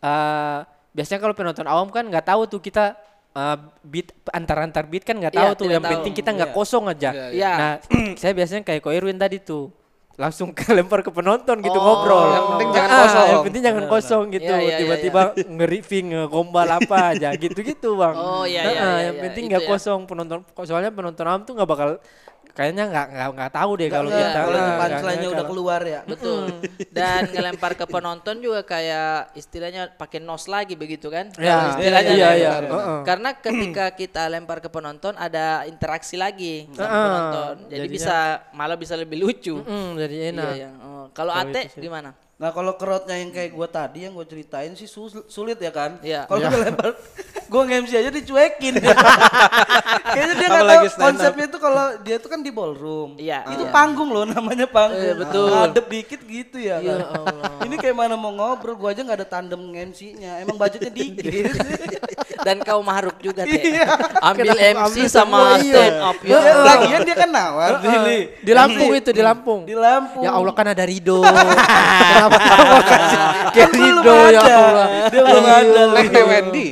eh 0.00 0.58
biasanya 0.90 1.20
kalau 1.20 1.34
penonton 1.34 1.66
awam 1.66 1.86
kan 1.88 2.02
nggak 2.02 2.26
tahu 2.26 2.46
tuh 2.46 2.58
kita 2.58 2.96
eh, 3.30 3.56
beat 3.82 4.10
antar 4.30 4.64
antar 4.64 4.84
beat 4.86 5.04
kan 5.04 5.14
nggak 5.14 5.34
Iya, 5.34 5.40
tahu 5.44 5.50
tuh 5.54 5.64
tidak 5.66 5.74
yang 5.74 5.84
tahu. 5.84 5.92
penting 5.98 6.14
kita 6.14 6.30
nggak 6.32 6.50
Iya. 6.50 6.56
kosong 6.56 6.84
aja. 6.88 7.10
Iya, 7.12 7.26
iya. 7.30 7.52
Nah 7.54 7.72
saya 8.20 8.32
biasanya 8.32 8.62
kayak 8.64 8.80
Ko 8.80 8.90
Irwin 8.90 9.14
tadi 9.14 9.38
tuh 9.38 9.70
langsung 10.20 10.52
ke 10.58 10.68
lempar 10.70 11.00
ke 11.00 11.08
penonton 11.08 11.56
gitu 11.58 11.72
Oh. 11.72 11.80
ngobrol. 11.80 12.28
Yang 12.28 12.46
penting 12.52 12.70
jangan 12.70 12.90
Ah, 12.90 12.98
kosong. 13.00 13.26
Yang 13.26 13.42
penting 13.42 13.62
jangan 13.64 13.84
kosong 13.88 14.24
gitu. 14.30 14.44
Iya, 14.46 14.60
iya, 14.60 14.68
iya, 14.68 14.78
Tiba-tiba 14.78 15.22
nge-riffing, 15.56 16.06
ngegombal 16.12 16.68
apa 16.68 16.96
aja 17.10 17.28
gitu-gitu 17.34 17.96
bang. 17.96 18.14
Oh, 18.14 18.44
iya, 18.44 18.60
Nah, 18.60 18.70
iya, 18.70 18.78
ah, 18.78 18.84
iya, 18.92 19.00
Yang 19.08 19.16
iya. 19.16 19.22
penting 19.24 19.44
nggak 19.48 19.64
ya. 19.64 19.68
kosong 19.72 20.00
penonton. 20.04 20.38
Soalnya 20.60 20.92
penonton 20.92 21.24
awam 21.24 21.42
tuh 21.42 21.56
nggak 21.56 21.66
bakal 21.66 21.88
kayaknya 22.52 22.84
nggak 22.86 23.06
nggak 23.10 23.28
nggak 23.32 23.52
tahu 23.52 23.70
deh 23.74 23.88
kalau 23.88 24.08
kita 24.08 24.38
kalau 24.40 24.58
punchline-nya 24.76 25.28
udah 25.30 25.46
keluar 25.46 25.80
ya. 25.82 26.00
Betul. 26.04 26.44
Dan 26.96 27.20
ngelempar 27.28 27.72
ke 27.74 27.84
penonton 27.84 28.36
juga 28.38 28.60
kayak 28.62 29.34
istilahnya 29.34 29.90
pakai 29.90 30.18
nos 30.18 30.44
lagi 30.46 30.74
begitu 30.74 31.08
kan? 31.08 31.30
Ya, 31.36 31.54
Kalau 31.54 31.70
istilahnya 31.76 32.12
iya, 32.12 32.26
kan? 32.26 32.36
iya. 32.36 32.50
Heeh. 32.60 32.98
Karena 33.02 33.30
ketika 33.34 33.86
kita 33.92 34.22
lempar 34.26 34.58
ke 34.58 34.68
penonton 34.68 35.14
ada 35.14 35.64
interaksi 35.64 36.14
lagi 36.14 36.68
sama 36.72 36.88
penonton. 36.88 37.54
Jadi 37.66 37.76
Jadinya- 37.76 37.92
bisa 37.92 38.16
malah 38.52 38.76
bisa 38.76 38.94
lebih 38.94 39.18
lucu. 39.18 39.60
Mm, 39.60 39.90
jadi 39.96 40.16
enak. 40.30 40.52
Iya, 40.52 40.56
iya. 40.56 40.70
Oh, 40.78 41.06
Kalau 41.10 41.32
Ate 41.32 41.70
gimana? 41.74 42.12
Nah 42.40 42.50
kalau 42.50 42.72
kerotnya 42.74 43.14
yang 43.14 43.28
kayak 43.28 43.52
gue 43.52 43.68
tadi 43.68 43.98
yang 44.04 44.16
gue 44.16 44.24
ceritain 44.24 44.72
sih 44.72 44.88
sul- 44.88 45.28
sulit 45.28 45.60
ya 45.60 45.68
kan. 45.68 46.00
Iya. 46.00 46.24
Kalau 46.24 46.40
gue 46.42 46.60
lempar, 46.62 46.96
gue 47.50 47.62
nge-MC 47.66 47.92
aja 47.98 48.10
dicuekin. 48.14 48.74
Kayaknya 50.14 50.34
dia 50.38 50.48
nggak 50.48 50.64
tahu 50.64 50.84
up. 50.86 50.94
konsepnya 50.94 51.44
itu 51.50 51.58
kalau 51.58 51.84
dia 52.00 52.16
itu 52.16 52.28
kan 52.30 52.40
di 52.40 52.50
ballroom. 52.50 53.18
Iya, 53.18 53.42
Itu 53.50 53.66
iya. 53.66 53.74
panggung 53.74 54.10
loh 54.10 54.22
namanya 54.22 54.70
panggung. 54.70 55.02
Iya, 55.02 55.14
betul. 55.18 55.50
Ngadep 55.50 55.86
dikit 55.86 56.20
gitu 56.22 56.56
ya 56.58 56.78
Ya 56.78 56.94
kan. 56.94 57.26
Allah. 57.26 57.50
Ini 57.66 57.74
kayak 57.74 57.96
mana 57.96 58.14
mau 58.14 58.30
ngobrol, 58.30 58.78
gue 58.78 58.88
aja 58.88 59.00
nggak 59.02 59.18
ada 59.18 59.26
tandem 59.26 59.60
MC-nya. 59.66 60.38
Emang 60.38 60.54
budgetnya 60.54 60.90
dikit. 60.90 61.26
Dan 62.40 62.62
kau 62.62 62.80
maruk 62.80 63.18
juga 63.18 63.42
Teh. 63.44 63.52
Iya. 63.76 63.86
Ambil 64.22 64.46
Kenapa 64.48 64.86
MC 64.86 64.94
ambil 64.96 65.06
sama 65.10 65.38
iya. 65.60 65.74
stand 65.74 65.98
up. 66.00 66.16
Ya, 66.22 66.38
Ya. 66.40 66.54
lagian 66.64 67.00
dia 67.04 67.16
kan 67.18 67.30
nawar 67.30 67.70
nih. 67.82 68.22
Di 68.40 68.52
Lampung 68.54 68.90
itu 68.94 69.10
di 69.10 69.22
Lampung. 69.22 69.60
Di 69.66 69.76
Lampung. 69.76 70.22
Ya 70.22 70.30
Allah 70.32 70.54
kan 70.54 70.66
ada 70.70 70.84
Rido. 70.86 71.20
Kenapa 72.10 72.38
kamu 72.38 72.76
kasih 72.86 73.18
Kan 73.50 73.70
Rido 73.74 74.16
ya. 74.30 74.40
Allah. 74.40 74.86
Dia 75.10 75.20
belum 75.20 75.44
ada. 75.44 75.82
Lek 75.92 76.06
teh 76.08 76.24
Wendy. 76.24 76.66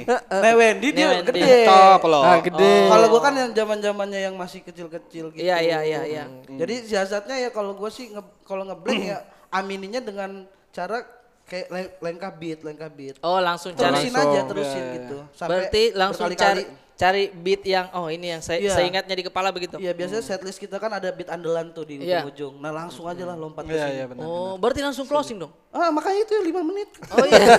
Wendy 0.69 0.89
dia 0.93 1.09
Wendy. 1.17 1.41
gede. 1.41 1.65
Top 1.65 2.03
loh. 2.05 2.23
Ah, 2.23 2.39
gede. 2.45 2.75
Kalau 2.93 3.07
gua 3.09 3.21
kan 3.25 3.35
yang 3.35 3.51
zaman 3.57 3.79
zamannya 3.81 4.21
yang 4.29 4.35
masih 4.37 4.61
kecil-kecil 4.63 5.33
gitu. 5.33 5.41
Iya, 5.41 5.59
iya, 5.65 5.79
iya, 5.83 6.01
iya. 6.05 6.25
Jadi 6.45 6.85
siasatnya 6.85 7.37
ya 7.41 7.51
kalau 7.51 7.73
gua 7.73 7.89
sih 7.89 8.13
nge, 8.13 8.23
kalau 8.45 8.69
ngeblank 8.69 9.03
ya 9.03 9.19
amininya 9.49 10.05
dengan 10.05 10.45
cara 10.71 11.03
kayak 11.49 11.67
le- 11.69 11.95
lengkap 11.99 12.33
beat, 12.37 12.59
lengkap 12.61 12.91
beat. 12.93 13.17
Oh, 13.21 13.41
langsung 13.41 13.73
cari. 13.73 14.05
Terusin 14.05 14.15
aja, 14.15 14.41
terusin 14.45 14.85
gitu. 14.95 15.19
Sampai 15.33 15.49
Berarti 15.65 15.83
langsung 15.93 16.29
cari 16.31 16.63
cari 16.99 17.31
beat 17.31 17.63
yang 17.63 17.87
oh 17.95 18.11
ini 18.11 18.27
yang 18.29 18.43
saya 18.43 18.59
Iya. 18.59 18.75
saya 18.75 18.85
ingatnya 18.85 19.15
di 19.15 19.23
kepala 19.23 19.55
begitu. 19.55 19.79
Iya 19.79 19.95
biasanya 19.95 20.19
setlist 20.19 20.59
kita 20.59 20.77
kan 20.77 20.91
ada 20.91 21.07
beat 21.09 21.31
andalan 21.31 21.71
tuh 21.71 21.87
di 21.87 22.03
Iya. 22.03 22.27
ujung-ujung. 22.27 22.59
Nah 22.59 22.75
langsung 22.75 23.07
aja 23.07 23.23
lah 23.23 23.39
lompat 23.39 23.65
ke 23.65 23.71
Iya, 23.71 23.87
sini. 23.87 23.95
iya 23.95 24.05
benar. 24.05 24.27
Oh, 24.27 24.59
berarti 24.59 24.83
langsung 24.83 25.07
closing 25.07 25.39
dong. 25.39 25.55
Ah 25.71 25.95
makanya 25.95 26.27
itu 26.27 26.33
ya 26.35 26.43
5 26.43 26.59
menit. 26.61 26.89
Oh 27.09 27.23
iya. 27.23 27.55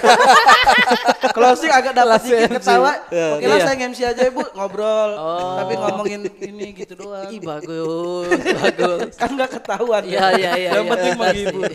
Closing 1.36 1.72
agak 1.72 1.96
dapat 1.96 2.20
dikit 2.20 2.52
ketawa. 2.54 2.92
Oke 3.08 3.46
lah 3.46 3.58
Iya. 3.58 3.64
saya 3.64 3.76
MC 3.80 4.00
aja 4.04 4.22
ya 4.22 4.30
bu 4.30 4.44
ngobrol. 4.52 5.10
Tapi 5.56 5.74
ngomongin 5.78 6.22
ini 6.38 6.68
gitu 6.76 6.94
doang. 7.00 7.32
Ih 7.32 7.40
bagus, 7.40 8.28
bagus. 8.60 9.16
Kan 9.24 9.40
nggak 9.40 9.50
ketahuan. 9.56 10.04
Iya, 10.04 10.26
iya, 10.36 10.52
iya, 10.58 10.70
Yang 10.74 10.84
iya. 10.84 10.92
penting 10.92 11.14
menghibur. 11.16 11.72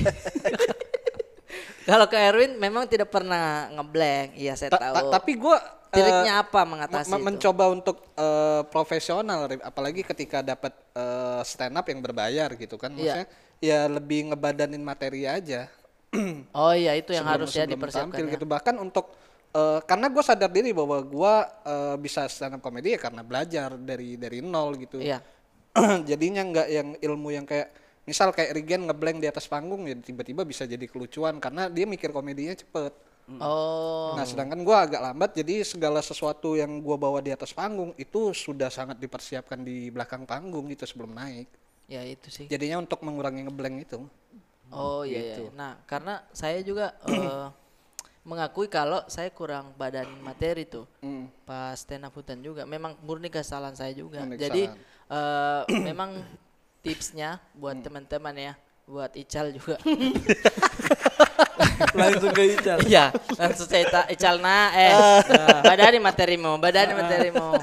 Kalau 1.85 2.07
ke 2.07 2.17
Erwin 2.17 2.57
memang 2.57 2.85
tidak 2.85 3.09
pernah 3.09 3.69
ngeblank. 3.71 4.35
Iya, 4.35 4.53
saya 4.55 4.73
Ta- 4.73 4.81
ta- 4.81 4.93
tahu. 4.95 5.09
tapi 5.11 5.33
gue 5.37 5.57
Triknya 5.95 6.43
apa 6.43 6.61
mengatasi 6.65 7.07
itu? 7.09 7.23
mencoba 7.23 7.65
untuk 7.71 8.03
eh, 8.13 8.63
profesional 8.67 9.47
apalagi 9.63 10.03
ketika 10.03 10.43
dapat 10.43 10.75
eh, 10.91 11.41
stand 11.43 11.71
up 11.73 11.87
yang 11.87 12.01
berbayar 12.01 12.51
gitu 12.53 12.75
kan 12.75 12.91
Iya. 12.91 13.23
maksudnya 13.23 13.27
ya 13.63 13.81
lebih 13.87 14.27
ngebadanin 14.27 14.83
materi 14.83 15.23
aja 15.23 15.71
Oh 16.51 16.75
iya, 16.75 16.95
itu 16.95 17.11
yang 17.11 17.23
sebelum- 17.23 17.47
harus 17.47 17.51
ya 17.53 17.65
dipersiapkan. 17.65 18.11
tampil 18.11 18.27
ya. 18.27 18.33
gitu 18.33 18.43
bahkan 18.45 18.75
untuk 18.75 19.15
eh, 19.51 19.79
karena 19.87 20.11
gue 20.11 20.23
sadar 20.25 20.51
diri 20.51 20.75
bahwa 20.75 20.99
gue 20.99 21.35
eh, 21.63 21.97
bisa 21.97 22.27
stand 22.27 22.59
up 22.59 22.61
comedy 22.61 22.91
ya 22.91 23.01
karena 23.01 23.23
belajar 23.23 23.79
dari 23.79 24.17
dari 24.17 24.43
nol 24.43 24.75
gitu 24.75 24.99
Iya. 24.99 25.23
jadinya 26.11 26.43
nggak 26.43 26.69
yang 26.71 26.89
ilmu 26.99 27.29
yang 27.31 27.47
kayak 27.47 27.71
misal 28.05 28.33
kayak 28.37 28.53
Regen 28.57 28.85
ngeblank 28.85 29.19
di 29.21 29.29
atas 29.29 29.49
panggung 29.49 29.89
ya 29.89 29.97
tiba-tiba 29.97 30.45
bisa 30.45 30.69
jadi 30.69 30.85
kelucuan 30.85 31.41
karena 31.41 31.73
dia 31.73 31.89
mikir 31.89 32.13
komedinya 32.13 32.53
cepet 32.53 32.93
Oh. 33.41 34.13
Nah, 34.13 34.29
sedangkan 34.29 34.61
gua 34.61 34.85
agak 34.85 35.01
lambat, 35.01 35.33
jadi 35.33 35.65
segala 35.65 36.05
sesuatu 36.05 36.61
yang 36.61 36.85
gua 36.85 37.01
bawa 37.01 37.25
di 37.25 37.33
atas 37.33 37.57
panggung 37.57 37.97
itu 37.97 38.37
sudah 38.37 38.69
sangat 38.69 39.01
dipersiapkan 39.01 39.65
di 39.65 39.89
belakang 39.89 40.29
panggung 40.29 40.69
gitu 40.69 40.85
sebelum 40.85 41.17
naik. 41.17 41.49
Ya 41.89 42.05
itu 42.05 42.29
sih. 42.29 42.47
Jadinya 42.49 42.85
untuk 42.85 43.01
mengurangi 43.01 43.49
ngeblank 43.49 43.77
itu. 43.89 44.05
Oh 44.73 45.09
iya, 45.09 45.41
iya. 45.41 45.49
Nah, 45.57 45.81
karena 45.89 46.21
saya 46.37 46.61
juga 46.61 46.97
eh, 47.09 47.49
mengakui 48.29 48.69
kalau 48.69 49.01
saya 49.09 49.33
kurang 49.33 49.73
badan 49.81 50.09
materi 50.21 50.69
tuh. 50.69 50.85
Hmm. 51.01 51.33
Pas 51.49 51.81
stand 51.81 52.05
up 52.05 52.13
hutan 52.13 52.45
juga 52.45 52.69
memang 52.69 52.97
murni 53.05 53.33
kesalahan 53.33 53.77
saya 53.77 53.97
juga. 53.97 54.21
Murni 54.21 54.37
Jadi 54.37 54.69
eh, 54.69 55.63
memang 55.93 56.21
tipsnya 56.85 57.41
buat 57.57 57.81
teman-teman 57.81 58.37
ya, 58.37 58.53
buat 58.85 59.09
Ical 59.17 59.57
juga. 59.57 59.81
Langsung 61.99 62.31
ke 62.37 62.43
Ical. 62.55 62.79
Iya, 62.85 63.09
langsung 63.41 63.67
saya 63.67 64.05
Ical 64.13 64.37
na 64.39 64.71
eh 64.77 64.95
badani 65.65 65.99
materimu, 65.99 66.61
badani 66.61 66.93
materimu. 66.93 67.57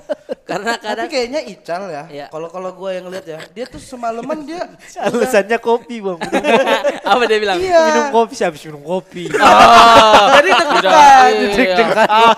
Karena 0.52 0.72
Tapi 0.76 0.84
kadang 0.84 1.08
kayaknya 1.08 1.42
Ical 1.48 1.82
ya. 1.88 2.04
Iya. 2.12 2.26
Kalau 2.28 2.48
kalau 2.52 2.70
gua 2.76 2.92
yang 2.92 3.08
lihat 3.08 3.24
ya, 3.24 3.40
dia 3.56 3.66
tuh 3.72 3.80
semalaman 3.80 4.44
dia 4.44 4.68
Alasannya 5.08 5.58
kopi 5.64 6.04
bang. 6.04 6.20
apa 7.12 7.24
dia 7.24 7.38
bilang? 7.40 7.58
iya. 7.64 7.80
Minum 7.88 8.06
kopi 8.12 8.34
sih 8.36 8.44
habis 8.44 8.62
minum 8.68 8.84
kopi. 8.84 9.32
Jadi 10.36 10.50
deg-degan. 10.52 11.32
Iya. 11.56 11.78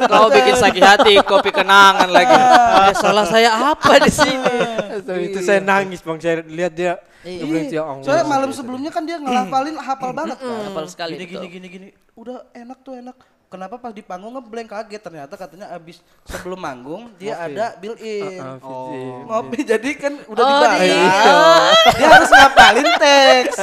Kau 0.06 0.30
bikin 0.30 0.56
sakit 0.62 0.84
hati, 0.86 1.14
kopi 1.26 1.50
kenangan 1.50 2.10
lagi. 2.14 2.38
Eh, 2.38 2.94
salah 3.02 3.26
saya 3.26 3.74
apa 3.74 3.98
di 4.06 4.12
sini? 4.14 4.58
Tapi 5.02 5.22
itu 5.34 5.40
saya 5.42 5.58
nangis 5.66 6.00
bang. 6.06 6.18
Saya 6.22 6.36
lihat 6.46 6.74
dia. 6.78 6.94
Iya. 7.24 7.82
"Ya 7.82 7.84
Allah." 7.88 8.04
Soalnya 8.04 8.26
malam 8.28 8.52
sebelumnya 8.52 8.92
kan 8.92 9.08
dia 9.08 9.18
ngelafalin 9.18 9.80
hafal 9.80 10.12
banget 10.12 10.38
kan. 10.38 10.70
Hafal 10.70 10.86
sekali, 10.92 11.16
Gini 11.18 11.26
gini 11.26 11.48
gini 11.50 11.68
gini. 11.72 11.88
Udah 12.14 12.46
enak 12.54 12.78
tuh 12.84 12.94
enak. 13.00 13.33
Kenapa 13.54 13.78
pas 13.78 13.94
di 13.94 14.02
panggung 14.02 14.34
ngeblank 14.34 14.66
kaget 14.68 14.98
ternyata 15.00 15.38
katanya 15.38 15.70
abis 15.70 16.02
sebelum 16.26 16.58
manggung 16.58 17.14
dia 17.16 17.38
ada 17.38 17.78
built 17.78 18.02
in. 18.02 18.42
Ah, 18.42 18.58
Fitri. 18.58 19.02
Ngopi 19.24 19.60
jadi 19.64 19.90
kan 19.94 20.14
udah 20.26 20.42
Oh, 20.42 20.50
dibayar. 20.50 20.82
di- 20.82 21.94
dia 21.94 22.08
harus 22.10 22.30
ngapalin 22.30 22.88
teks. 22.98 23.56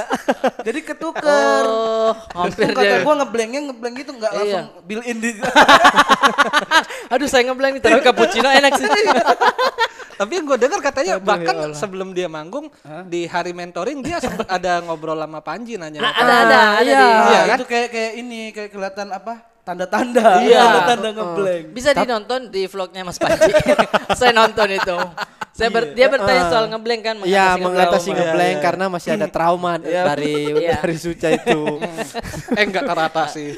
Jadi 0.62 0.78
ketuker. 0.84 1.64
Oh, 1.66 2.14
hampir 2.36 2.70
kata 2.70 3.02
gua 3.02 3.14
ngeblanknya 3.18 3.60
ngeblank 3.66 3.96
itu 3.98 4.12
nggak 4.12 4.30
Iya. 4.30 4.38
langsung 4.38 4.64
built 4.86 5.04
in 5.04 5.18
di 5.18 5.30
Aduh, 7.12 7.26
saya 7.26 7.42
ngeblank 7.44 7.72
nih, 7.74 7.82
tapi 7.82 7.98
cappuccino 8.00 8.46
enak 8.46 8.72
sih. 8.76 8.86
Tapi 10.20 10.36
yang 10.36 10.44
gue 10.44 10.58
dengar 10.60 10.84
katanya 10.84 11.16
bahkan 11.16 11.72
sebelum 11.72 12.12
dia 12.12 12.28
manggung 12.28 12.68
di 13.08 13.24
hari 13.24 13.50
mentoring 13.50 14.04
dia 14.04 14.20
sempat 14.20 14.44
ada 14.46 14.84
ngobrol 14.84 15.16
sama 15.16 15.40
Panji 15.40 15.74
nanya. 15.74 15.96
Ada 15.98 16.12
ada 16.44 16.58
ada 16.76 16.84
iya. 16.84 17.00
di- 17.00 17.08
Iya 17.08 17.16
Ah, 17.32 17.42
kan? 17.42 17.56
itu 17.56 17.64
kayak 17.64 17.88
kayak 17.88 18.12
ini 18.14 18.40
kayak 18.52 18.70
kelihatan 18.70 19.08
apa? 19.10 19.49
Tanda-tanda. 19.60 20.40
Iya. 20.40 20.60
Tanda-tanda 20.60 21.08
ngeblank. 21.12 21.64
Bisa 21.70 21.90
dinonton 21.92 22.40
di 22.48 22.64
vlognya 22.64 23.02
Mas 23.02 23.16
Panji. 23.16 23.52
saya 24.18 24.32
nonton 24.32 24.68
itu. 24.70 24.96
Saya 25.50 25.68
ber- 25.68 25.92
dia 25.92 26.08
bertanya 26.08 26.48
soal 26.48 26.66
ngeblank 26.66 27.02
kan 27.02 27.16
Iya 27.20 27.54
mengatasi 27.54 28.08
trauma. 28.08 28.18
ngeblank 28.22 28.56
karena 28.58 28.84
masih 28.88 29.10
ada 29.12 29.28
trauma 29.28 29.72
dari 30.08 30.34
Iya. 30.56 30.78
dari 30.80 30.96
Suca 30.96 31.28
itu. 31.28 31.60
eh 32.50 32.62
enggak 32.62 32.82
ke 32.82 32.94
rata 32.94 33.24
sih. 33.28 33.52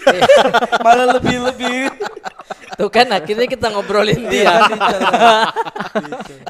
Malah 0.81 1.17
lebih-lebih. 1.17 1.95
Tuh 2.75 2.89
kan 2.89 3.07
akhirnya 3.07 3.47
kita 3.47 3.71
ngobrolin 3.71 4.27
dia. 4.27 4.51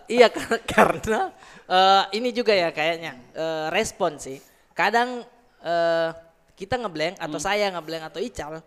iya 0.09 0.27
kar- 0.29 0.63
karena 0.65 1.29
eh, 1.67 2.03
ini 2.15 2.31
juga 2.31 2.53
ya 2.53 2.71
kayaknya 2.71 3.13
eh, 3.33 3.67
respon 3.69 4.17
sih. 4.17 4.39
Kadang 4.73 5.21
eh, 5.61 6.09
kita 6.57 6.79
ngeblank 6.79 7.19
atau 7.19 7.37
saya 7.37 7.69
ngeblank 7.69 8.09
atau 8.09 8.21
Ical 8.23 8.63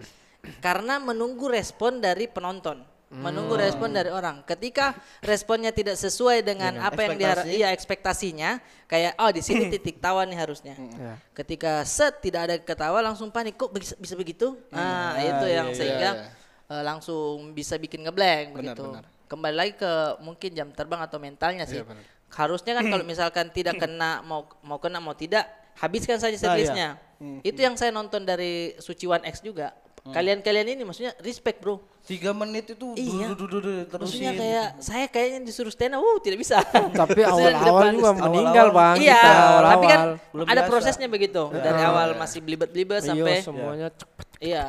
karena 0.60 1.01
menunggu 1.01 1.47
respon 1.49 1.99
dari 2.03 2.25
penonton. 2.29 2.95
Menunggu 3.15 3.55
respon 3.55 3.93
dari 3.95 4.12
orang. 4.12 4.43
Ketika 4.43 4.97
responnya 5.23 5.71
tidak 5.71 5.95
sesuai 5.95 6.43
dengan, 6.43 6.75
apa 6.84 7.05
yang 7.05 7.15
diharap 7.15 7.45
iya 7.47 7.71
ekspektasinya, 7.71 8.60
kayak 8.89 9.15
oh 9.21 9.31
di 9.31 9.39
sini 9.39 9.71
titik 9.71 10.03
tawa 10.03 10.27
nih 10.27 10.36
harusnya. 10.36 10.75
Ya. 10.75 11.15
Ketika 11.31 11.86
set 11.88 12.19
tidak 12.19 12.41
ada 12.49 12.55
ketawa 12.60 12.99
langsung 12.99 13.31
panik 13.31 13.55
kok 13.55 13.71
bisa, 13.71 13.95
bisa 13.95 14.19
begitu? 14.19 14.58
Nah, 14.73 15.15
itu 15.21 15.45
yang 15.47 15.71
sehingga 15.71 16.27
iya. 16.27 16.75
eh, 16.75 16.84
langsung 16.84 17.55
bisa 17.55 17.79
bikin 17.79 18.03
ngeblank 18.03 18.58
begitu. 18.58 18.84
benar. 18.84 19.05
Kembali 19.25 19.55
lagi 19.55 19.73
ke 19.79 19.91
mungkin 20.19 20.49
jam 20.51 20.67
terbang 20.75 21.01
atau 21.05 21.17
mentalnya 21.21 21.63
sih. 21.63 21.81
Iya, 21.81 21.88
benar. 21.88 22.03
Harusnya 22.36 22.73
kan 22.75 22.86
kalau 22.89 23.05
misalkan 23.13 23.47
tidak 23.53 23.79
kena 23.79 24.25
mau 24.25 24.49
mau 24.65 24.81
kena 24.81 24.99
mau 24.99 25.15
tidak 25.15 25.45
habiskan 25.79 26.19
saja 26.19 26.36
setlistnya. 26.36 26.99
Itu 27.45 27.63
yang 27.63 27.79
saya 27.79 27.95
nonton 27.95 28.27
dari 28.27 28.75
Suci 28.81 29.08
One 29.08 29.23
X 29.23 29.39
juga. 29.39 29.71
Kalian-kalian 30.06 30.78
ini 30.78 30.82
maksudnya 30.86 31.18
respect 31.18 31.65
bro. 31.65 31.82
Tiga 32.06 32.30
menit 32.38 32.70
itu 32.70 32.94
Iya. 32.94 33.34
du-du-du-du 33.34 33.89
Maksudnya 33.89 34.38
terusin. 34.38 34.38
kayak 34.38 34.68
saya 34.78 35.06
kayaknya 35.10 35.39
disuruh 35.41 35.74
stand 35.74 35.98
up, 35.98 36.06
uh, 36.06 36.22
tidak 36.22 36.46
bisa. 36.46 36.62
Tapi 37.02 37.26
awal-awal 37.26 37.89
juga 37.89 38.12
meninggal 38.13 38.68
bang. 38.70 38.96
Iya, 39.02 39.18
awal-awal. 39.18 39.65
tapi 39.65 39.86
kan 39.89 40.00
Belum 40.30 40.46
ada 40.46 40.62
biasa. 40.62 40.70
prosesnya 40.70 41.08
begitu. 41.10 41.41
Dari 41.50 41.82
awal 41.82 42.13
masih 42.13 42.39
belibet-belibet 42.46 43.02
Iya, 43.02 43.10
sampai 43.10 43.36
semuanya 43.41 43.88
cepet. 43.89 44.28
Iya. 44.38 44.65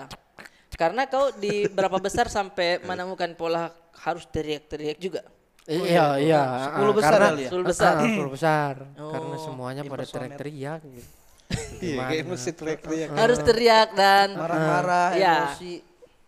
Karena 0.72 1.05
kau 1.05 1.29
di 1.37 1.68
berapa 1.68 2.01
besar 2.01 2.33
sampai 2.33 2.81
menemukan 2.81 3.37
pola 3.37 3.68
harus 4.01 4.25
teriak-teriak 4.33 4.96
juga. 4.96 5.20
Iya, 5.68 6.16
iya. 6.16 6.42
Sepuluh 6.72 6.92
ah, 6.92 6.96
besar 6.96 7.12
karena, 7.12 7.29
kali 7.29 7.40
ya? 7.42 7.49
Sepuluh 7.53 7.66
besar. 7.68 7.92
Ah, 7.92 8.03
sepuluh 8.07 8.33
besar. 8.33 8.75
Karena 8.96 9.35
Oh, 9.37 9.42
semuanya 9.44 9.83
pada 9.85 10.05
teriak-teriak. 10.09 10.81
gitu. 10.88 11.09
Iya, 11.76 12.00
kayak 12.04 12.24
mesti 12.26 12.50
teriak-teriak. 12.50 13.09
Harus 13.12 13.38
teriak 13.38 13.88
dan 13.92 14.35
Marah-marah, 14.40 15.09
Iya. 15.12 15.35
emosi. 15.52 15.74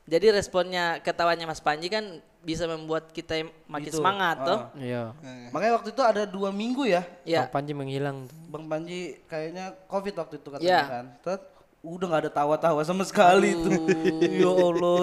jadi 0.05 0.27
responnya 0.33 1.01
ketawanya 1.01 1.45
Mas 1.45 1.61
Panji 1.61 1.89
kan 1.89 2.05
bisa 2.39 2.65
membuat 2.65 3.11
kita 3.11 3.35
makin 3.67 3.91
Gitu. 3.91 3.99
semangat 3.99 4.41
toh. 4.41 4.61
Iya. 4.75 5.13
Makanya 5.51 5.73
waktu 5.75 5.89
itu 5.91 6.01
ada 6.01 6.23
dua 6.25 6.49
minggu 6.49 6.85
ya, 6.85 7.03
Iya. 7.23 7.45
Bang 7.45 7.61
Panji 7.61 7.73
menghilang. 7.73 8.17
Bang 8.47 8.65
Panji 8.67 9.21
kayaknya 9.25 9.75
covid 9.85 10.15
waktu 10.15 10.35
itu 10.37 10.49
katanya 10.49 10.65
Iya. 10.65 10.83
kan. 10.87 11.05
Terus 11.21 11.41
udah 11.79 12.07
nggak 12.09 12.23
ada 12.25 12.33
tawa-tawa 12.33 12.81
sama 12.83 13.03
sekali 13.03 13.53
tuh. 13.55 13.85
ya 14.43 14.51
Allah. 14.51 15.01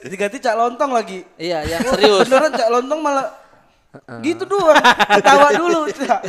Diganti 0.00 0.38
cak 0.38 0.54
lontong 0.54 0.90
lagi. 0.92 1.26
Iya, 1.34 1.66
yang 1.66 1.82
serius. 1.82 2.26
Beneran 2.26 2.52
cak 2.52 2.70
lontong 2.70 3.00
malah 3.02 3.26
gitu 4.22 4.44
doang. 4.44 4.80
Tawa 5.20 5.48
dulu. 5.52 5.80
Cak. 5.96 6.20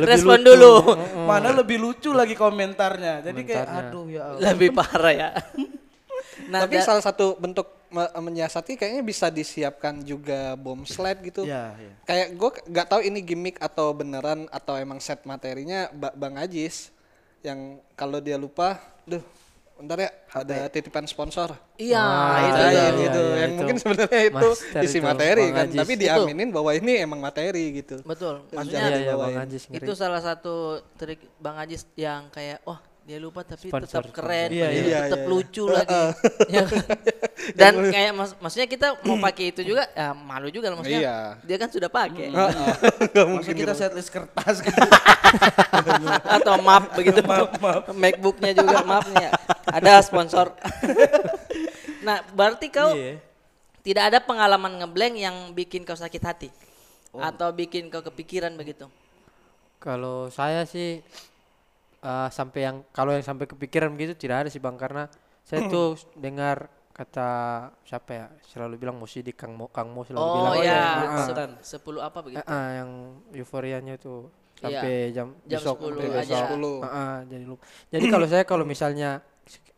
Respon 0.00 0.40
dulu. 0.40 0.96
Mana 1.26 1.52
lebih 1.52 1.78
lucu 1.78 2.10
lagi 2.10 2.34
komentarnya. 2.34 3.24
Jadi 3.24 3.40
kayak 3.44 3.66
aduh 3.68 4.06
ya 4.06 4.22
Allah. 4.30 4.40
Lebih 4.52 4.68
parah 4.72 5.12
ya. 5.14 5.28
nah, 6.52 6.64
Tapi 6.64 6.80
salah 6.80 7.02
satu 7.02 7.36
bentuk 7.36 7.66
me- 7.90 8.10
menyiasati 8.10 8.78
kayaknya 8.78 9.02
bisa 9.02 9.26
disiapkan 9.28 10.00
juga 10.00 10.54
bom 10.56 10.82
sled 10.86 11.20
gitu. 11.26 11.42
Iya, 11.44 11.74
iya. 11.76 11.92
Kayak 12.06 12.28
gue 12.34 12.50
nggak 12.70 12.86
tahu 12.88 13.00
ini 13.04 13.20
gimmick 13.20 13.56
atau 13.58 13.90
beneran 13.92 14.46
atau 14.48 14.78
emang 14.78 15.02
set 15.02 15.26
materinya 15.26 15.90
Ba- 15.90 16.14
Bang 16.14 16.38
Ajis 16.38 16.94
yang 17.40 17.80
kalau 17.96 18.20
dia 18.20 18.36
lupa, 18.36 18.76
duh, 19.08 19.24
bentar 19.80 19.96
ya 19.98 20.10
ada 20.30 20.56
titipan 20.68 21.04
sponsor. 21.04 21.56
iya, 21.74 21.98
Ah, 21.98 22.38
itu 22.38 22.52
Nah, 22.52 22.60
tuh. 22.60 22.68
yang 22.70 22.76
iya, 22.76 23.08
itu, 23.08 23.22
iya, 23.22 23.34
yang 23.34 23.50
itu. 23.50 23.56
mungkin 23.56 23.76
sebenarnya 23.76 24.20
itu 24.22 24.48
Master 24.52 24.82
isi 24.84 24.98
itu, 24.98 25.06
materi 25.06 25.42
Bang 25.42 25.56
kan, 25.56 25.66
Ajis. 25.66 25.78
tapi 25.80 25.92
diaminin 25.96 26.48
bahwa 26.50 26.70
ini 26.70 26.92
emang 26.98 27.18
materi 27.18 27.64
gitu. 27.74 27.96
Betul. 28.02 28.34
Maksudnya 28.50 28.80
Iya, 28.86 28.98
iya. 29.02 29.14
Bang 29.16 29.36
Ajis 29.40 29.62
itu 29.66 29.92
salah 29.94 30.20
satu 30.20 30.54
trik 30.94 31.20
Bang 31.36 31.56
Ajis 31.56 31.82
yang 31.94 32.28
kayak 32.28 32.60
wah 32.62 32.78
dia 33.10 33.18
lupa 33.18 33.42
tapi 33.42 33.66
Sponsor, 33.66 34.06
tetap 34.06 34.14
keren, 34.14 34.54
Iya, 34.54 34.70
iya. 34.70 34.98
tetap 35.02 35.18
Iya, 35.18 35.26
iya. 35.26 35.32
lucu 35.34 35.64
lagi. 35.66 35.98
Ya 36.54 36.62
kan? 36.62 36.84
Dan 37.58 37.72
kayak 37.90 38.12
mas- 38.14 38.36
maksudnya 38.38 38.68
kita 38.70 38.86
mau 39.02 39.18
pakai 39.18 39.50
itu 39.50 39.66
juga 39.66 39.82
ya 39.90 40.14
malu 40.14 40.46
juga 40.46 40.70
lah, 40.70 40.78
maksudnya. 40.78 41.02
Iya. 41.02 41.18
Dia 41.42 41.56
kan 41.58 41.68
sudah 41.68 41.90
pakai. 41.90 42.30
Maksudnya 43.34 43.58
kita 43.58 43.74
setlist 43.74 44.14
kertas 44.14 44.62
gitu. 44.62 44.78
Atau 46.38 46.54
map 46.60 46.94
begitu. 46.94 47.18
Macbooknya 47.90 48.52
juga 48.54 48.78
mapnya. 48.84 49.34
Ada 49.66 50.06
sponsor. 50.06 50.54
nah, 52.00 52.22
berarti 52.30 52.70
kau 52.70 52.94
Iya. 52.94 53.18
tidak 53.82 54.04
ada 54.14 54.18
pengalaman 54.22 54.78
ngeblank 54.78 55.14
yang 55.16 55.36
bikin 55.50 55.82
kau 55.82 55.98
sakit 55.98 56.22
hati 56.22 56.48
atau 57.10 57.50
bikin 57.50 57.90
kau 57.90 58.06
kepikiran 58.06 58.54
begitu. 58.54 58.86
Kalau 59.80 60.28
saya 60.28 60.62
sih 60.62 61.00
eh, 62.00 62.28
sampai 62.28 62.60
yang 62.62 62.76
kalau 62.90 63.12
yang 63.12 63.22
sampai 63.22 63.44
kepikiran 63.44 63.90
begitu 63.90 64.16
tidak 64.16 64.46
ada 64.46 64.48
sih 64.48 64.58
bang 64.58 64.74
karena 64.74 65.06
saya 65.42 65.66
tuh 65.66 65.94
dengar 66.16 66.66
kata 66.90 67.30
siapa 67.80 68.10
ya 68.10 68.26
selalu 68.44 68.76
bilang 68.76 68.96
mesti 68.96 69.20
di 69.20 69.32
Kang 69.32 69.54
Mo 69.54 69.68
Kang 69.68 69.88
Mo 69.88 70.02
selalu 70.02 70.20
Oh 70.20 70.34
bilang 70.34 70.54
ya, 70.60 70.82
Ah, 71.06 71.24
se- 71.24 71.78
sepuluh 71.78 72.00
apa 72.00 72.20
begitu? 72.20 72.40
ah, 72.40 72.50
ah, 72.50 72.68
yang 72.76 72.90
euforianya 73.32 73.96
tuh 73.96 74.28
Iya. 74.60 74.68
sampai 74.76 74.92
jam 75.10 75.28
Jam 75.42 75.56
besok 75.56 75.76
10 75.78 75.88
sampai 75.88 76.08
aja. 76.12 76.20
besok. 76.20 76.44
10. 76.52 76.76
Ah, 76.76 76.88
ah, 76.92 77.16
jadi 77.24 77.44
lupa. 77.46 77.62
Jadi 77.88 78.04
kalau 78.06 78.26
saya 78.28 78.44
kalau 78.44 78.64
misalnya 78.64 79.10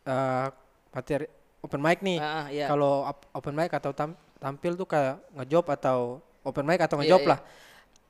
eh, 0.03 0.47
materi 0.91 1.27
open 1.63 1.79
mic 1.79 2.03
nih, 2.03 2.19
Ah, 2.19 2.27
ah, 2.27 2.47
iya. 2.51 2.67
kalau 2.67 3.07
op- 3.07 3.31
open 3.33 3.55
mic 3.55 3.71
atau 3.71 3.95
tam- 3.95 4.19
tampil 4.37 4.75
tuh 4.75 4.85
kayak 4.85 5.23
ngejob 5.33 5.63
atau 5.71 6.19
open 6.43 6.67
mic 6.67 6.83
atau 6.83 6.99
Iya, 6.99 7.07
ngejob 7.07 7.23
iya. 7.23 7.31
lah. 7.31 7.39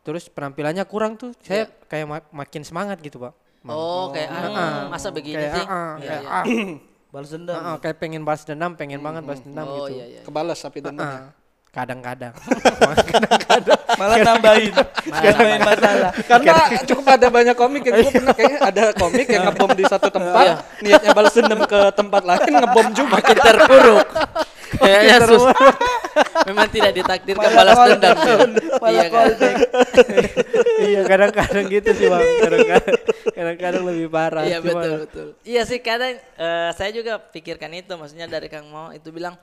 Terus 0.00 0.24
penampilannya 0.26 0.84
kurang 0.84 1.14
tuh, 1.14 1.36
saya 1.38 1.68
kayak 1.84 2.06
ma- 2.08 2.28
makin 2.34 2.64
semangat 2.64 2.96
gitu 2.98 3.20
pak. 3.20 3.36
Oh, 3.62 4.10
kayak 4.10 4.28
ah, 4.28 4.90
masa 4.90 5.14
begini 5.14 5.38
kayak, 5.38 5.54
sih? 5.54 5.64
ah, 5.64 5.94
Iya, 5.94 6.08
kayak, 6.10 6.22
iya. 6.22 6.30
ah, 6.34 6.44
Balas 7.12 7.28
dendam. 7.30 7.54
ah, 7.56 7.76
kayak 7.78 7.96
pengen 8.00 8.22
balas 8.24 8.42
dendam, 8.42 8.72
pengen 8.74 8.98
banget 8.98 9.22
balas 9.22 9.38
dendam 9.38 9.66
Oh 9.68 9.86
gitu. 9.86 10.00
iya 10.00 10.04
iya. 10.08 10.20
Kebalas 10.24 10.58
tapi 10.58 10.78
dendam. 10.80 11.06
Ah, 11.06 11.30
kadang-kadang. 11.70 12.32
Malah 13.94 14.16
nambahin. 14.18 14.72
nambahin 15.06 15.60
masalah. 15.62 16.10
Karena 16.24 16.54
cukup 16.82 17.04
ada 17.06 17.26
banyak 17.28 17.54
komik 17.54 17.82
yang 17.84 17.94
gue 18.00 18.12
pernah 18.12 18.34
kayaknya 18.34 18.58
ada 18.60 18.84
komik 18.92 19.26
yang 19.28 19.42
ngebom 19.46 19.70
di 19.72 19.84
satu 19.86 20.08
tempat, 20.08 20.46
niatnya 20.80 21.10
balas 21.12 21.32
dendam 21.32 21.60
ke 21.64 21.80
tempat 21.92 22.22
lain 22.24 22.50
ngebom 22.50 22.86
juga. 22.92 23.14
Makin 23.14 23.36
terpuruk. 23.38 24.06
Kayaknya 24.78 25.16
susah. 25.26 25.56
Memang 26.48 26.68
tidak 26.68 26.92
ditakdirkan 26.92 27.50
balas 27.52 27.78
dendam. 27.88 28.16
Iya 28.82 29.06
kan? 29.08 29.26
iya 30.88 31.00
kadang-kadang 31.06 31.64
gitu 31.68 31.90
sih 31.96 32.06
bang. 32.08 32.22
Kadang-kadang, 32.42 32.96
kadang-kadang 33.32 33.82
lebih 33.88 34.06
parah. 34.12 34.44
Iya 34.44 34.58
betul 34.60 34.92
betul. 35.06 35.26
Iya 35.44 35.62
sih 35.64 35.78
kadang 35.80 36.16
eh, 36.18 36.70
saya 36.76 36.90
juga 36.92 37.16
pikirkan 37.20 37.72
itu 37.72 37.92
maksudnya 37.96 38.28
dari 38.28 38.48
Kang 38.52 38.68
Mo 38.68 38.92
itu 38.92 39.08
bilang 39.08 39.36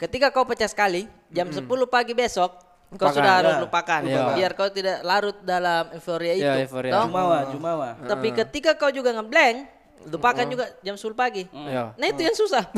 ketika 0.00 0.32
kau 0.32 0.48
pecah 0.48 0.70
sekali 0.70 1.06
jam 1.28 1.50
10 1.52 1.66
pagi 1.86 2.16
besok 2.16 2.56
kau 2.90 3.06
Lupakan. 3.06 3.14
sudah 3.14 3.32
harus 3.38 3.54
Ya, 3.54 3.62
lupakan 3.62 4.00
Iya. 4.02 4.22
biar 4.34 4.52
kau 4.58 4.66
tidak 4.66 4.98
larut 5.06 5.38
dalam 5.46 5.94
euforia 5.94 6.34
itu. 6.34 6.42
Iya, 6.42 6.66
euforia. 6.66 6.90
toh? 6.90 7.06
Jumawa, 7.06 7.38
Jumawa. 7.54 7.88
Tapi 8.02 8.28
ketika 8.34 8.74
kau 8.74 8.90
juga 8.90 9.14
ngeblank 9.14 9.78
lupakan 10.10 10.46
juga 10.48 10.64
jam 10.80 10.96
10 10.96 11.12
pagi. 11.14 11.44
Iya. 11.52 11.94
Nah 11.94 12.06
itu 12.08 12.20
yang 12.24 12.34
susah. 12.34 12.64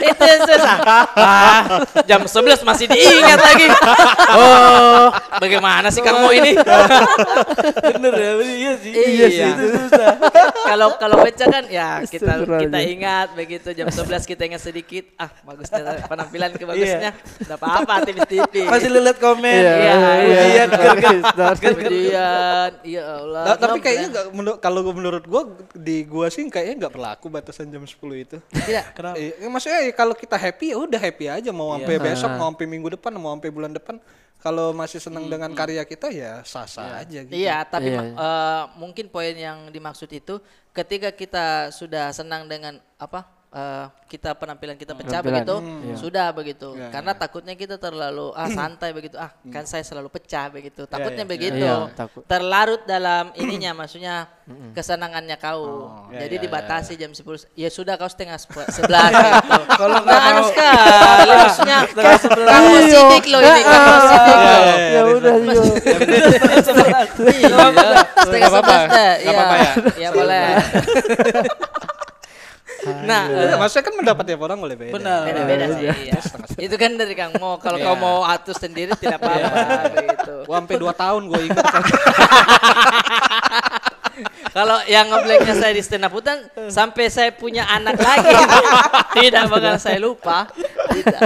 itu 0.00 0.22
yang 0.22 0.40
susah. 0.44 0.76
Ah, 1.14 1.62
jam 2.04 2.20
11 2.22 2.62
masih 2.62 2.86
diingat 2.86 3.38
lagi. 3.38 3.66
Oh, 4.30 5.10
bagaimana 5.36 5.88
sih 5.88 6.00
kamu 6.00 6.28
ini? 6.34 6.52
Bener 7.94 8.12
ya, 8.14 8.32
iya 8.38 8.72
sih. 8.76 8.92
Iya. 8.92 9.46
Itu 9.50 9.64
susah. 9.78 10.10
Kalau 10.64 10.88
kalau 10.96 11.16
pecah 11.20 11.48
kan 11.48 11.64
ya 11.66 12.02
kita 12.02 12.44
kita 12.44 12.78
ingat 12.80 13.28
begitu 13.32 13.72
jam 13.72 13.88
11 13.88 13.98
kita 14.24 14.42
ingat 14.44 14.62
sedikit. 14.62 15.04
Ah, 15.16 15.30
bagusnya 15.42 15.80
penampilan 16.04 16.50
kebagusnya. 16.54 17.10
Enggak 17.40 17.58
apa-apa 17.58 17.94
tipis-tipis. 18.04 18.66
Masih 18.68 18.88
lihat 18.90 19.18
komen. 19.18 19.48
Iya, 19.58 19.74
Iya, 20.18 20.42
iya. 20.44 20.64
gerget. 20.68 21.22
Kemudian, 21.58 22.70
ya 22.82 23.02
Allah. 23.18 23.44
Tapi 23.56 23.78
kayaknya 23.78 24.08
nggak 24.10 24.26
menur- 24.30 24.58
kalau 24.58 24.80
menurut 24.88 25.24
gua 25.24 25.42
di 25.72 26.04
gua 26.04 26.28
sih 26.28 26.46
kayaknya 26.46 26.86
nggak 26.86 26.92
berlaku 26.92 27.26
batasan 27.28 27.68
jam 27.68 27.82
10 27.82 27.96
itu. 28.16 28.36
tidak. 28.58 28.92
Kenapa? 28.92 29.16
Eh, 29.16 29.48
maksudnya 29.48 29.80
ya 29.80 29.92
kalau 29.98 30.14
kita 30.14 30.38
happy 30.38 30.70
ya 30.70 30.78
udah 30.78 31.00
happy 31.02 31.26
aja 31.26 31.50
mau 31.50 31.74
sampai 31.74 31.98
besok, 31.98 32.30
mau 32.38 32.46
sampai 32.54 32.66
minggu 32.70 32.88
depan, 32.94 33.10
mau 33.18 33.34
sampai 33.34 33.50
bulan 33.50 33.74
depan. 33.74 33.98
Kalau 34.38 34.70
masih 34.70 35.02
senang 35.02 35.26
dengan 35.26 35.50
karya 35.50 35.82
kita 35.82 36.14
ya 36.14 36.46
sah-sah 36.46 37.02
aja 37.02 37.26
gitu. 37.26 37.34
Iya, 37.34 37.66
tapi 37.66 37.90
Iya, 37.90 37.98
ma- 37.98 38.14
eh, 38.14 38.62
mungkin 38.78 39.10
poin 39.10 39.34
yang 39.34 39.66
dimaksud 39.74 40.06
itu 40.14 40.38
ketika 40.70 41.10
kita 41.10 41.74
sudah 41.74 42.14
senang 42.14 42.46
dengan 42.46 42.78
apa? 43.02 43.26
Eh, 43.48 43.86
kita 44.08 44.32
penampilan 44.32 44.76
kita 44.80 44.96
pecah 44.96 45.20
Penampilan, 45.20 45.44
begitu, 45.44 45.54
iya. 45.84 45.94
sudah 46.00 46.26
begitu. 46.32 46.68
Iya, 46.72 46.88
Karena 46.88 47.12
takutnya 47.12 47.52
kita 47.52 47.76
terlalu 47.76 48.32
ah 48.32 48.48
santai 48.48 48.96
begitu. 48.96 49.20
Ah, 49.20 49.28
kan 49.52 49.68
saya 49.68 49.84
selalu 49.84 50.08
pecah 50.08 50.48
begitu. 50.48 50.88
Takutnya 50.88 51.24
iya. 51.24 51.32
begitu. 51.36 51.60
Iya, 51.60 51.92
takut. 51.92 52.24
Terlarut 52.24 52.82
dalam 52.88 53.36
ininya 53.36 53.76
maksudnya 53.76 54.24
kesenangannya 54.72 55.36
kau. 55.36 55.92
Iya, 56.08 56.24
Jadi 56.24 56.34
iya, 56.34 56.44
dibatasi 56.48 56.92
jam 56.96 57.12
10. 57.12 57.52
Ya 57.52 57.68
sudah 57.68 58.00
kau 58.00 58.08
setengah 58.08 58.40
sebelas 58.40 58.72
gitu. 58.72 59.60
Kalau 59.80 59.96
Nah, 59.98 60.04
nggak 60.08 60.20
anu 60.24 60.40
mau- 60.40 60.48
sekali 60.48 61.32
maksudnya 61.36 61.78
kamu 62.32 62.76
sidik 62.88 63.24
loh 63.28 63.40
ini 63.44 63.60
kamu 63.68 63.92
sidik 64.08 64.38
loh. 64.40 64.76
Ya 64.88 65.02
udah. 65.04 65.34
Iya, 65.36 65.62
setengah 68.24 68.48
sebelas 68.48 68.88
ya? 68.88 69.12
Iya 70.00 70.08
boleh. 70.16 70.48
Nah, 72.86 73.26
Ya, 73.26 73.54
eh, 73.54 73.56
maksudnya 73.58 73.84
kan 73.90 73.94
pendapat 73.98 74.24
tiap 74.28 74.40
orang 74.46 74.58
boleh 74.62 74.76
beda. 74.78 74.92
Benar. 74.94 75.20
beda-beda 75.26 75.64
sih. 75.74 75.84
iya. 76.06 76.20
Itu 76.70 76.74
kan 76.78 76.94
dari 76.94 77.14
Kang 77.18 77.34
Mo. 77.38 77.58
Kalau 77.58 77.78
kau 77.78 77.96
mau 77.98 78.22
atur 78.22 78.54
sendiri 78.54 78.94
tidak 78.94 79.18
apa-apa 79.18 79.90
begitu. 79.94 80.34
Gua 80.46 80.56
sampai 80.62 80.76
2 80.78 81.02
tahun 81.02 81.22
gua 81.26 81.40
ingat 81.42 81.66
kan. 81.66 81.82
Kalau 84.56 84.82
yang 84.90 85.06
ngeblanknya 85.06 85.54
saya 85.54 85.70
di 85.70 85.82
stand 85.84 86.02
up 86.02 86.10
hutan 86.10 86.42
sampai 86.66 87.06
saya 87.06 87.30
punya 87.30 87.62
anak 87.70 87.94
lagi 88.02 88.34
tidak 89.22 89.46
bakal 89.46 89.74
saya 89.78 89.98
lupa. 90.02 90.50
Tidak. 90.90 91.20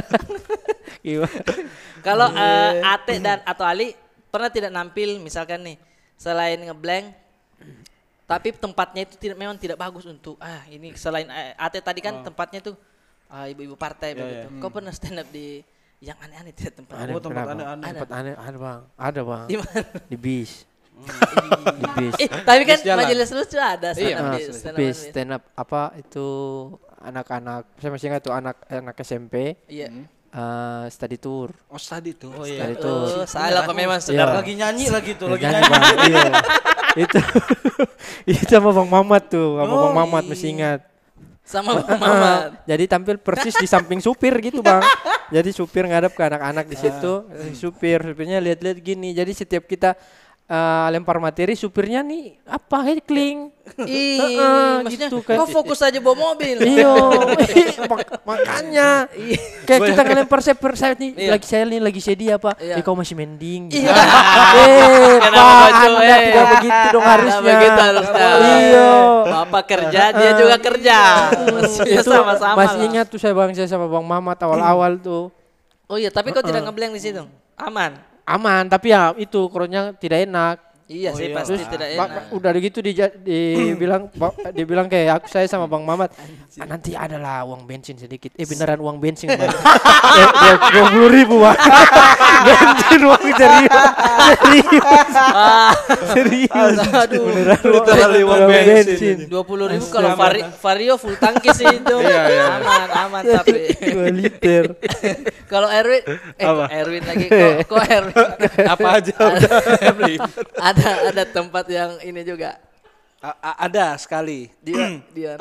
Kalau 2.04 2.28
eh, 2.28 2.72
Ate 2.84 3.16
dan 3.22 3.40
atau 3.48 3.64
Ali 3.64 3.96
pernah 4.28 4.52
tidak 4.52 4.68
nampil 4.72 5.16
misalkan 5.16 5.64
nih 5.64 5.76
selain 6.20 6.60
ngeblank 6.60 7.12
tapi 8.32 8.48
tempatnya 8.56 9.02
itu 9.04 9.14
tidak 9.20 9.36
memang 9.36 9.56
tidak 9.60 9.76
bagus 9.76 10.08
untuk 10.08 10.40
ah 10.40 10.64
ini 10.66 10.96
selain 10.96 11.28
eh, 11.28 11.52
Ate 11.54 11.78
tadi 11.78 12.00
kan 12.00 12.24
tempatnya 12.24 12.64
tuh 12.64 12.74
ah, 13.28 13.44
ibu-ibu 13.44 13.76
partai 13.76 14.16
begitu. 14.16 14.48
Kau 14.56 14.72
pernah 14.72 14.88
stand 14.88 15.20
up 15.20 15.28
di 15.28 15.60
yang 16.00 16.16
aneh-aneh 16.18 16.50
tidak 16.50 16.80
tempat? 16.80 16.96
Ada 16.98 17.12
Oh, 17.12 17.22
tempat 17.22 17.44
aneh-aneh. 17.52 17.86
Tempat 17.94 18.10
aneh 18.10 18.32
ada 18.34 18.58
bang. 18.58 18.80
Ada 18.98 19.20
bang. 19.22 19.44
Di 19.46 19.56
mana? 19.60 19.80
Di 20.08 20.16
bis. 20.16 20.52
di 21.72 21.86
bis. 21.96 22.14
Eh, 22.18 22.28
tapi 22.42 22.62
kan 22.62 22.78
majelis 22.94 23.30
lucu 23.30 23.56
ada 23.56 23.90
stand 23.92 24.06
Iya, 24.06 24.16
up 24.16 24.24
Ah, 24.24 24.34
di 24.34 24.42
stand 24.48 24.74
up 24.74 24.78
bis 24.78 24.96
stand 24.98 25.30
up 25.32 25.42
apa 25.54 25.80
itu 25.96 26.26
anak-anak 27.02 27.62
saya 27.78 27.90
masih 27.90 28.06
ingat 28.08 28.22
tuh 28.22 28.30
anak 28.30 28.56
anak 28.66 28.94
SMP 29.00 29.56
Iya. 29.66 29.88
eh, 30.32 30.84
study 30.88 31.16
tour. 31.16 31.50
Oh 31.68 31.80
tadi 31.80 32.12
tuh. 32.14 32.30
Oh 32.32 32.44
iya. 32.44 32.64
Study 32.64 32.74
tour. 32.80 33.06
Oh, 33.22 33.26
salah 33.26 33.62
kok 33.62 33.74
memang 33.74 33.98
Iya. 33.98 34.06
saudara. 34.06 34.32
Lagi 34.38 34.54
nyanyi 34.54 34.86
lagi 34.88 35.12
tuh, 35.14 35.28
lagi 35.32 35.44
Nyanyi. 35.44 35.70
Iya. 36.08 36.30
itu 36.96 37.18
itu 38.32 38.44
sama 38.48 38.70
Bang 38.74 38.88
Mamat 38.88 39.32
tuh, 39.32 39.60
sama 39.60 39.72
Oh, 39.72 39.80
Bang 39.88 39.96
Mamat 40.04 40.24
masih 40.28 40.48
ingat. 40.52 40.80
Sama 41.42 41.78
Bang 41.82 41.98
Mamat. 41.98 42.42
Jadi 42.70 42.84
tampil 42.86 43.16
persis 43.18 43.54
di 43.56 43.66
samping 43.66 43.98
supir 43.98 44.32
gitu 44.38 44.60
bang. 44.62 44.82
Jadi 45.32 45.50
supir 45.50 45.88
ngadep 45.88 46.12
ke 46.12 46.22
anak-anak 46.22 46.68
di 46.68 46.76
situ. 46.76 47.24
Ah. 47.26 47.48
Eh, 47.48 47.56
Supir, 47.56 48.04
supirnya 48.04 48.38
lihat-lihat 48.38 48.78
gini. 48.84 49.16
Jadi 49.16 49.32
setiap 49.32 49.64
kita 49.64 49.96
eh, 50.44 50.86
lempar 50.90 51.16
materi, 51.16 51.52
supirnya 51.52 52.00
nih 52.00 52.38
apa 52.42 52.78
heckling. 52.84 53.48
Ih, 53.78 54.18
maksudnya 54.82 55.06
gitu 55.06 55.22
kan. 55.22 55.38
kau 55.38 55.46
fokus 55.46 55.78
aja 55.80 55.96
bawa 55.96 56.34
mobil. 56.34 56.58
Iyo, 56.60 56.92
mak- 57.90 58.20
makanya 58.22 59.06
kayak 59.62 59.80
kita 59.88 60.02
ngelempar 60.02 60.38
saya 60.38 60.54
per 60.54 60.74
saya 60.74 60.92
nih 60.92 61.14
Iya. 61.14 61.30
lagi 61.30 61.46
saya 61.46 61.62
nih 61.64 61.78
lagi 61.78 62.00
sedih 62.00 62.36
apa? 62.36 62.58
Iya. 62.58 62.74
Eh 62.76 62.82
kau 62.82 62.92
masih 62.92 63.14
mending. 63.14 63.70
Iya. 63.70 63.94
eh, 63.94 65.16
Pak, 65.22 65.68
Anda 65.78 66.02
eh? 66.04 66.20
tidak 66.26 66.46
begitu 66.50 66.86
dong 66.90 67.00
Nah, 67.00 67.12
harusnya. 67.12 67.42
begitu 67.48 67.80
harusnya. 67.80 68.28
Iya. 68.36 68.90
Bapak 69.22 69.62
kerja, 69.64 70.02
dia 70.10 70.30
juga 70.34 70.56
kerja. 70.58 70.98
Itu 71.86 72.10
sama-sama. 72.10 72.56
masih 72.58 72.80
ingat 72.84 73.06
tuh 73.06 73.16
saya 73.16 73.32
bang 73.32 73.54
saya 73.54 73.66
sama 73.66 73.86
Bang 73.86 74.04
Mamat 74.04 74.38
awal-awal 74.38 74.98
tuh. 74.98 75.30
Oh 75.86 75.96
iya, 75.96 76.08
tapi 76.08 76.30
kau 76.30 76.42
tidak 76.42 76.62
ngeblank 76.62 76.92
di 76.92 77.00
situ. 77.00 77.22
Aman. 77.54 78.11
Aman. 78.34 78.64
Tapi 78.66 78.92
ya 78.92 79.12
itu 79.20 79.46
kronnya 79.52 79.92
tidak 79.96 80.24
enak 80.24 80.71
Iya 80.84 81.10
sih 81.12 81.30
pasti 81.30 81.54
terus 81.54 81.68
tidak 81.68 81.88
enak. 81.94 82.08
ba- 82.10 82.26
udah 82.32 82.50
gitu 82.54 82.78
di, 82.78 82.92
dibilang 82.94 84.10
dibilang 84.56 84.86
kayak 84.86 85.22
aku 85.22 85.26
saya 85.26 85.46
sama 85.46 85.64
bang 85.64 85.80
Mamat 85.80 86.10
"Ah, 86.58 86.66
nanti 86.66 86.92
adalah 86.92 87.42
uang 87.42 87.64
bensin 87.64 87.96
sedikit. 87.96 88.34
Eh 88.34 88.44
beneran 88.44 88.76
uang 88.76 88.98
bensin 88.98 89.30
bang. 89.30 89.48
Dua 90.72 90.86
puluh 90.90 91.08
ribu 91.08 91.40
bang. 91.40 91.56
Bensin 92.42 93.00
uang 93.02 93.24
serius. 93.32 93.72
Serius. 94.42 94.74
Serius. 96.12 96.76
Aduh, 96.82 97.22
beneran 97.24 97.60
Literally 97.62 98.22
uang 98.22 98.42
bensin. 98.44 99.16
dua 99.26 99.42
puluh 99.42 99.66
ribu 99.68 99.86
kalau 99.86 100.12
vari, 100.12 100.42
vario 100.58 100.94
full 100.96 101.14
tangki 101.16 101.54
sih 101.54 101.70
itu. 101.70 101.96
Aman, 102.02 102.88
aman 102.90 103.22
tapi. 103.22 103.70
dua 103.78 104.08
liter. 104.10 104.64
Kalau 105.46 105.68
Erwin, 105.68 106.02
eh 106.34 106.48
Erwin 106.74 107.02
lagi 107.04 107.26
kok, 107.28 107.52
kok 107.70 107.82
Erwin. 107.86 108.16
Apa 108.66 108.86
aja 108.98 109.14
udah. 109.14 109.50
Ada 110.72 110.88
ada 111.08 111.24
tempat 111.24 111.64
yang 111.66 112.00
ini 112.00 112.22
juga. 112.22 112.56
A- 113.22 113.38
a- 113.38 113.58
ada 113.64 113.94
sekali. 113.96 114.50
Dia 114.58 114.98
dia 115.16 115.32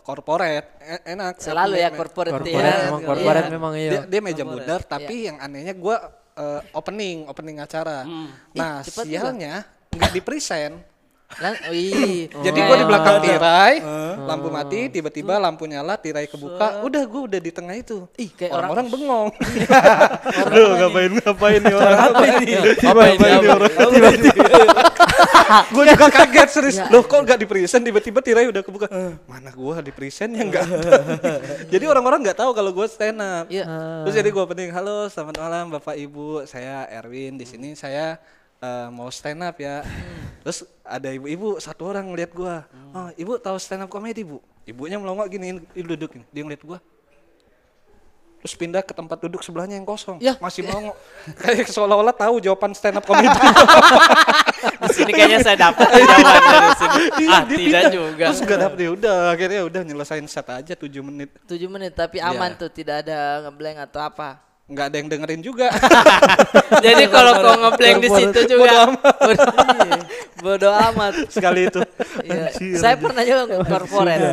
corporate 0.00 0.68
E- 0.78 1.02
enak. 1.10 1.34
selalu 1.36 1.74
ya 1.76 1.90
me- 1.90 1.98
corporate, 1.98 2.30
korporat 2.32 2.62
ya. 2.70 2.84
memang 2.86 3.02
korporat 3.02 3.42
Iya. 3.42 3.50
memang 3.50 3.72
dia, 3.74 3.82
iya 3.82 4.00
dia 4.06 4.20
meja 4.22 4.44
mudar 4.46 4.80
tapi 4.80 5.26
yang 5.26 5.36
anehnya 5.38 5.74
gua 5.74 5.98
eh, 6.34 6.60
opening 6.72 7.26
opening 7.26 7.58
acara. 7.58 8.06
Nah, 8.54 8.80
Ih, 8.80 8.90
sialnya 9.02 9.66
nggak 9.90 10.10
di 10.10 10.20
present. 10.20 10.78
Lan- 11.40 11.62
wih. 11.72 12.28
Jadi 12.28 12.58
gua 12.60 12.76
di 12.76 12.86
belakang 12.86 13.16
tirai, 13.24 13.74
lampu 14.28 14.48
mati, 14.52 14.80
tiba-tiba 14.92 15.40
lampu 15.40 15.64
nyala, 15.64 15.96
tirai 15.96 16.28
kebuka, 16.28 16.84
udah 16.84 17.02
gua 17.08 17.22
udah 17.32 17.40
di 17.40 17.50
tengah 17.54 17.74
itu. 17.78 18.04
Ih, 18.20 18.28
kayak 18.34 18.52
orang 18.52 18.74
Orang-orang 18.74 18.86
bengong. 18.90 19.28
Aduh, 20.50 20.68
ngapain 20.74 21.10
ngapain 21.14 21.60
nih 21.62 21.74
orang? 21.78 21.98
apa 22.10 22.24
ini? 22.26 22.52
Apa 22.82 23.02
ini? 23.06 24.28
gue 25.74 25.84
juga 25.86 26.06
kaget 26.10 26.48
serius. 26.50 26.76
Loh 26.90 27.06
kok 27.06 27.20
nggak 27.22 27.38
di 27.38 27.46
present 27.46 27.82
tiba-tiba 27.84 28.18
tirai 28.24 28.50
udah 28.50 28.62
kebuka. 28.64 28.86
Mana 29.28 29.50
gua 29.54 29.78
di 29.84 29.92
present 29.94 30.34
ya 30.34 30.42
nggak 30.42 30.62
ada. 30.64 30.80
jadi 31.72 31.84
orang-orang 31.86 32.24
nggak 32.24 32.38
tahu 32.38 32.50
kalau 32.56 32.70
gua 32.74 32.86
stand 32.90 33.20
up. 33.22 33.46
Iya. 33.46 33.64
Terus 34.06 34.14
jadi 34.18 34.28
gua 34.34 34.44
penting, 34.48 34.74
halo 34.74 35.06
selamat 35.06 35.36
malam 35.38 35.64
Bapak 35.70 35.94
Ibu, 35.94 36.48
saya 36.48 36.88
Erwin 36.90 37.38
di 37.38 37.46
sini 37.46 37.78
saya 37.78 38.18
eh, 38.58 38.88
mau 38.90 39.08
stand 39.08 39.40
up 39.40 39.56
ya. 39.56 39.82
Terus 40.42 40.62
ada 40.84 41.08
ibu-ibu 41.08 41.56
satu 41.56 41.88
orang 41.88 42.04
ngeliat 42.06 42.30
gua. 42.30 42.68
Oh, 42.92 43.08
ibu 43.14 43.38
tahu 43.38 43.56
stand 43.56 43.82
up 43.82 43.90
komedi 43.90 44.22
bu? 44.22 44.38
Ibunya 44.64 44.96
melongok 44.96 45.26
gini, 45.28 45.46
ibu 45.72 45.86
duduk 45.88 46.10
gini. 46.14 46.24
dia 46.28 46.42
ngeliat 46.42 46.62
gua. 46.62 46.78
Terus 48.44 48.60
pindah 48.60 48.84
ke 48.84 48.92
tempat 48.92 49.16
duduk 49.24 49.40
sebelahnya 49.40 49.72
yang 49.72 49.88
kosong. 49.88 50.20
Ya. 50.20 50.36
Masih 50.36 50.68
melongok. 50.68 50.92
Kayak 51.40 51.64
seolah-olah 51.72 52.12
tahu 52.12 52.44
jawaban 52.44 52.76
stand 52.76 53.00
up 53.00 53.04
komedi. 53.08 53.32
Di 54.84 54.92
sini 54.92 55.16
kayaknya 55.16 55.40
saya 55.40 55.56
dapat 55.56 55.88
jawaban 55.88 56.44
dari 56.44 56.70
sini. 56.76 57.02
Ah, 57.24 57.40
Dia 57.48 57.56
tidak 57.56 57.56
pindah. 57.56 57.82
juga. 57.88 58.24
Terus 58.28 58.40
gak 58.44 58.60
dapet 58.60 58.78
ya 58.84 58.90
udah 58.92 59.16
akhirnya 59.32 59.60
udah 59.64 59.80
nyelesain 59.80 60.26
set 60.28 60.44
aja 60.44 60.72
7 60.76 60.92
menit. 61.00 61.32
7 61.48 61.72
menit 61.72 61.92
tapi 61.96 62.20
aman 62.20 62.52
Iya. 62.52 62.60
tuh, 62.60 62.68
tidak 62.68 62.96
ada 63.08 63.18
ngeblank 63.48 63.78
atau 63.80 64.00
apa. 64.04 64.44
Nggak 64.64 64.86
ada 64.88 64.96
yang 64.96 65.08
dengerin 65.12 65.42
juga. 65.44 65.68
Jadi 66.84 67.04
kalau 67.12 67.32
kau 67.36 67.54
ngeblank 67.68 67.98
di 68.00 68.08
situ 68.08 68.40
juga 68.56 68.88
bodo, 68.88 69.36
bodo 70.44 70.68
amat. 70.92 71.12
Sekali 71.28 71.68
itu. 71.68 71.80
Iya. 72.24 72.48
Saya 72.80 72.96
pernah 72.96 73.22
juga 73.22 73.42
ke 73.44 73.56
corporate. 73.68 74.24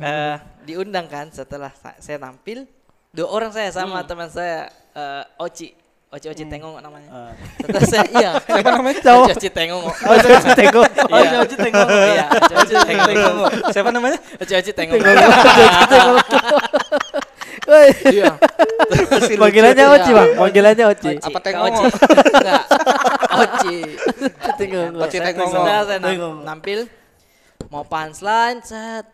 Eh, 0.00 0.36
diundang 0.64 1.06
kan 1.06 1.28
setelah 1.28 1.70
sa- 1.76 1.96
saya 2.00 2.16
tampil 2.16 2.64
dua 3.12 3.28
orang 3.28 3.52
saya 3.52 3.68
sama 3.68 4.00
teman 4.04 4.32
saya 4.32 4.72
eh, 4.96 5.24
Oci. 5.44 5.76
Oci 6.06 6.32
Oci 6.32 6.44
Tengong 6.48 6.80
namanya. 6.80 7.34
Setelah 7.60 7.84
saya 7.84 8.06
iya. 8.22 8.30
Siapa 8.40 8.70
namanya? 8.80 8.96
Oci 9.04 9.32
Oci 9.36 9.48
Tengong. 9.52 9.84
Oci 9.84 10.26
Oci 10.32 10.50
Tengong. 10.56 10.88
Iya. 10.88 11.20
Oci 11.20 11.36
Oci 11.36 11.56
Tengong. 11.60 11.88
Iya, 11.92 12.24
Oci 12.32 12.52
Oci 12.56 12.74
Tengong. 12.80 13.36
Siapa 13.76 13.90
namanya? 13.92 14.18
Oci 14.40 14.52
Oci 14.56 14.72
Tengong. 14.72 15.00
Iya. 17.84 18.32
panggilannya 19.42 19.84
Iya. 19.84 19.94
Oci 19.96 20.10
bang 20.12 20.30
panggilannya 20.38 20.84
Oci 20.90 21.08
Oci. 21.16 21.26
Apa 21.26 21.38
Kak 21.38 21.44
Tengong? 21.44 21.66
Oci? 21.66 21.84
Enggak. 22.32 22.64
Oci. 23.36 23.76
Tengong. 24.60 24.90
Oci 25.02 25.16
nam- 26.00 26.42
nampil 26.44 26.80
mau 27.72 27.82
punchline 27.82 28.60
set 28.62 29.06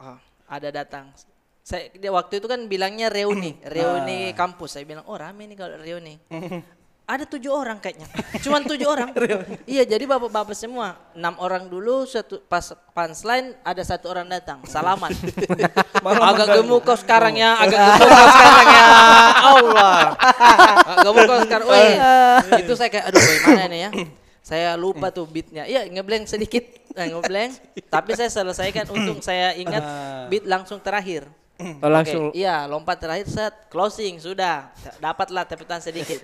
oh, 0.00 0.16
ada 0.48 0.68
datang. 0.72 1.12
Saya 1.60 1.92
waktu 2.08 2.40
itu 2.40 2.48
kan 2.48 2.64
bilangnya 2.64 3.12
reuni, 3.12 3.60
reuni 3.60 4.32
kampus. 4.32 4.80
Saya 4.80 4.88
bilang, 4.88 5.04
"Oh, 5.04 5.20
rame 5.20 5.44
nih 5.44 5.56
kalau 5.58 5.76
reuni." 5.76 6.16
Ada 7.08 7.24
tujuh 7.24 7.48
orang 7.48 7.80
kayaknya, 7.80 8.04
cuman 8.44 8.68
tujuh 8.68 8.84
orang. 8.84 9.08
iya, 9.64 9.80
jadi 9.88 10.04
bapak-bapak 10.04 10.52
semua, 10.52 10.92
enam 11.16 11.40
orang 11.40 11.64
dulu, 11.64 12.04
satu 12.04 12.36
pas 12.44 12.60
punchline 12.92 13.56
ada 13.64 13.80
satu 13.80 14.12
orang 14.12 14.28
datang, 14.28 14.60
salaman. 14.68 15.16
agak 16.04 16.60
gemuk 16.60 16.84
kau 16.84 17.00
sekarang 17.00 17.32
ya, 17.40 17.56
agak 17.64 17.80
gemuk 17.96 18.12
kau 18.12 18.28
sekarang 18.28 18.66
ya, 18.68 18.86
Allah. 19.56 19.96
Agak 20.84 21.00
gemuk 21.08 21.22
kau 21.24 21.40
sekarang, 21.48 21.66
woi. 21.72 21.90
Itu 22.60 22.72
saya 22.76 22.92
kayak, 22.92 23.04
aduh, 23.08 23.20
bagaimana 23.24 23.64
ini 23.72 23.78
ya? 23.80 23.90
Saya 24.44 24.70
lupa 24.76 25.08
tuh 25.08 25.24
beatnya. 25.24 25.64
Iya, 25.64 25.88
ngeblank 25.88 26.28
sedikit, 26.28 26.68
nah, 26.92 27.08
ngeblank. 27.08 27.56
Tapi 27.88 28.10
saya 28.20 28.28
selesaikan, 28.28 28.84
untung 28.92 29.24
saya 29.24 29.56
ingat 29.56 29.80
beat 30.28 30.44
langsung 30.44 30.76
terakhir. 30.76 31.24
Oh, 31.80 31.90
langsung 31.90 32.30
Oke, 32.30 32.38
iya, 32.38 32.70
lompat 32.70 33.02
terakhir 33.02 33.26
set 33.32 33.54
closing 33.72 34.20
sudah. 34.20 34.70
Dapatlah 35.00 35.48
tepitan 35.48 35.80
sedikit. 35.82 36.22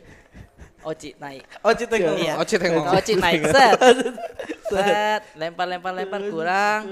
Oci 0.85 1.17
naik. 1.17 1.45
Oci 1.65 1.85
Tengong. 1.89 2.19
Iya. 2.21 2.35
Oci 2.37 2.55
Tengong. 2.61 2.87
Oci 2.93 3.13
naik 3.17 3.43
set. 3.49 3.81
set, 4.73 5.23
lempar 5.41 5.65
lempar 5.65 5.93
lempar 5.97 6.21
kurang. 6.29 6.83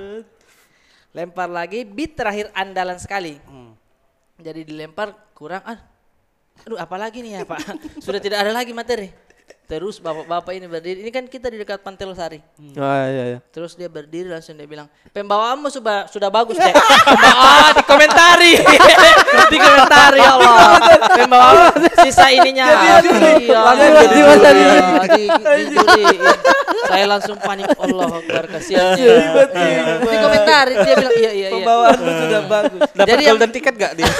Lempar 1.12 1.48
lagi 1.52 1.84
beat 1.84 2.16
terakhir 2.16 2.48
andalan 2.56 2.96
sekali. 2.96 3.36
Jadi 4.40 4.64
dilempar 4.64 5.12
kurang 5.36 5.62
ah. 5.68 5.78
Aduh, 6.62 6.78
apa 6.78 6.96
lagi 7.00 7.24
nih 7.24 7.40
ya, 7.40 7.42
Pak? 7.48 7.58
Sudah 8.04 8.20
tidak 8.20 8.44
ada 8.44 8.52
lagi 8.52 8.76
materi. 8.76 9.08
Terus 9.72 9.96
bapak-bapak 10.04 10.52
ini 10.52 10.68
berdiri. 10.68 11.00
Ini 11.00 11.08
kan 11.08 11.24
kita 11.24 11.48
di 11.48 11.56
dekat 11.56 11.80
Pantai 11.80 12.04
Losari. 12.04 12.44
oh 12.76 13.04
iya 13.08 13.24
iya 13.32 13.40
Terus 13.48 13.72
dia 13.72 13.88
berdiri 13.88 14.28
langsung 14.28 14.52
dia 14.52 14.68
bilang, 14.68 14.84
pembawaanmu 15.16 15.72
sudah 15.72 16.04
sudah 16.12 16.28
bagus 16.28 16.60
deh. 16.60 16.68
ah, 17.16 17.72
dikomentari, 17.72 18.60
dikomentari 19.56 20.20
ya 20.20 20.36
Allah. 20.36 20.76
Pembawaan 21.16 21.72
sisa 22.04 22.28
ininya. 22.28 22.68
Iya, 22.68 22.76
iya, 22.76 22.84
iya, 22.84 23.00
di, 23.00 23.08
di. 25.80 26.20
Saya 26.92 27.08
langsung 27.08 27.40
panik 27.40 27.72
Allah 27.80 28.12
Akbar 28.12 28.44
kasihannya. 28.52 29.08
Dikomentari 30.04 30.84
dia 30.84 30.94
bilang 31.00 31.16
iya 31.16 31.32
iya 31.32 31.48
iya. 31.48 31.56
Pembawaanmu 31.56 32.10
sudah 32.28 32.44
bagus. 32.44 32.80
Dapat 32.92 33.08
Jadi 33.08 33.22
yang- 33.24 33.40
golden 33.40 33.56
ticket 33.56 33.72
gak 33.80 33.96
dia? 33.96 34.04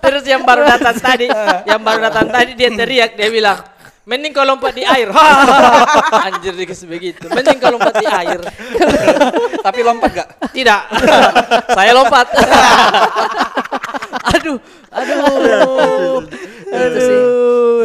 Terus 0.00 0.24
yang 0.26 0.42
baru 0.46 0.62
datang 0.66 0.96
tadi, 0.98 1.26
yang 1.66 1.80
baru 1.82 2.06
datang 2.10 2.28
tadi 2.30 2.54
dia 2.54 2.70
teriak 2.70 3.18
dia 3.18 3.28
bilang, 3.30 3.58
Mending 4.10 4.32
kau 4.34 4.42
lompat 4.42 4.74
di 4.74 4.82
air. 4.82 5.06
Anjir 6.26 6.56
dikasih 6.58 6.88
begitu. 6.90 7.30
Mending 7.30 7.62
kau 7.62 7.70
lompat 7.70 7.94
di 8.00 8.06
air. 8.10 8.42
Tapi 9.66 9.80
lompat 9.86 10.10
gak? 10.10 10.28
Tidak. 10.50 10.82
Saya 11.78 11.92
lompat. 11.94 12.26
aduh, 14.34 14.58
aduh. 14.90 16.26
Sih. 16.74 17.22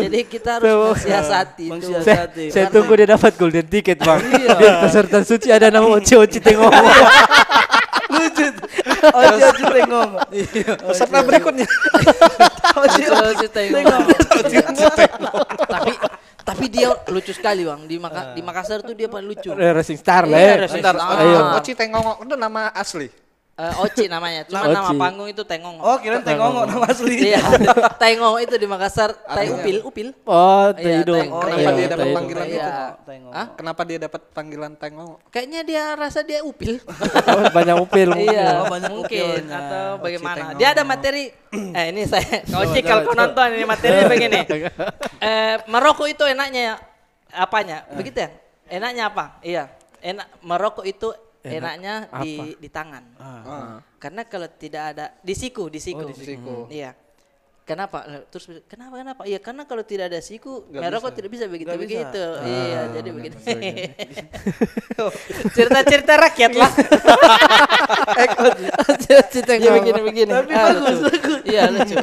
Jadi 0.07 0.19
kita 0.25 0.57
harus 0.57 0.97
mensiasati 0.97 1.65
itu. 1.67 1.73
Mensiasati. 1.77 2.43
saya, 2.49 2.63
saya 2.63 2.65
tunggu 2.73 2.93
dia 2.97 3.07
dapat 3.13 3.31
golden 3.37 3.67
ticket 3.69 3.97
bang 4.01 4.21
di 4.29 4.67
peserta 4.81 5.19
suci 5.25 5.49
ada 5.49 5.73
nama 5.73 5.87
Oci 5.89 6.13
Oci 6.13 6.37
tengok 6.37 6.69
Lucu. 8.15 8.45
Oji 9.11 9.41
Oji 9.45 9.63
tengong. 9.69 10.11
Peserta 10.89 11.17
berikutnya. 11.21 11.67
Oji 12.81 13.03
Oji 13.05 13.47
tengok. 13.51 13.89
Tapi 15.75 15.93
tapi 16.45 16.69
dia 16.69 16.93
lucu 17.09 17.33
sekali 17.33 17.65
bang 17.65 17.89
di 17.89 17.97
Maka, 17.97 18.37
di 18.37 18.41
Makassar 18.45 18.85
tuh 18.85 18.93
dia 18.93 19.09
paling 19.09 19.33
lucu. 19.33 19.49
Eh, 19.49 19.71
Racing 19.73 19.97
Star 19.97 20.29
lah 20.29 20.37
Iya, 20.37 20.45
ya. 20.45 20.55
Racing 20.69 20.81
Star. 20.85 20.95
Ah. 21.01 21.57
Oci 21.57 21.73
Tengongok 21.73 22.21
itu 22.21 22.35
nama 22.37 22.69
asli. 22.69 23.09
Eh, 23.55 23.71
Oci 23.79 24.11
namanya, 24.11 24.43
cuma 24.43 24.67
Oci. 24.67 24.75
nama 24.75 24.91
panggung 24.91 25.31
itu 25.31 25.39
Tengong. 25.41 25.79
Oh, 25.79 25.95
kirain 25.95 26.19
tengong 26.19 26.67
nama 26.67 26.91
asli. 26.91 27.31
Iya, 27.31 27.39
Tengong 28.03 28.43
itu 28.43 28.59
di 28.59 28.67
Makassar, 28.67 29.15
Tai 29.15 29.47
Upil, 29.47 29.79
Upil. 29.79 30.11
Oh, 30.27 30.75
Iya, 30.75 30.99
Taido. 30.99 31.15
Teng- 31.15 31.31
Kenapa 31.31 31.55
Iya, 31.55 31.71
dia 31.71 31.87
dapat 31.87 32.07
panggilan 32.11 32.45
Iya. 32.45 32.51
itu? 32.51 32.71
Tengong. 33.07 33.31
Hah? 33.31 33.47
Kenapa 33.55 33.81
dia 33.81 33.97
dapat 33.97 34.21
panggilan 34.35 34.71
Tengongok? 34.75 35.19
Kayaknya 35.31 35.61
dia 35.63 35.83
rasa 35.95 36.19
dia 36.19 36.43
upil. 36.43 36.83
Oh, 36.83 37.43
banyak 37.49 37.75
upil. 37.79 38.09
iya, 38.19 38.59
Oh, 38.59 38.67
banyak 38.67 38.91
mungkin 38.91 39.23
upilnya. 39.23 39.55
atau 39.57 39.85
bagaimana. 40.03 40.35
Tengong. 40.35 40.59
Dia 40.59 40.67
ada 40.75 40.83
materi. 40.83 41.23
eh 41.79 41.85
ini 41.89 42.03
saya 42.03 42.43
Oci 42.51 42.83
kalau 42.83 43.07
kau 43.07 43.15
nonton 43.15 43.55
ini 43.55 43.63
materinya 43.63 44.03
begini. 44.11 44.39
Eh 45.17 45.55
merokok 45.65 46.11
itu 46.11 46.27
enaknya 46.27 46.75
apanya? 47.31 47.87
Begitu 47.89 48.19
ya? 48.19 48.29
Enaknya 48.67 49.07
apa? 49.07 49.39
Iya. 49.39 49.71
Enak 50.03 50.27
merokok 50.41 50.83
itu 50.83 51.15
enaknya 51.45 51.93
di 52.21 52.57
di 52.57 52.69
tangan. 52.69 53.03
Ah. 53.17 53.77
Karena 54.01 54.25
kalau 54.25 54.49
tidak 54.49 54.83
ada 54.95 55.13
di 55.21 55.33
siku, 55.33 55.69
di 55.69 55.77
siku. 55.77 56.09
di 56.09 56.13
siku. 56.17 56.65
Iya. 56.69 56.93
Kenapa? 57.65 58.05
Terus 58.29 58.61
kenapa 58.69 58.93
kenapa? 58.93 59.25
Iya 59.25 59.41
karena 59.41 59.65
kalau 59.65 59.81
tidak 59.81 60.13
ada 60.13 60.21
siku, 60.21 60.69
Nggak 60.69 60.85
merokok 60.85 61.09
bisa. 61.09 61.17
tidak 61.17 61.29
bisa 61.33 61.45
begitu 61.49 61.69
Nggak 61.73 61.81
bisa. 61.81 61.89
begitu. 61.89 62.25
Iya, 62.45 62.81
jadi 62.93 63.09
begitu. 63.09 63.37
Cerita-cerita 65.57 66.13
rakyat 66.13 66.53
lah. 66.53 66.69
Cerita 69.33 69.57
Iya, 69.57 69.81
begini 69.81 70.01
begini. 70.05 70.29
Tapi 70.29 70.53
Ah, 70.53 70.77
bagus, 70.77 71.09
lucu. 71.09 71.33
Iya 71.41 71.73
lucu. 71.73 71.95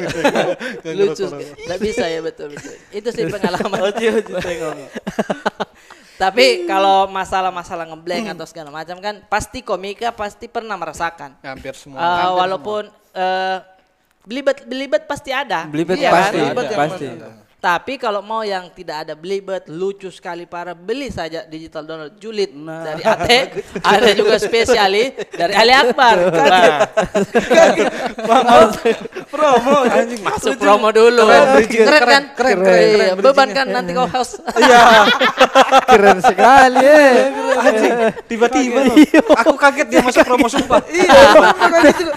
lucu. 0.99 1.31
Nggak 1.31 1.79
bisa 1.79 2.11
ya 2.11 2.19
betul 2.27 2.51
betul. 2.51 2.75
Itu 2.91 3.15
sih 3.15 3.31
pengalaman. 3.31 3.79
Tapi 6.21 6.69
kalau 6.69 7.09
masalah-masalah 7.09 7.89
ngeblank 7.89 8.37
atau 8.37 8.47
segala 8.47 8.71
macam 8.71 8.97
kan 9.01 9.25
pasti 9.27 9.65
komika 9.65 10.13
pasti 10.13 10.47
pernah 10.47 10.77
merasakan. 10.77 11.37
Hampir 11.41 11.75
semua. 11.75 11.99
Eh, 11.99 12.07
Hampir 12.07 12.39
walaupun 12.39 12.83
eh, 13.17 13.59
belibet 14.23 14.59
belibet 14.69 15.03
pasti 15.09 15.31
ada. 15.35 15.67
Belibet 15.67 15.99
Iya 15.99 16.11
pasti, 16.11 16.39
kan? 16.39 16.45
Belibet 16.47 16.67
yang 16.71 16.81
pasti. 16.81 17.07
Tapi 17.63 17.95
kalau 17.95 18.27
mau 18.27 18.43
yang 18.43 18.67
tidak 18.75 19.07
ada 19.07 19.15
belibet, 19.15 19.71
lucu 19.71 20.11
sekali 20.11 20.51
para 20.51 20.75
beli 20.75 21.15
saja 21.15 21.47
digital 21.47 21.87
download 21.87 22.19
julid 22.19 22.51
Nah. 22.51 22.83
dari 22.83 23.03
AT. 23.07 23.31
ada 23.95 24.11
juga 24.19 24.35
spesiali 24.35 25.15
dari 25.31 25.55
Ali 25.55 25.71
Akbar. 25.71 26.17
Nah, 26.27 26.91
Promo. 29.31 29.87
masuk 30.27 30.59
promo 30.59 30.91
dulu. 30.91 31.23
Keren, 31.23 31.71
Keren, 31.71 32.03
kan? 32.03 32.23
keren, 32.35 32.57
keren, 32.67 32.83
Iya, 32.83 33.15
keren, 33.15 33.23
beban 33.23 33.49
kan 33.55 33.67
nanti 33.71 33.91
kau 33.95 34.11
host. 34.11 34.43
Keren 35.95 36.19
sekali 36.19 36.83
eh. 36.83 37.15
Tiba-tiba 38.27 38.91
loh. 38.91 38.97
Aku 39.39 39.55
kaget 39.55 39.87
dia 39.87 40.03
masuk 40.03 40.27
promo 40.27 40.51
sumpah. 40.51 40.83
Iya, 40.91 41.47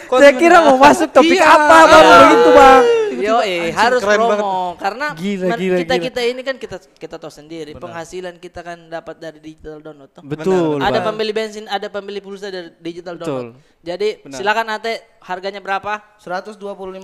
Saya 0.10 0.34
kira 0.34 0.58
mau 0.66 0.82
masuk 0.82 1.14
topik 1.14 1.38
Iya. 1.38 1.54
apa 1.54 1.78
baru 1.86 2.10
begitu 2.26 2.50
bang. 2.50 3.05
Yo, 3.26 3.38
eh 3.42 3.74
harus 3.74 4.02
keren 4.06 4.20
promo 4.22 4.78
karena 4.78 5.08
Gila, 5.12 5.46
men- 5.50 5.60
gila, 5.60 5.78
kita 5.82 5.96
gila. 5.96 6.06
kita 6.06 6.22
ini 6.22 6.42
kan 6.42 6.56
kita 6.56 6.78
kita 6.94 7.16
tahu 7.18 7.34
sendiri 7.34 7.72
penghasilan 7.74 8.38
kita 8.38 8.62
kan 8.62 8.78
dapat 8.86 9.16
dari 9.18 9.40
digital 9.40 9.82
download. 9.82 10.14
toh. 10.14 10.22
Betul. 10.22 10.78
ada 10.78 11.02
Bang. 11.02 11.12
pembeli 11.12 11.34
bensin, 11.34 11.66
ada 11.66 11.88
pembeli 11.90 12.22
pulsa 12.22 12.48
dari 12.48 12.70
digital 12.78 13.18
Betul. 13.18 13.26
download. 13.26 13.58
Jadi 13.82 14.10
silakan 14.30 14.68
Ate 14.72 14.94
harganya 15.22 15.62
berapa? 15.62 16.02
125 16.18 16.58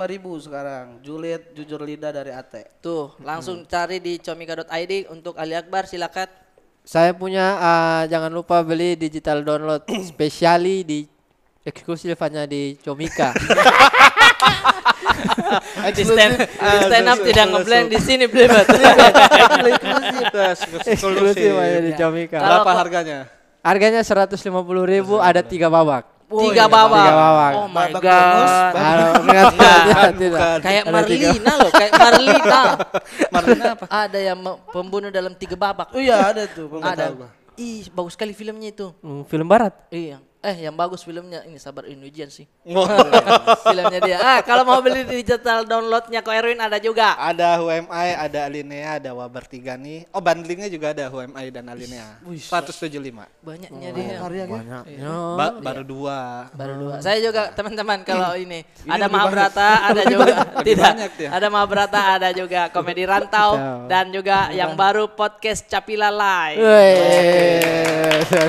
ribu 0.08 0.38
sekarang. 0.38 0.98
Julid 1.02 1.54
jujur 1.54 1.82
lidah 1.82 2.10
dari 2.10 2.30
Ate. 2.30 2.70
Tuh, 2.80 3.14
langsung 3.22 3.66
cari 3.66 3.98
di 3.98 4.18
comika.id 4.18 5.10
untuk 5.10 5.38
Ali 5.38 5.54
Akbar 5.54 5.86
silakan. 5.86 6.30
Saya 6.82 7.14
punya 7.14 7.62
ah, 7.62 8.04
jangan 8.06 8.34
lupa 8.34 8.66
beli 8.66 8.98
digital 8.98 9.46
download 9.46 9.86
spesiali 10.10 10.82
di 10.82 11.00
eksklusif 11.62 12.18
hanya 12.18 12.50
di 12.50 12.74
Comika. 12.82 13.30
di 15.98 16.04
stand, 16.06 16.34
di 16.48 16.78
stand 16.88 17.08
up 17.08 17.20
tidak 17.22 17.46
ngeblank 17.52 17.86
di 17.92 18.00
sini 18.00 18.26
belibet. 18.28 18.66
eksklusif 20.92 21.54
hanya 21.58 21.80
di 21.84 21.92
Comika. 21.96 22.40
Berapa 22.40 22.72
harganya? 22.76 23.20
Harganya 23.62 24.02
150.000 24.02 24.42
ribu 24.90 25.22
ada 25.22 25.42
tiga 25.46 25.70
babak. 25.70 26.10
Tiga 26.32 26.66
babak. 26.66 27.04
Tiga 27.04 27.14
babak. 27.14 27.52
Oh 27.54 27.68
my 27.68 27.88
Babak 27.92 28.02
god. 28.02 28.24
bonus, 28.24 28.52
Ah, 28.52 29.20
enggak, 29.20 29.46
tidak, 29.52 30.12
tidak. 30.16 30.40
Kayak. 30.64 30.84
Marlina 30.88 31.54
loh, 31.60 31.72
kayak 31.76 31.94
Marlina. 32.00 32.62
Marlina 33.30 33.66
apa? 33.76 33.86
Ada 33.92 34.20
yang 34.32 34.40
pembunuh 34.72 35.12
dalam 35.12 35.34
tiga 35.36 35.56
babak. 35.60 35.92
Oh 35.92 36.00
iya 36.00 36.32
ada 36.32 36.48
tuh. 36.48 36.72
Ada. 36.80 37.12
Ih, 37.60 37.92
bagus 37.92 38.16
sekali 38.16 38.32
filmnya 38.32 38.72
itu. 38.72 38.96
Hmm, 39.04 39.28
film 39.28 39.46
barat. 39.46 39.76
Iya. 39.92 40.24
Eh, 40.42 40.66
yang 40.66 40.74
bagus 40.74 41.06
filmnya 41.06 41.46
ini 41.46 41.62
sabar 41.62 41.86
ini 41.86 42.02
ujian 42.02 42.26
sih. 42.26 42.50
Oh. 42.72 42.88
filmnya 43.70 44.00
dia. 44.02 44.18
Ah, 44.18 44.40
kalau 44.42 44.66
mau 44.66 44.82
beli 44.82 45.06
digital 45.06 45.70
downloadnya 45.70 46.26
Ko 46.26 46.34
Erwin 46.34 46.58
ada 46.58 46.82
juga. 46.82 47.14
Ada 47.14 47.62
HUMI, 47.62 48.10
ada 48.18 48.40
Alinea, 48.50 48.98
ada 48.98 49.14
Wabar 49.14 49.46
tiga 49.46 49.78
nih. 49.78 50.10
Oh 50.10 50.18
bundlingnya 50.18 50.66
juga 50.66 50.98
ada 50.98 51.06
HUMI 51.14 51.46
dan 51.54 51.70
Alinea. 51.70 52.18
175. 52.26 53.30
Banyaknya 53.46 53.90
dia. 53.94 54.18
Banyak. 54.50 54.84
Ba- 55.38 55.62
baru 55.62 55.84
dua. 55.86 56.50
Baru 56.58 56.74
dua. 56.90 56.96
Saya 57.06 57.22
juga 57.22 57.54
teman-teman 57.54 58.02
kalau 58.02 58.34
ini 58.34 58.66
ada 58.90 59.06
Mahabharata, 59.06 59.70
ada 59.94 60.02
juga 60.10 60.26
tidak. 60.66 60.90
banyak 60.90 61.12
dia. 61.22 61.30
Ada 61.30 61.48
Mahabharata, 61.54 62.02
ada 62.18 62.30
juga 62.34 62.62
komedi 62.74 63.04
rantau 63.06 63.52
dan 63.86 64.10
juga 64.10 64.50
yang 64.50 64.74
baru 64.74 65.06
podcast 65.14 65.70
Capila 65.70 66.10
Live. 66.10 66.58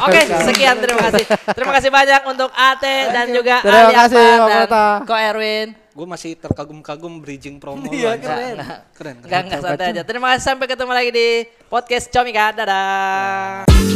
Oke, 0.08 0.20
sekian 0.48 0.76
terima 0.80 1.10
kasih. 1.10 1.24
Terima 1.52 1.72
kasih 1.76 1.81
banyak 1.88 2.22
untuk 2.28 2.50
Ate 2.52 3.10
dan 3.10 3.26
juga 3.32 3.64
Terima 3.64 3.80
Ali 3.88 3.94
kasih, 3.96 4.26
Akbar 4.36 4.66
dan. 4.68 4.90
Ko 5.08 5.14
Erwin. 5.16 5.68
Gue 5.92 6.06
masih 6.08 6.32
terkagum-kagum 6.40 7.20
bridging 7.20 7.60
promo. 7.60 7.84
Iya, 7.92 8.16
keren. 8.16 8.54
Nah, 8.56 8.80
Keren. 8.96 9.14
Enggak, 9.20 9.40
enggak 9.44 9.60
santai 9.60 9.86
aja. 9.92 10.02
Terima 10.08 10.26
kasih 10.32 10.44
sampai 10.44 10.66
ketemu 10.70 10.92
lagi 10.92 11.10
di 11.12 11.28
podcast 11.68 12.06
Comika. 12.08 12.46
Dadah. 12.56 13.91